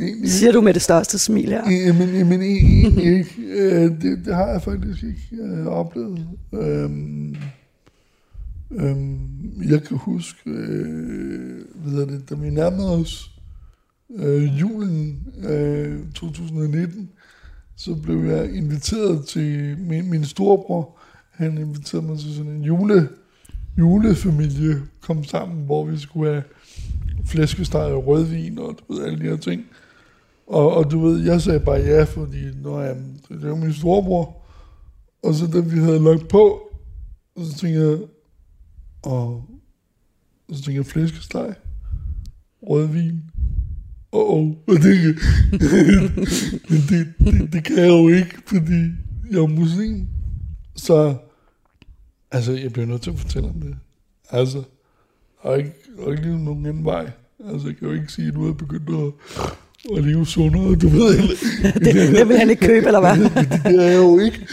Egentlig 0.00 0.30
Siger 0.30 0.52
du 0.52 0.60
med 0.60 0.74
det 0.74 0.82
største 0.82 1.18
smil 1.18 1.48
her? 1.48 1.70
Jamen, 1.70 2.08
jamen 2.14 2.42
egentlig 2.42 3.18
ikke. 3.18 3.42
Øh, 3.42 4.02
det, 4.02 4.24
det 4.24 4.34
har 4.34 4.46
jeg 4.46 4.62
faktisk 4.62 5.02
ikke 5.02 5.42
øh, 5.42 5.66
oplevet. 5.66 6.28
Øhm, 6.52 7.36
øhm, 8.70 9.62
jeg 9.70 9.82
kan 9.82 9.96
huske, 9.96 10.50
øh, 10.50 11.64
hedder 11.84 12.06
det, 12.06 12.30
da 12.30 12.34
vi 12.34 12.50
nærmede 12.50 13.00
os 13.00 13.30
øh, 14.16 14.60
julen 14.60 15.26
øh, 15.48 15.98
2019, 16.14 17.10
så 17.76 17.94
blev 17.94 18.24
jeg 18.24 18.54
inviteret 18.54 19.26
til 19.26 19.78
min, 19.78 20.10
min 20.10 20.24
storebror. 20.24 20.95
Han 21.36 21.58
inviterede 21.58 22.06
mig 22.06 22.18
til 22.18 22.34
sådan 22.34 22.52
en 22.52 22.62
jule, 22.62 23.08
julefamilie, 23.78 24.82
kom 25.00 25.24
sammen, 25.24 25.64
hvor 25.64 25.84
vi 25.84 25.98
skulle 25.98 26.32
have 26.32 26.42
flæskesteg 27.26 27.80
og 27.80 28.06
rødvin 28.06 28.58
og 28.58 28.78
du 28.78 28.94
ved, 28.94 29.04
alle 29.04 29.18
de 29.18 29.24
her 29.24 29.36
ting. 29.36 29.64
Og, 30.46 30.74
og 30.74 30.90
du 30.90 31.00
ved, 31.00 31.24
jeg 31.24 31.40
sagde 31.40 31.60
bare 31.60 31.76
ja, 31.76 32.04
fordi 32.04 32.38
nå, 32.62 32.80
jeg, 32.80 32.96
det 33.28 33.44
er 33.44 33.48
jo 33.48 33.56
min 33.56 33.72
storebror. 33.72 34.42
Og 35.22 35.34
så 35.34 35.46
da 35.46 35.60
vi 35.60 35.78
havde 35.78 36.04
lagt 36.04 36.28
på, 36.28 36.60
så 37.36 37.58
tænkte 37.58 37.80
jeg, 37.80 37.98
og 39.02 39.44
så 40.48 40.62
tænkte 40.62 40.72
jeg 40.72 40.86
flæskesteg, 40.86 41.54
rødvin, 42.62 43.22
åh, 44.12 44.30
oh, 44.30 44.50
og 44.66 44.74
det, 44.82 45.16
det, 45.52 47.14
det, 47.18 47.52
det 47.52 47.64
kan 47.64 47.76
jeg 47.76 47.88
jo 47.88 48.08
ikke, 48.08 48.36
fordi 48.46 48.80
jeg 49.30 49.38
er 49.38 49.46
muslim. 49.46 50.08
Så, 50.76 51.16
altså, 52.30 52.52
jeg 52.52 52.72
bliver 52.72 52.86
nødt 52.86 53.02
til 53.02 53.10
at 53.10 53.18
fortælle 53.18 53.48
om 53.48 53.60
det. 53.60 53.76
Altså, 54.30 54.62
der 55.42 55.50
er 55.50 55.56
ikke, 55.56 55.72
der 55.96 56.06
er 56.06 56.10
ikke 56.10 56.22
lige 56.22 56.44
nogen 56.44 56.66
anden 56.66 56.84
vej. 56.84 57.10
Altså, 57.50 57.66
jeg 57.66 57.76
kan 57.76 57.88
jo 57.88 57.94
ikke 57.94 58.12
sige, 58.12 58.28
at 58.28 58.34
nu 58.34 58.42
er 58.42 58.46
jeg 58.46 58.56
begyndt 58.56 58.90
at, 58.90 59.12
at 59.96 60.04
leve 60.04 60.26
sundere, 60.26 60.74
du 60.74 60.88
ved. 60.88 61.18
det, 61.84 62.16
det 62.16 62.28
vil 62.28 62.38
han 62.38 62.50
ikke 62.50 62.66
købe, 62.66 62.86
eller 62.86 63.00
hvad? 63.00 63.16
det, 63.42 63.60
det 63.64 63.84
er 63.84 63.90
jeg 63.90 63.96
jo 63.96 64.18
ikke. 64.18 64.46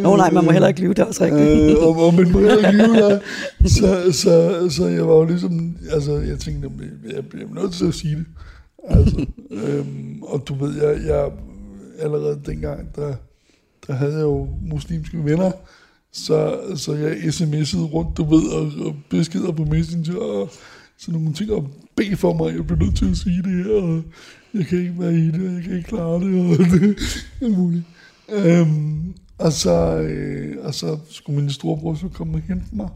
Nå 0.00 0.16
nej, 0.16 0.30
man 0.30 0.44
må 0.44 0.50
heller 0.50 0.68
ikke 0.68 0.80
lyve, 0.80 0.94
det 0.94 0.98
er 0.98 1.04
også 1.04 1.24
rigtigt. 1.24 1.70
øh, 1.70 1.76
og, 1.76 2.06
og 2.06 2.14
man 2.14 2.32
må 2.32 2.38
heller 2.38 2.56
ikke 2.56 2.82
lyve 2.82 2.96
der. 2.96 3.18
Så, 3.66 4.12
så, 4.12 4.66
så 4.70 4.86
jeg 4.86 5.08
var 5.08 5.14
jo 5.14 5.24
ligesom, 5.24 5.76
altså, 5.90 6.12
jeg 6.18 6.38
tænkte, 6.38 6.70
jeg, 6.80 7.14
jeg 7.14 7.26
bliver 7.26 7.48
nødt 7.54 7.72
til 7.72 7.86
at 7.86 7.94
sige 7.94 8.16
det. 8.16 8.26
Altså, 8.88 9.26
øhm, 9.50 10.22
og 10.22 10.44
du 10.48 10.54
ved, 10.54 10.82
jeg, 10.82 11.06
jeg 11.06 11.30
allerede 11.98 12.40
dengang, 12.46 12.96
der, 12.96 13.14
der 13.86 13.92
havde 13.92 14.12
jeg 14.12 14.22
jo 14.22 14.48
muslimske 14.62 15.24
venner, 15.24 15.50
så, 16.12 16.60
så 16.76 16.94
jeg 16.94 17.16
sms'ede 17.16 17.92
rundt, 17.92 18.16
du 18.16 18.24
ved, 18.24 18.52
og, 18.52 18.86
og 18.86 18.96
beskeder 19.10 19.52
på 19.52 19.64
Messenger, 19.64 20.16
og 20.16 20.50
sådan 20.98 21.20
nogle 21.20 21.34
ting, 21.34 21.52
og 21.52 21.70
bede 21.96 22.16
for 22.16 22.34
mig, 22.34 22.56
jeg 22.56 22.66
bliver 22.66 22.80
nødt 22.80 22.96
til 22.96 23.10
at 23.10 23.16
sige 23.16 23.42
det 23.42 23.64
her, 23.64 23.82
og 23.82 24.02
jeg 24.54 24.66
kan 24.66 24.78
ikke 24.78 24.94
være 24.98 25.14
i 25.14 25.26
det, 25.26 25.48
og 25.48 25.54
jeg 25.54 25.62
kan 25.62 25.76
ikke 25.76 25.88
klare 25.88 26.20
det, 26.20 26.40
og 26.40 26.58
det 26.80 26.96
er 27.40 27.56
muligt. 27.56 27.84
Øhm, 28.28 29.14
og, 29.38 29.52
så, 29.52 29.96
øh, 29.98 30.64
og 30.64 30.74
så 30.74 30.98
skulle 31.10 31.40
min 31.40 31.50
storebror 31.50 31.94
så 31.94 32.08
komme 32.08 32.34
og 32.34 32.40
hente 32.40 32.66
mig, 32.72 32.88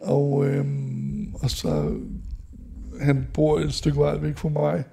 og, 0.00 0.46
øhm, 0.46 1.34
og 1.34 1.50
så, 1.50 1.94
han 3.00 3.26
bor 3.34 3.58
et 3.60 3.74
stykke 3.74 3.98
vej 3.98 4.16
væk 4.16 4.38
fra 4.38 4.48
mig, 4.48 4.84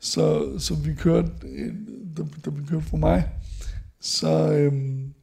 så, 0.00 0.58
så 0.58 0.74
vi 0.74 0.94
kørte, 0.94 1.30
øh, 1.52 1.74
da, 2.16 2.22
da 2.44 2.50
vi 2.50 2.66
kørte 2.68 2.86
fra 2.86 2.96
mig, 2.96 3.28
så, 4.00 4.52
øhm, 4.52 5.14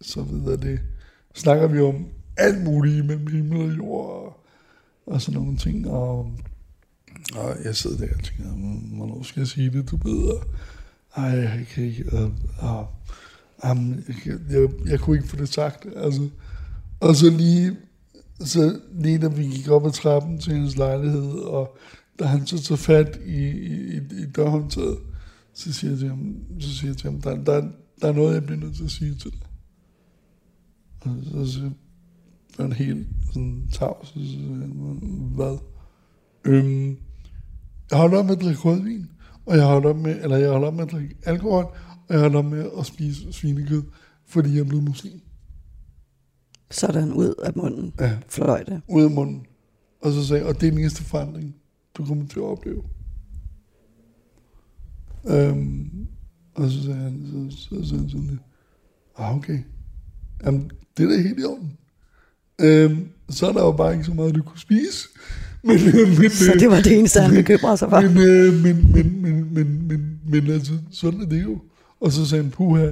så 0.00 0.22
videre. 0.22 0.56
Det, 0.56 0.80
snakker 1.34 1.66
vi 1.66 1.80
om 1.80 2.06
alt 2.36 2.64
muligt 2.64 3.06
mellem 3.06 3.26
himmel 3.26 3.60
og 3.60 3.76
jord, 3.76 4.10
og, 4.10 4.44
og 5.06 5.22
sådan 5.22 5.40
nogle 5.40 5.56
ting, 5.56 5.88
og, 5.88 6.32
og 7.36 7.56
jeg 7.64 7.76
sidder 7.76 8.06
der 8.06 8.14
og 8.14 8.24
tænker, 8.24 8.44
hvornår 8.96 9.22
skal 9.22 9.40
jeg 9.40 9.46
sige 9.46 9.70
det, 9.70 9.90
du 9.90 9.96
ved, 9.96 10.32
ej, 11.16 11.24
jeg 11.24 11.66
kan 11.74 11.84
ikke, 11.84 12.04
og, 12.12 12.32
og, 12.58 12.88
um, 13.70 14.04
jeg, 14.26 14.38
jeg, 14.50 14.68
jeg 14.86 15.00
kunne 15.00 15.16
ikke 15.16 15.28
få 15.28 15.36
det 15.36 15.48
sagt, 15.48 15.86
altså, 15.96 16.28
og 17.00 17.16
så 17.16 17.30
lige, 17.30 17.76
så 18.40 18.80
lige 18.92 19.18
da 19.18 19.28
vi 19.28 19.42
gik 19.42 19.68
op 19.68 19.86
ad 19.86 19.92
trappen 19.92 20.38
til 20.38 20.52
hendes 20.52 20.76
lejlighed, 20.76 21.32
og 21.32 21.76
da 22.18 22.24
han 22.24 22.46
så 22.46 22.62
tager 22.62 22.76
fat 22.76 23.20
i, 23.26 23.48
i, 23.48 23.96
i 23.96 24.26
dørhåndtaget, 24.36 24.98
så 25.54 25.72
siger 25.72 25.90
jeg 25.90 25.98
til 25.98 26.08
ham, 26.08 26.36
så 26.60 26.74
siger 26.74 26.90
jeg 26.90 26.96
til 26.96 27.10
ham, 27.10 27.20
der, 27.20 27.44
der, 27.44 27.68
der 28.02 28.08
er 28.08 28.12
noget, 28.12 28.34
jeg 28.34 28.44
bliver 28.44 28.60
nødt 28.60 28.76
til 28.76 28.84
at 28.84 28.90
sige 28.90 29.14
til 29.14 29.30
dig. 29.30 29.49
Og 31.00 31.16
så, 31.24 31.52
så 31.52 31.70
var 32.56 32.64
han 32.64 32.72
helt 32.72 33.08
sådan 33.32 33.68
tavs, 33.72 34.08
så 34.08 34.38
hvad? 35.34 35.58
Øhm, 36.44 36.96
jeg 37.90 37.98
holder 37.98 38.18
op 38.18 38.24
med 38.24 38.36
at 38.36 38.42
drikke 38.42 38.60
rødvin, 38.60 39.06
og 39.46 39.56
jeg 39.56 39.64
holder 39.64 39.88
op 39.88 39.96
med, 39.96 40.22
eller 40.22 40.36
jeg 40.36 40.50
holder 40.50 40.68
op 40.68 40.74
med 40.74 40.84
at 40.84 40.92
drikke 40.92 41.16
alkohol, 41.22 41.64
og 42.08 42.14
jeg 42.14 42.20
holder 42.20 42.38
op 42.38 42.44
med 42.44 42.70
at 42.78 42.86
spise 42.86 43.32
svinekød, 43.32 43.82
fordi 44.26 44.52
jeg 44.52 44.60
er 44.60 44.64
blevet 44.64 44.84
muslim. 44.84 45.20
Sådan 46.70 47.12
ud 47.12 47.34
af 47.42 47.52
munden. 47.56 47.92
Ja. 48.00 48.18
Fløj 48.28 48.62
det. 48.62 48.82
Ud 48.88 49.02
af 49.02 49.10
munden. 49.10 49.46
Og 50.02 50.12
så 50.12 50.26
sagde 50.26 50.42
jeg, 50.42 50.48
og 50.48 50.60
det 50.60 50.66
er 50.66 50.70
den 50.70 50.80
eneste 50.80 51.04
forandring, 51.04 51.56
du 51.94 52.04
kommer 52.04 52.26
til 52.26 52.38
at 52.38 52.44
opleve. 52.44 52.82
Øhm, 55.28 56.06
og 56.54 56.70
så 56.70 56.82
sagde 56.82 56.98
han, 56.98 57.48
så, 57.50 57.56
så, 57.56 57.68
så, 57.68 57.88
så 57.88 58.08
sådan 58.08 58.26
lidt, 58.26 58.40
ah, 59.16 59.36
okay. 59.36 59.62
Jamen, 60.46 60.70
det 60.96 61.04
er 61.04 61.08
da 61.08 61.22
helt 61.22 61.40
i 61.40 61.44
orden. 61.44 61.72
Øhm, 62.60 63.06
så 63.30 63.46
er 63.46 63.52
der 63.52 63.60
jo 63.60 63.72
bare 63.72 63.92
ikke 63.92 64.04
så 64.04 64.14
meget, 64.14 64.34
du 64.34 64.42
kunne 64.42 64.60
spise. 64.60 65.08
Men, 65.64 65.78
men, 66.18 66.30
Så 66.48 66.56
det 66.58 66.70
var 66.70 66.80
det 66.80 66.98
eneste, 66.98 67.20
han 67.20 67.34
bekymrede 67.34 67.76
sig 67.76 67.90
for. 67.90 68.00
men, 68.00 68.18
øh, 68.18 68.54
men, 68.54 68.92
men, 68.92 69.22
men, 69.22 69.54
men, 69.54 69.88
men, 69.88 70.20
men 70.26 70.50
altså, 70.50 70.72
sådan 70.92 71.20
er 71.20 71.26
det 71.26 71.42
jo. 71.42 71.58
Og 72.00 72.12
så 72.12 72.26
sagde 72.26 72.44
han, 72.44 72.50
puha, 72.50 72.86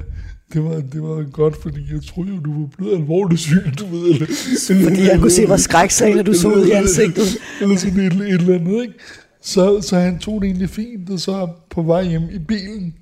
det 0.53 0.64
var, 0.64 0.74
det 0.92 1.03
var 1.03 1.30
godt, 1.30 1.62
fordi 1.62 1.80
jeg 1.92 2.03
troede 2.03 2.30
jo, 2.30 2.40
du 2.40 2.61
var 2.61 2.68
blevet 2.76 2.96
alvorligt 2.96 3.40
syg, 3.40 3.62
du 3.78 3.86
ved. 3.86 4.11
Eller, 4.11 4.26
Fordi 4.88 5.03
jeg 5.03 5.18
kunne 5.20 5.30
se, 5.30 5.46
hvor 5.46 5.57
skrækslagende 5.57 6.22
du 6.22 6.34
så 6.34 6.49
ud 6.49 6.66
i 6.66 6.70
ansigtet. 6.70 7.38
Eller 7.61 7.76
sådan 7.76 8.01
et, 8.01 8.12
et 8.12 8.32
eller 8.32 8.55
andet, 8.55 8.82
ikke? 8.82 8.94
Så, 9.42 9.80
så 9.82 9.96
han 9.96 10.18
tog 10.18 10.40
det 10.40 10.46
egentlig 10.46 10.70
fint, 10.70 11.11
og 11.11 11.20
så 11.20 11.49
på 11.70 11.82
vej 11.82 12.05
hjem 12.05 12.22
i 12.32 12.38
bilen, 12.38 12.94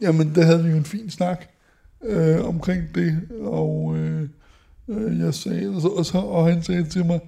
jamen 0.00 0.32
der 0.34 0.42
havde 0.44 0.64
vi 0.64 0.70
jo 0.70 0.76
en 0.76 0.84
fin 0.84 1.10
snak 1.10 1.46
øh, 2.04 2.44
omkring 2.44 2.94
det, 2.94 3.28
og 3.40 3.96
øh, 3.98 4.28
øh, 4.88 5.18
jeg 5.18 5.34
sagde, 5.34 5.68
og, 5.68 5.80
så, 5.80 5.88
og, 5.88 6.06
så, 6.06 6.18
og 6.18 6.46
han 6.46 6.62
sagde 6.62 6.84
til 6.84 7.06
mig, 7.06 7.20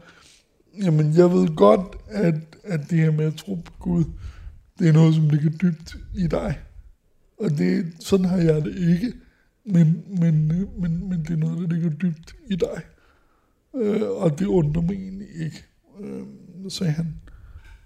jamen 0.82 1.14
jeg 1.16 1.30
ved 1.30 1.56
godt, 1.56 1.96
at, 2.08 2.34
at 2.64 2.80
det 2.90 2.98
her 2.98 3.10
med 3.10 3.24
at 3.24 3.34
tro 3.34 3.54
på 3.54 3.72
Gud, 3.78 4.04
det 4.78 4.88
er 4.88 4.92
noget, 4.92 5.14
som 5.14 5.28
ligger 5.28 5.50
dybt 5.50 5.96
i 6.14 6.26
dig. 6.26 6.58
Og 7.38 7.50
det, 7.50 7.92
sådan 8.00 8.26
har 8.26 8.36
jeg 8.36 8.64
det 8.64 8.76
ikke, 8.76 9.12
men, 9.64 10.04
men, 10.20 10.48
men, 10.80 11.08
men 11.08 11.20
det 11.22 11.30
er 11.30 11.36
noget, 11.36 11.58
der 11.58 11.74
ligger 11.74 11.90
dybt 11.90 12.34
i 12.50 12.56
dig. 12.56 12.82
Øh, 13.74 14.02
og 14.02 14.38
det 14.38 14.46
undrer 14.46 14.82
mig 14.82 14.92
egentlig 14.92 15.28
ikke, 15.44 15.64
øh, 16.00 16.22
sagde 16.68 16.92
han. 16.92 17.14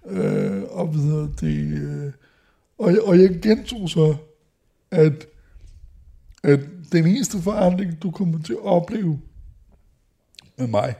Øh, 0.09 0.63
og 0.63 0.93
videre 0.93 1.29
det... 1.41 1.81
Øh, 1.81 2.11
og, 2.77 2.91
jeg, 2.91 3.01
og 3.01 3.19
jeg 3.19 3.39
gentog 3.41 3.89
så, 3.89 4.15
at, 4.91 5.27
at 6.43 6.59
den 6.91 7.07
eneste 7.07 7.41
forandring, 7.41 8.03
du 8.03 8.11
kommer 8.11 8.41
til 8.41 8.53
at 8.53 8.65
opleve 8.65 9.19
med 10.57 10.67
mig, 10.67 10.95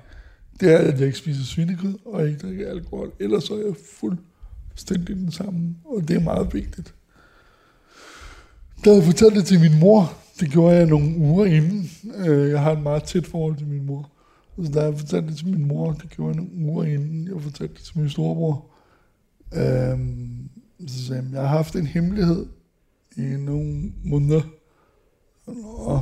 det 0.59 0.73
er, 0.73 0.77
at 0.77 0.99
jeg 0.99 1.05
ikke 1.05 1.17
spiser 1.17 1.43
svinekød, 1.43 1.93
og 2.05 2.27
ikke 2.27 2.39
drikker 2.39 2.69
alkohol. 2.69 3.11
Ellers 3.19 3.43
så 3.43 3.53
er 3.53 3.65
jeg 3.65 3.75
fuldstændig 3.99 5.15
den 5.15 5.31
samme, 5.31 5.75
og 5.85 6.07
det 6.07 6.15
er 6.15 6.19
meget 6.19 6.53
vigtigt. 6.53 6.93
Da 8.85 8.93
jeg 8.93 9.03
fortalte 9.03 9.39
det 9.39 9.45
til 9.45 9.59
min 9.59 9.79
mor, 9.79 10.13
det 10.39 10.51
gjorde 10.51 10.75
jeg 10.75 10.85
nogle 10.85 11.17
uger 11.17 11.45
inden. 11.45 11.89
Øh, 12.15 12.49
jeg 12.49 12.61
har 12.61 12.71
et 12.71 12.81
meget 12.81 13.03
tæt 13.03 13.27
forhold 13.27 13.57
til 13.57 13.67
min 13.67 13.85
mor. 13.85 14.11
Så 14.63 14.71
da 14.71 14.81
jeg 14.81 14.99
fortalte 14.99 15.27
det 15.27 15.37
til 15.37 15.47
min 15.47 15.67
mor, 15.67 15.93
det 15.93 16.09
gjorde 16.09 16.35
jeg 16.35 16.43
nogle 16.43 16.65
uger 16.65 16.83
inden, 16.83 17.27
jeg 17.27 17.41
fortalte 17.41 17.73
det 17.73 17.83
til 17.83 17.99
min 17.99 18.09
storebror. 18.09 18.65
Øhm, 19.53 20.49
så 20.87 21.05
sagde 21.05 21.23
jeg, 21.23 21.33
jeg 21.33 21.41
har 21.41 21.47
haft 21.47 21.75
en 21.75 21.87
hemmelighed 21.87 22.45
i 23.17 23.21
nogle 23.21 23.91
måneder. 24.03 24.41
Nå, 25.53 25.99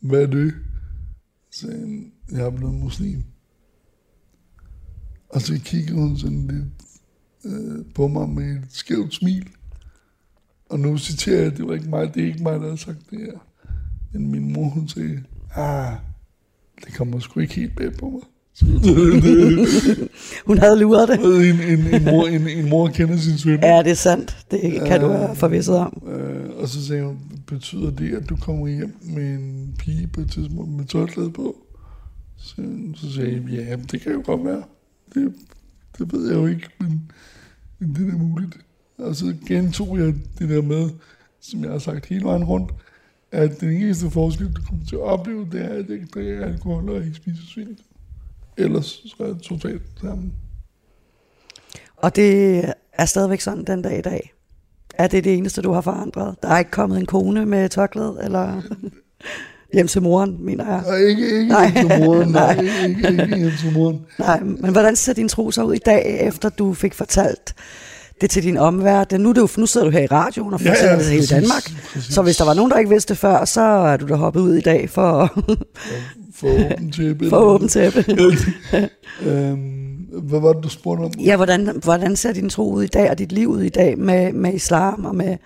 hvad 0.00 0.22
er 0.22 0.26
det? 0.26 0.54
Så 1.50 1.60
sagde 1.60 1.80
han, 1.80 2.12
jeg 2.32 2.40
er 2.40 2.50
blevet 2.50 2.74
muslim. 2.74 3.24
Og 5.28 5.40
så 5.40 5.60
kiggede 5.64 5.98
hun 6.00 6.16
sådan 6.16 6.46
lidt 6.46 6.64
øh, 7.44 7.84
på 7.94 8.08
mig 8.08 8.28
med 8.28 8.56
et 8.56 8.66
skævt 8.68 9.14
smil. 9.14 9.48
Og 10.70 10.80
nu 10.80 10.98
citerer 10.98 11.42
jeg, 11.42 11.56
det 11.56 11.66
var 11.66 11.74
ikke 11.74 11.90
mig, 11.90 12.14
det 12.14 12.22
er 12.22 12.26
ikke 12.26 12.42
mig, 12.42 12.60
der 12.60 12.68
har 12.68 12.76
sagt 12.76 13.10
det 13.10 13.18
her. 13.18 13.38
Men 14.12 14.30
min 14.30 14.52
mor, 14.52 14.68
hun 14.68 14.88
sagde, 14.88 15.24
ah, 15.54 15.96
det 16.84 16.94
kommer 16.94 17.18
sgu 17.18 17.40
ikke 17.40 17.54
helt 17.54 17.76
bag 17.76 17.92
på 17.92 18.10
mig. 18.10 18.22
Hun 20.46 20.58
havde 20.58 20.78
luret 20.78 21.08
det. 21.08 21.20
en, 21.20 21.60
en, 21.60 21.94
en, 21.94 22.04
mor, 22.04 22.26
en, 22.26 22.48
en 22.48 22.68
mor 22.68 22.88
kender 22.88 23.16
sin 23.16 23.38
søn. 23.38 23.60
Ja, 23.62 23.78
det 23.78 23.90
er 23.90 23.94
sandt. 23.94 24.36
Det 24.50 24.82
kan 24.86 25.00
du 25.00 25.08
være 25.08 25.36
forvisset 25.36 25.76
om. 25.76 26.02
Øh, 26.08 26.50
og 26.56 26.68
så 26.68 26.86
sagde 26.86 27.04
hun, 27.04 27.18
betyder 27.46 27.90
det, 27.90 28.14
at 28.14 28.28
du 28.28 28.36
kommer 28.36 28.68
hjem 28.68 28.96
med 29.02 29.34
en 29.34 29.74
pige 29.78 30.06
på 30.06 30.20
et 30.20 30.30
tidspunkt 30.30 30.72
med 30.72 30.84
tørklæde 30.84 31.30
på? 31.30 31.56
Så, 32.38 32.62
så 32.94 33.12
sagde 33.12 33.32
jeg, 33.32 33.42
ja, 33.52 33.76
det 33.76 34.00
kan 34.00 34.12
jo 34.12 34.22
godt 34.24 34.44
være. 34.44 34.62
Det, 35.14 35.32
det 35.98 36.12
ved 36.12 36.28
jeg 36.28 36.36
jo 36.36 36.46
ikke, 36.46 36.68
men, 36.78 37.10
men 37.78 37.94
det 37.94 38.14
er 38.14 38.18
muligt. 38.18 38.58
Og 38.98 39.16
så 39.16 39.34
gentog 39.48 39.98
jeg 39.98 40.14
det 40.38 40.48
der 40.48 40.62
med, 40.62 40.90
som 41.40 41.64
jeg 41.64 41.70
har 41.70 41.78
sagt 41.78 42.06
hele 42.06 42.24
vejen 42.24 42.44
rundt, 42.44 42.70
at 43.32 43.60
den 43.60 43.70
eneste 43.70 44.10
forskel, 44.10 44.52
du 44.52 44.62
kommer 44.68 44.86
til 44.86 44.96
at 44.96 45.02
opleve, 45.02 45.46
det 45.52 45.60
er, 45.64 45.68
at 45.68 45.88
jeg 45.88 45.90
ikke 45.90 46.06
drikker 46.14 46.46
alkohol 46.46 46.90
og 46.90 47.04
ikke 47.04 47.14
spiser 47.14 47.42
svin. 47.46 47.78
Ellers 48.56 48.86
så 48.86 49.14
er 49.20 49.26
jeg 49.26 49.36
totalt 49.42 49.82
sammen. 50.00 50.32
Og 51.96 52.16
det 52.16 52.64
er 52.92 53.04
stadigvæk 53.04 53.40
sådan 53.40 53.64
den 53.64 53.82
dag 53.82 53.98
i 53.98 54.02
dag. 54.02 54.32
Er 54.94 55.06
det 55.06 55.24
det 55.24 55.34
eneste, 55.34 55.62
du 55.62 55.72
har 55.72 55.80
forandret? 55.80 56.36
Der 56.42 56.48
er 56.48 56.58
ikke 56.58 56.70
kommet 56.70 56.98
en 56.98 57.06
kone 57.06 57.46
med 57.46 57.68
tørklæde, 57.68 58.20
eller 58.22 58.62
hjem 59.74 59.86
til 59.88 60.02
moren, 60.02 60.44
mener 60.44 60.66
jeg. 60.72 60.82
Og 60.86 61.00
ikke, 61.00 61.24
ikke 61.24 61.48
Nej. 61.48 61.70
nej. 61.70 61.82
til 61.82 62.04
moren, 62.04 62.28
nej, 62.42 62.54
Nej. 62.54 62.64
ikke, 62.64 63.08
ikke, 63.08 63.22
ikke 63.22 63.36
hjem 63.36 63.50
til 63.60 63.72
moren. 63.72 64.06
Nej, 64.18 64.40
men 64.40 64.72
hvordan 64.72 64.96
ser 64.96 65.12
din 65.12 65.28
tro 65.28 65.50
så 65.50 65.62
ud 65.62 65.74
i 65.74 65.78
dag, 65.78 66.20
efter 66.26 66.48
du 66.48 66.74
fik 66.74 66.94
fortalt 66.94 67.54
det 68.22 68.30
til 68.30 68.42
din 68.42 68.56
omverden? 68.56 69.20
Nu, 69.20 69.28
er 69.28 69.32
du, 69.32 69.48
nu 69.58 69.66
sidder 69.66 69.86
du 69.86 69.90
her 69.92 70.00
i 70.00 70.06
radioen 70.06 70.54
og 70.54 70.60
Ja, 70.62 70.66
ja, 70.68 70.72
fortæller 70.74 70.96
det 70.96 71.04
til 71.04 71.14
hele 71.14 71.26
Danmark. 71.26 71.62
præcis. 71.92 72.14
Så 72.14 72.22
hvis 72.22 72.36
der 72.36 72.44
var 72.44 72.54
nogen, 72.54 72.70
der 72.70 72.78
ikke 72.78 72.90
vidste 72.90 73.14
det 73.14 73.18
før, 73.18 73.44
så 73.44 73.60
er 73.60 73.96
du 73.96 74.08
da 74.08 74.14
hoppet 74.14 74.40
ud 74.40 74.54
i 74.54 74.60
dag 74.60 74.90
for, 74.90 75.42
For 76.34 76.48
åben 76.74 76.92
tæppe. 76.92 77.28
for 77.28 77.36
åben 77.36 77.68
tæppe. 77.68 78.04
øhm, 79.26 80.06
Hvad 80.22 80.40
var 80.40 80.52
det, 80.52 80.64
du 80.64 80.68
spurgte 80.68 81.02
om? 81.02 81.10
Ja, 81.20 81.36
hvordan, 81.36 81.80
hvordan 81.82 82.16
ser 82.16 82.32
din 82.32 82.48
tro 82.48 82.72
ud 82.72 82.82
i 82.82 82.86
dag, 82.86 83.10
og 83.10 83.18
dit 83.18 83.32
liv 83.32 83.48
ud 83.48 83.62
i 83.62 83.68
dag 83.68 83.98
med, 83.98 84.32
med 84.32 84.54
islam 84.54 85.04
og 85.04 85.14
med 85.14 85.36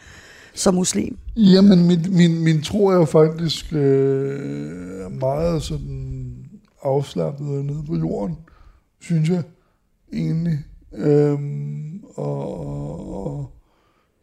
som 0.54 0.74
muslim? 0.74 1.16
Jamen, 1.36 1.86
min, 1.86 2.06
min, 2.10 2.40
min 2.44 2.62
tro 2.62 2.86
er 2.86 2.94
jo 2.94 3.04
faktisk 3.04 3.72
øh, 3.72 4.40
meget 5.20 5.62
sådan 5.62 6.34
afslappet 6.82 7.48
og 7.48 7.64
nede 7.64 7.82
på 7.88 7.96
jorden, 7.96 8.36
synes 9.00 9.28
jeg 9.28 9.42
egentlig. 10.12 10.58
Øhm, 10.96 12.04
og, 12.04 12.66
og, 12.66 13.26
og 13.26 13.50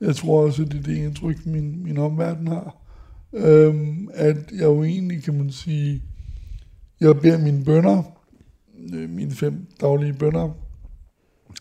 jeg 0.02 0.16
tror 0.16 0.46
også, 0.46 0.62
at 0.62 0.72
det 0.72 0.80
er 0.80 0.84
det 0.84 0.98
indtryk, 0.98 1.46
min, 1.46 1.84
min 1.84 1.98
omverden 1.98 2.48
har. 2.48 2.76
Øhm, 3.34 4.10
at 4.14 4.38
jeg 4.52 4.64
jo 4.64 4.84
egentlig, 4.84 5.24
kan 5.24 5.38
man 5.38 5.52
sige, 5.52 6.02
jeg 7.02 7.20
beder 7.20 7.38
mine 7.38 7.66
bønder, 7.66 8.04
øh, 8.94 9.10
mine 9.10 9.32
fem 9.32 9.68
daglige 9.82 10.14
bønder. 10.14 10.50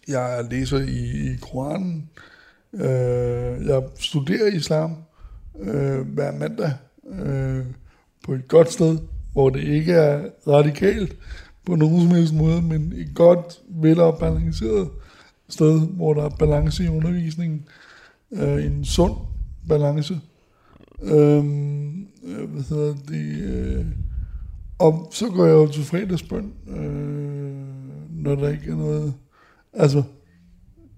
Jeg 0.08 0.44
læser 0.50 0.78
i, 0.78 1.32
i 1.32 1.36
Koranen. 1.40 2.10
Øh, 2.74 3.66
jeg 3.66 3.82
studerer 3.98 4.46
islam 4.46 4.96
øh, 5.60 6.00
hver 6.00 6.32
mandag 6.32 6.72
øh, 7.08 7.66
på 8.24 8.32
et 8.32 8.48
godt 8.48 8.72
sted, 8.72 8.98
hvor 9.32 9.50
det 9.50 9.62
ikke 9.62 9.92
er 9.92 10.24
radikalt 10.46 11.16
på 11.66 11.74
nogen 11.74 12.00
som 12.00 12.10
helst 12.10 12.34
måde, 12.34 12.62
men 12.62 12.92
et 12.96 13.14
godt, 13.14 13.60
velafbalanceret 13.68 14.88
sted, 15.53 15.80
hvor 15.80 16.14
der 16.14 16.22
er 16.22 16.28
balance 16.28 16.84
i 16.84 16.88
undervisningen. 16.88 17.64
Øh, 18.32 18.66
en 18.66 18.84
sund 18.84 19.14
balance. 19.68 20.20
Øhm, 21.03 22.07
øh, 22.24 22.50
hvad 22.50 22.62
hedder 22.62 22.94
det? 23.09 23.42
Øh, 23.42 23.86
og 24.78 25.09
så 25.11 25.28
går 25.28 25.46
jeg 25.46 25.53
jo 25.53 25.66
til 25.66 25.84
fredagsbøn, 25.84 26.53
øh, 26.68 27.53
når 28.11 28.34
der 28.34 28.48
ikke 28.48 28.70
er 28.70 28.76
noget... 28.76 29.14
Altså, 29.72 30.03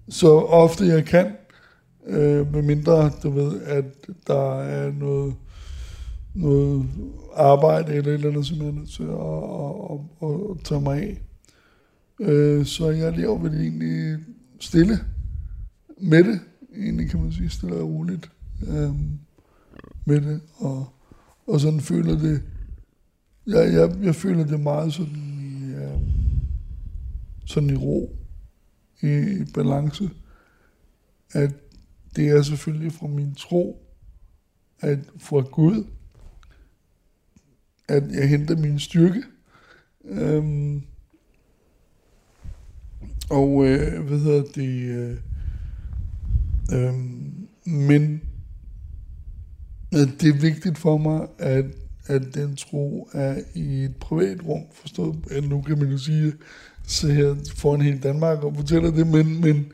så 0.09 0.27
ofte 0.39 0.85
jeg 0.85 1.05
kan, 1.05 1.31
øh, 2.07 2.53
med 2.53 2.61
mindre 2.61 3.11
du 3.23 3.29
ved, 3.29 3.61
at 3.61 3.85
der 4.27 4.59
er 4.59 4.91
noget, 4.91 5.35
noget 6.33 6.85
arbejde 7.35 7.93
eller 7.93 8.11
et 8.11 8.13
eller 8.13 8.29
andet, 8.29 8.45
som 8.45 8.57
jeg 8.57 8.67
er 8.67 8.71
nødt 8.71 8.89
til 8.89 9.03
at, 9.03 9.09
at, 9.91 10.29
at, 10.29 10.51
at 10.51 10.63
tage 10.63 10.81
mig 10.81 11.01
af. 11.01 11.21
Øh, 12.19 12.65
så 12.65 12.89
jeg 12.89 13.17
lever 13.17 13.37
vel 13.37 13.61
egentlig 13.61 14.17
stille 14.59 14.99
med 15.97 16.23
det, 16.23 16.39
egentlig 16.75 17.09
kan 17.09 17.21
man 17.21 17.31
sige, 17.31 17.49
stille 17.49 17.75
og 17.75 17.89
roligt 17.89 18.31
øh, 18.67 18.95
med 20.05 20.21
det, 20.21 20.41
og, 20.55 20.87
og 21.47 21.59
sådan 21.59 21.81
føler 21.81 22.17
det, 22.17 22.43
jeg, 23.47 23.73
jeg, 23.73 23.95
jeg 24.03 24.15
føler 24.15 24.45
det 24.45 24.59
meget 24.59 24.93
sådan 24.93 25.15
i, 25.15 25.73
øh, 25.73 26.01
sådan 27.45 27.69
i 27.69 27.75
ro, 27.75 28.15
i, 29.01 29.07
i 29.07 29.45
balance, 29.53 30.09
at 31.33 31.51
det 32.15 32.29
er 32.29 32.41
selvfølgelig 32.41 32.93
fra 32.93 33.07
min 33.07 33.35
tro, 33.35 33.81
at 34.79 34.99
fra 35.17 35.41
Gud, 35.41 35.83
at 37.87 38.11
jeg 38.11 38.29
henter 38.29 38.57
min 38.57 38.79
styrke. 38.79 39.23
Øhm, 40.05 40.83
og 43.29 43.65
øh, 43.67 44.07
hvad 44.07 44.19
hedder 44.19 44.43
det? 44.55 44.85
Øh, 44.89 45.17
øh, 46.73 46.93
men 47.65 48.21
at 49.91 50.09
det 50.21 50.29
er 50.29 50.39
vigtigt 50.41 50.77
for 50.77 50.97
mig, 50.97 51.27
at, 51.39 51.65
at 52.07 52.21
den 52.33 52.55
tro 52.55 53.09
er 53.13 53.35
i 53.53 53.83
et 53.83 53.95
privat 53.95 54.45
rum, 54.47 54.61
forstået, 54.73 55.15
at 55.31 55.43
nu 55.43 55.61
kan 55.61 55.79
man 55.79 55.91
jo 55.91 55.97
sige, 55.97 56.33
så 56.87 57.07
her 57.07 57.35
foran 57.55 57.81
hele 57.81 57.99
Danmark 57.99 58.43
og 58.43 58.55
fortæller 58.55 58.91
det, 58.91 59.07
men, 59.07 59.41
men, 59.41 59.71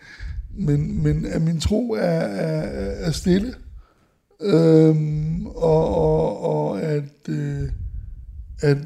men, 0.53 1.03
men 1.03 1.25
at 1.25 1.41
min 1.41 1.59
tro 1.59 1.91
er, 1.91 1.99
er, 2.01 3.05
er 3.07 3.11
stille, 3.11 3.53
øhm, 4.41 5.45
og, 5.45 5.95
og, 5.97 6.43
og 6.43 6.81
at, 6.81 7.29
øh, 7.29 7.69
at 8.61 8.77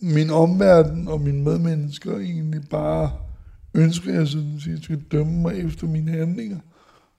min 0.00 0.30
omverden 0.30 1.08
og 1.08 1.20
mine 1.20 1.42
medmennesker 1.42 2.18
egentlig 2.18 2.60
bare 2.70 3.10
ønsker, 3.76 4.12
jeg 4.12 4.28
sådan 4.28 4.60
at 4.76 4.82
skal 4.82 5.02
dømme 5.12 5.42
mig 5.42 5.58
efter 5.58 5.86
mine 5.86 6.10
handlinger, 6.10 6.58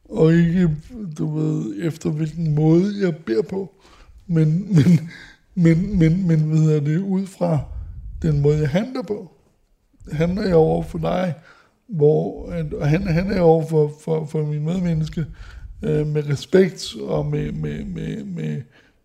og 0.10 0.34
ikke, 0.34 0.70
du 1.18 1.38
ved, 1.39 1.76
efter 1.88 2.10
hvilken 2.10 2.55
måde 2.55 2.93
jeg 3.01 3.16
beder 3.16 3.41
på, 3.41 3.74
men, 4.28 4.76
men, 4.76 5.10
men, 5.55 5.99
men, 5.99 6.28
men 6.28 6.51
ved 6.51 6.72
jeg 6.72 6.86
det, 6.86 6.99
ud 6.99 7.26
fra 7.26 7.60
den 8.22 8.41
måde, 8.41 8.58
jeg 8.58 8.70
handler 8.70 9.01
på. 9.01 9.32
Handler 10.12 10.43
jeg 10.43 10.55
over 10.55 10.84
for 10.84 10.97
dig, 10.97 11.34
hvor 11.88 12.49
at, 12.51 12.74
og 12.74 12.88
han, 12.88 13.08
han 13.08 13.32
er 13.32 13.41
over 13.41 13.66
for, 13.66 13.91
for, 14.01 14.26
for 14.26 14.45
min 14.45 14.66
medmenneske 14.66 15.26
øh, 15.84 16.08
med 16.08 16.30
respekt 16.30 16.95
og 17.01 17.26
med, 17.26 17.51
med, 17.51 17.86
med, 17.86 18.24
med, 18.24 18.62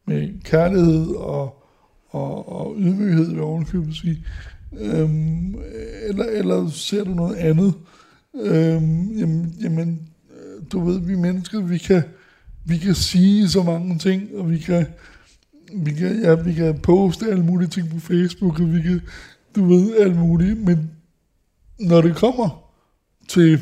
med 0.06 0.42
kærlighed 0.44 1.06
og, 1.14 1.64
og, 2.08 2.52
og 2.52 2.74
ydmyghed, 2.78 3.26
vil 3.26 3.34
jeg 3.34 3.42
ovenkøbet 3.42 3.96
sige. 3.96 4.24
Øhm, 4.78 5.54
eller, 6.08 6.24
eller 6.24 6.68
ser 6.68 7.04
du 7.04 7.14
noget 7.14 7.36
andet? 7.36 7.74
Øhm, 8.34 9.18
jamen, 9.18 9.56
jamen, 9.62 10.08
øh, 10.30 10.62
du 10.72 10.84
ved, 10.84 11.00
vi 11.00 11.14
mennesker, 11.14 11.60
vi 11.60 11.78
kan, 11.78 12.02
vi 12.64 12.78
kan 12.78 12.94
sige 12.94 13.48
så 13.48 13.62
mange 13.62 13.98
ting, 13.98 14.28
og 14.34 14.50
vi 14.50 14.58
kan, 14.58 14.86
vi 15.74 15.92
kan, 15.92 16.20
ja, 16.20 16.34
vi 16.34 16.54
kan 16.54 16.78
poste 16.78 17.26
alle 17.26 17.44
mulige 17.44 17.68
ting 17.68 17.90
på 17.90 18.00
Facebook, 18.00 18.60
og 18.60 18.74
vi 18.74 18.82
kan, 18.82 19.00
du 19.56 19.64
ved, 19.64 19.96
alt 19.96 20.16
muligt, 20.16 20.58
men 20.58 20.90
når 21.80 22.00
det 22.00 22.16
kommer 22.16 22.72
til 23.28 23.60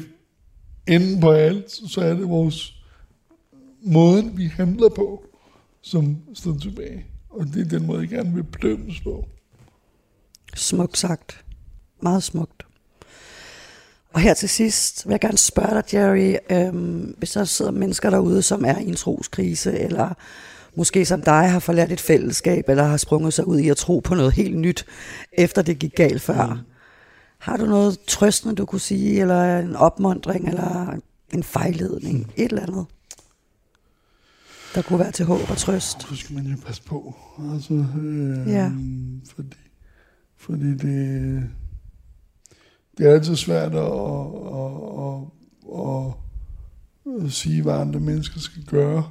enden 0.88 1.20
på 1.20 1.30
alt, 1.30 1.70
så 1.70 2.00
er 2.00 2.14
det 2.14 2.28
vores 2.28 2.74
måden, 3.82 4.38
vi 4.38 4.46
handler 4.46 4.88
på, 4.88 5.24
som 5.82 6.16
står 6.34 6.58
tilbage. 6.58 7.06
Og 7.30 7.46
det 7.46 7.66
er 7.66 7.78
den 7.78 7.86
måde, 7.86 8.00
jeg 8.00 8.08
gerne 8.08 8.34
vil 8.34 8.44
bedømmes 8.44 9.00
på. 9.00 9.28
Smukt 10.54 10.98
sagt. 10.98 11.44
Meget 12.02 12.22
smukt. 12.22 12.66
Og 14.12 14.20
her 14.20 14.34
til 14.34 14.48
sidst 14.48 15.06
vil 15.06 15.12
jeg 15.12 15.20
gerne 15.20 15.38
spørge 15.38 15.74
dig, 15.74 15.94
Jerry, 15.94 16.36
øhm, 16.50 17.14
hvis 17.18 17.30
der 17.30 17.44
sidder 17.44 17.70
mennesker 17.70 18.10
derude, 18.10 18.42
som 18.42 18.64
er 18.64 18.78
i 18.78 18.88
en 18.88 18.96
troskrise, 18.96 19.78
eller 19.78 20.14
måske 20.76 21.04
som 21.06 21.22
dig 21.22 21.50
har 21.50 21.58
forladt 21.58 21.92
et 21.92 22.00
fællesskab, 22.00 22.68
eller 22.68 22.84
har 22.84 22.96
sprunget 22.96 23.34
sig 23.34 23.46
ud 23.46 23.58
i 23.58 23.68
at 23.68 23.76
tro 23.76 23.98
på 23.98 24.14
noget 24.14 24.32
helt 24.32 24.58
nyt, 24.58 24.84
efter 25.32 25.62
det 25.62 25.78
gik 25.78 25.94
galt 25.94 26.22
før. 26.22 26.46
Mm. 26.46 26.58
Har 27.38 27.56
du 27.56 27.66
noget 27.66 27.98
trøstende, 28.06 28.54
du 28.54 28.64
kunne 28.66 28.80
sige, 28.80 29.20
eller 29.20 29.58
en 29.58 29.76
opmundring, 29.76 30.48
eller 30.48 30.94
en 31.34 31.42
fejledning, 31.42 32.18
mm. 32.18 32.32
et 32.36 32.50
eller 32.50 32.62
andet, 32.62 32.86
der 34.74 34.82
kunne 34.82 34.98
være 34.98 35.12
til 35.12 35.24
håb 35.24 35.50
og 35.50 35.56
trøst? 35.56 36.06
Så 36.08 36.16
skal 36.16 36.34
man 36.34 36.46
jo 36.46 36.56
passe 36.66 36.82
på. 36.82 37.14
Altså, 37.54 37.74
øh, 37.74 38.48
Ja. 38.48 38.70
Fordi, 39.34 39.56
fordi 40.40 40.70
det, 40.70 41.50
det 42.98 43.06
er 43.06 43.14
altid 43.14 43.36
svært 43.36 43.74
at, 43.74 43.80
at, 43.80 44.72
at, 44.98 46.14
at, 47.16 47.24
at 47.24 47.32
sige, 47.32 47.62
hvad 47.62 47.74
andre 47.74 48.00
mennesker 48.00 48.40
skal 48.40 48.64
gøre. 48.64 49.10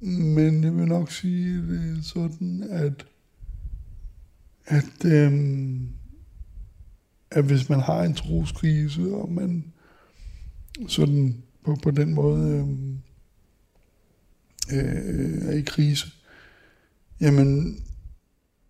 Men 0.00 0.64
jeg 0.64 0.76
vil 0.76 0.86
nok 0.86 1.10
sige 1.10 1.56
det 1.56 1.98
er 1.98 2.02
sådan, 2.02 2.62
at, 2.70 3.06
at, 4.66 5.04
øhm, 5.04 5.88
at 7.30 7.44
hvis 7.44 7.68
man 7.68 7.80
har 7.80 8.02
en 8.02 8.14
troskrise, 8.14 9.14
og 9.14 9.32
man 9.32 9.72
sådan 10.88 11.42
på, 11.64 11.76
på 11.82 11.90
den 11.90 12.14
måde 12.14 12.58
øhm, 12.58 12.98
øh, 14.72 15.48
er 15.48 15.52
i 15.52 15.62
krise, 15.66 16.06
jamen 17.20 17.78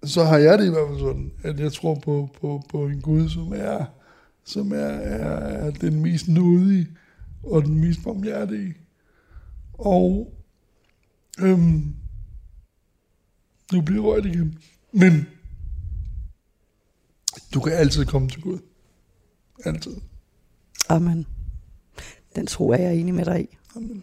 så 0.06 0.24
har 0.24 0.38
jeg 0.38 0.58
det 0.58 0.66
i 0.66 0.70
hvert 0.70 0.88
fald 0.88 0.98
sådan, 0.98 1.32
at 1.42 1.60
jeg 1.60 1.72
tror 1.72 1.94
på, 1.94 2.28
på, 2.40 2.62
på 2.68 2.86
en 2.86 3.00
Gud, 3.00 3.28
som 3.28 3.52
er, 3.52 3.84
som 4.44 4.72
er, 4.72 4.76
er, 4.76 5.66
er 5.66 5.70
den 5.70 6.02
mest 6.02 6.28
nådige 6.28 6.88
og 7.42 7.64
den 7.64 7.80
mest 7.80 8.00
barmhjertige. 8.04 8.74
Og 9.72 10.34
øhm, 11.40 11.94
nu 13.72 13.80
bliver 13.80 14.02
jeg 14.02 14.04
rørt 14.04 14.26
igen. 14.26 14.58
Men 14.92 15.26
du 17.54 17.60
kan 17.60 17.72
altid 17.72 18.04
komme 18.04 18.28
til 18.28 18.42
Gud. 18.42 18.58
Altid. 19.64 19.96
Amen. 20.88 21.26
Den 22.36 22.46
tro 22.46 22.68
er 22.68 22.76
jeg 22.76 22.96
enig 22.96 23.14
med 23.14 23.24
dig 23.24 23.40
i. 23.40 23.56
Amen. 23.76 24.02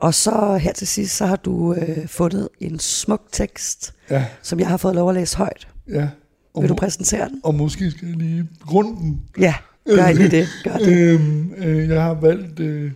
Og 0.00 0.14
så 0.14 0.58
her 0.62 0.72
til 0.72 0.86
sidst, 0.86 1.16
så 1.16 1.26
har 1.26 1.36
du 1.36 1.74
øh, 1.74 2.08
fundet 2.08 2.48
en 2.60 2.78
smuk 2.78 3.22
tekst, 3.32 3.94
Ja, 4.10 4.26
som 4.42 4.60
jeg 4.60 4.68
har 4.68 4.76
fået 4.76 4.94
lov 4.94 5.08
at 5.08 5.14
læse 5.14 5.36
højt. 5.36 5.68
ja. 5.88 6.08
Og, 6.54 6.62
Vil 6.62 6.68
du 6.70 6.74
præsentere 6.74 7.28
den? 7.28 7.40
og 7.44 7.54
måske 7.54 7.90
skal 7.90 8.08
jeg 8.08 8.16
lige 8.16 8.48
begrunde 8.60 8.96
den. 9.00 9.22
Ja, 9.38 9.54
gør 9.86 10.10
lige 10.12 10.28
det. 10.30 10.46
Gør 10.64 10.76
det. 10.76 10.96
Øhm, 10.98 11.52
øh, 11.56 11.88
jeg 11.88 12.02
har 12.02 12.14
valgt 12.14 12.60
øh, 12.60 12.92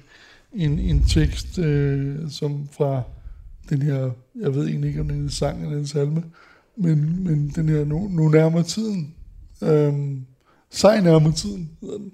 en, 0.52 0.78
en 0.78 1.04
tekst, 1.04 1.58
øh, 1.58 2.16
som 2.30 2.68
fra 2.72 3.02
den 3.68 3.82
her, 3.82 4.10
jeg 4.40 4.54
ved 4.54 4.66
egentlig 4.66 4.88
ikke, 4.88 5.00
om 5.00 5.08
det 5.08 5.16
er 5.16 5.20
en 5.20 5.30
sang 5.30 5.62
eller 5.64 5.78
en 5.78 5.86
salme, 5.86 6.22
men, 6.76 7.24
men 7.24 7.52
den 7.54 7.68
her, 7.68 7.84
nu, 7.84 8.08
nu 8.08 8.28
nærmer 8.28 8.62
tiden, 8.62 9.14
øhm, 9.62 10.26
Sej 10.70 11.00
nærmere 11.00 11.32
tiden, 11.32 11.70
hedder 11.80 11.98
den. 11.98 12.12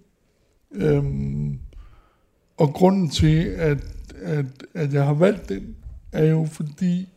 Øhm, 0.74 1.58
og 2.56 2.68
grunden 2.68 3.10
til, 3.10 3.36
at, 3.44 3.78
at, 4.22 4.46
at 4.74 4.92
jeg 4.92 5.04
har 5.04 5.14
valgt 5.14 5.48
den, 5.48 5.76
er 6.12 6.24
jo 6.24 6.48
fordi, 6.52 7.08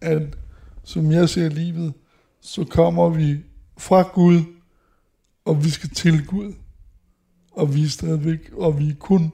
at 0.00 0.22
som 0.84 1.12
jeg 1.12 1.28
ser 1.28 1.48
livet, 1.48 1.94
så 2.40 2.64
kommer 2.64 3.08
vi 3.08 3.38
fra 3.78 4.02
Gud, 4.02 4.40
og 5.44 5.64
vi 5.64 5.70
skal 5.70 5.90
til 5.90 6.26
Gud. 6.26 6.52
Og 7.52 7.74
vi 7.74 7.84
er 7.84 7.88
stadigvæk, 7.88 8.50
og 8.52 8.78
vi 8.78 8.88
er 8.88 8.94
kun 8.94 9.32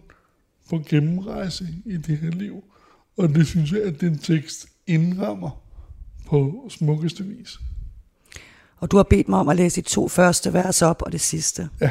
på 0.70 0.82
gennemrejse 0.86 1.68
i 1.84 1.96
det 1.96 2.18
her 2.18 2.30
liv. 2.30 2.64
Og 3.16 3.28
det 3.28 3.46
synes 3.46 3.72
jeg, 3.72 3.82
at 3.82 4.00
den 4.00 4.18
tekst 4.18 4.66
indrammer 4.86 5.62
på 6.26 6.68
smukkeste 6.70 7.24
vis. 7.24 7.58
Og 8.76 8.90
du 8.90 8.96
har 8.96 9.04
bedt 9.04 9.28
mig 9.28 9.38
om 9.38 9.48
at 9.48 9.56
læse 9.56 9.82
de 9.82 9.88
to 9.88 10.08
første 10.08 10.52
vers 10.52 10.82
op 10.82 11.02
og 11.02 11.12
det 11.12 11.20
sidste. 11.20 11.68
Ja. 11.80 11.90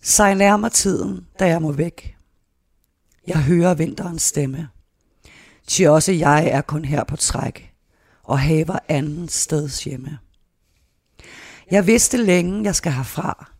Sej 0.00 0.34
nærmer 0.34 0.68
tiden, 0.68 1.26
da 1.38 1.46
jeg 1.46 1.62
må 1.62 1.72
væk. 1.72 2.17
Jeg 3.28 3.42
hører 3.42 3.74
vinterens 3.74 4.22
stemme. 4.22 4.68
Til 5.66 5.88
også 5.88 6.12
jeg 6.12 6.46
er 6.46 6.60
kun 6.60 6.84
her 6.84 7.04
på 7.04 7.16
træk, 7.16 7.74
og 8.22 8.40
haver 8.40 8.78
anden 8.88 9.28
steds 9.28 9.84
hjemme. 9.84 10.18
Jeg 11.70 11.86
vidste 11.86 12.16
længe, 12.16 12.64
jeg 12.64 12.74
skal 12.74 12.92
herfra. 12.92 13.52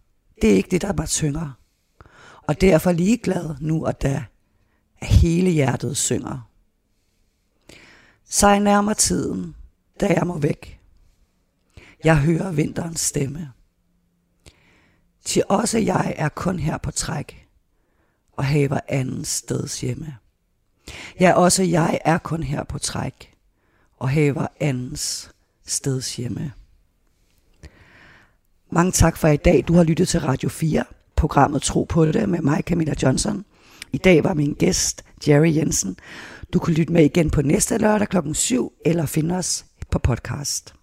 Det 0.42 0.50
er 0.50 0.54
ikke 0.54 0.70
det, 0.70 0.82
der 0.82 0.92
mig 0.92 1.08
tynger. 1.08 1.50
Og 2.46 2.60
derfor 2.60 2.92
ligeglad 2.92 3.54
nu 3.60 3.86
og 3.86 4.02
da, 4.02 4.24
at 4.98 5.08
hele 5.08 5.50
hjertet 5.50 5.96
synger. 5.96 6.50
Sej 8.24 8.58
nærmer 8.58 8.92
tiden, 8.92 9.54
da 10.00 10.06
jeg 10.06 10.26
må 10.26 10.38
væk. 10.38 10.80
Jeg 12.04 12.18
hører 12.18 12.52
vinterens 12.52 13.00
stemme. 13.00 13.52
Til 15.24 15.42
også 15.48 15.78
jeg 15.78 16.14
er 16.16 16.28
kun 16.28 16.58
her 16.58 16.78
på 16.78 16.90
træk, 16.90 17.47
og 18.38 18.44
haver 18.44 18.80
anden 18.88 19.24
steds 19.24 19.80
hjemme. 19.80 20.16
Ja, 21.20 21.32
også 21.32 21.62
jeg 21.62 22.00
er 22.04 22.18
kun 22.18 22.42
her 22.42 22.64
på 22.64 22.78
træk, 22.78 23.34
og 23.98 24.08
haver 24.08 24.46
andens 24.60 25.30
steds 25.66 26.16
hjemme. 26.16 26.52
Mange 28.70 28.92
tak 28.92 29.16
for 29.16 29.28
i 29.28 29.36
dag. 29.36 29.64
Du 29.68 29.74
har 29.74 29.82
lyttet 29.82 30.08
til 30.08 30.20
Radio 30.20 30.48
4, 30.48 30.84
programmet 31.16 31.62
Tro 31.62 31.84
på 31.84 32.06
det 32.06 32.28
med 32.28 32.40
mig, 32.40 32.62
Camilla 32.66 32.94
Johnson. 33.02 33.44
I 33.92 33.98
dag 33.98 34.24
var 34.24 34.34
min 34.34 34.54
gæst 34.54 35.04
Jerry 35.28 35.54
Jensen. 35.54 35.96
Du 36.52 36.58
kan 36.58 36.74
lytte 36.74 36.92
med 36.92 37.04
igen 37.04 37.30
på 37.30 37.42
næste 37.42 37.78
lørdag 37.78 38.08
klokken 38.08 38.34
7 38.34 38.72
eller 38.84 39.06
finde 39.06 39.34
os 39.34 39.64
på 39.90 39.98
podcast. 39.98 40.77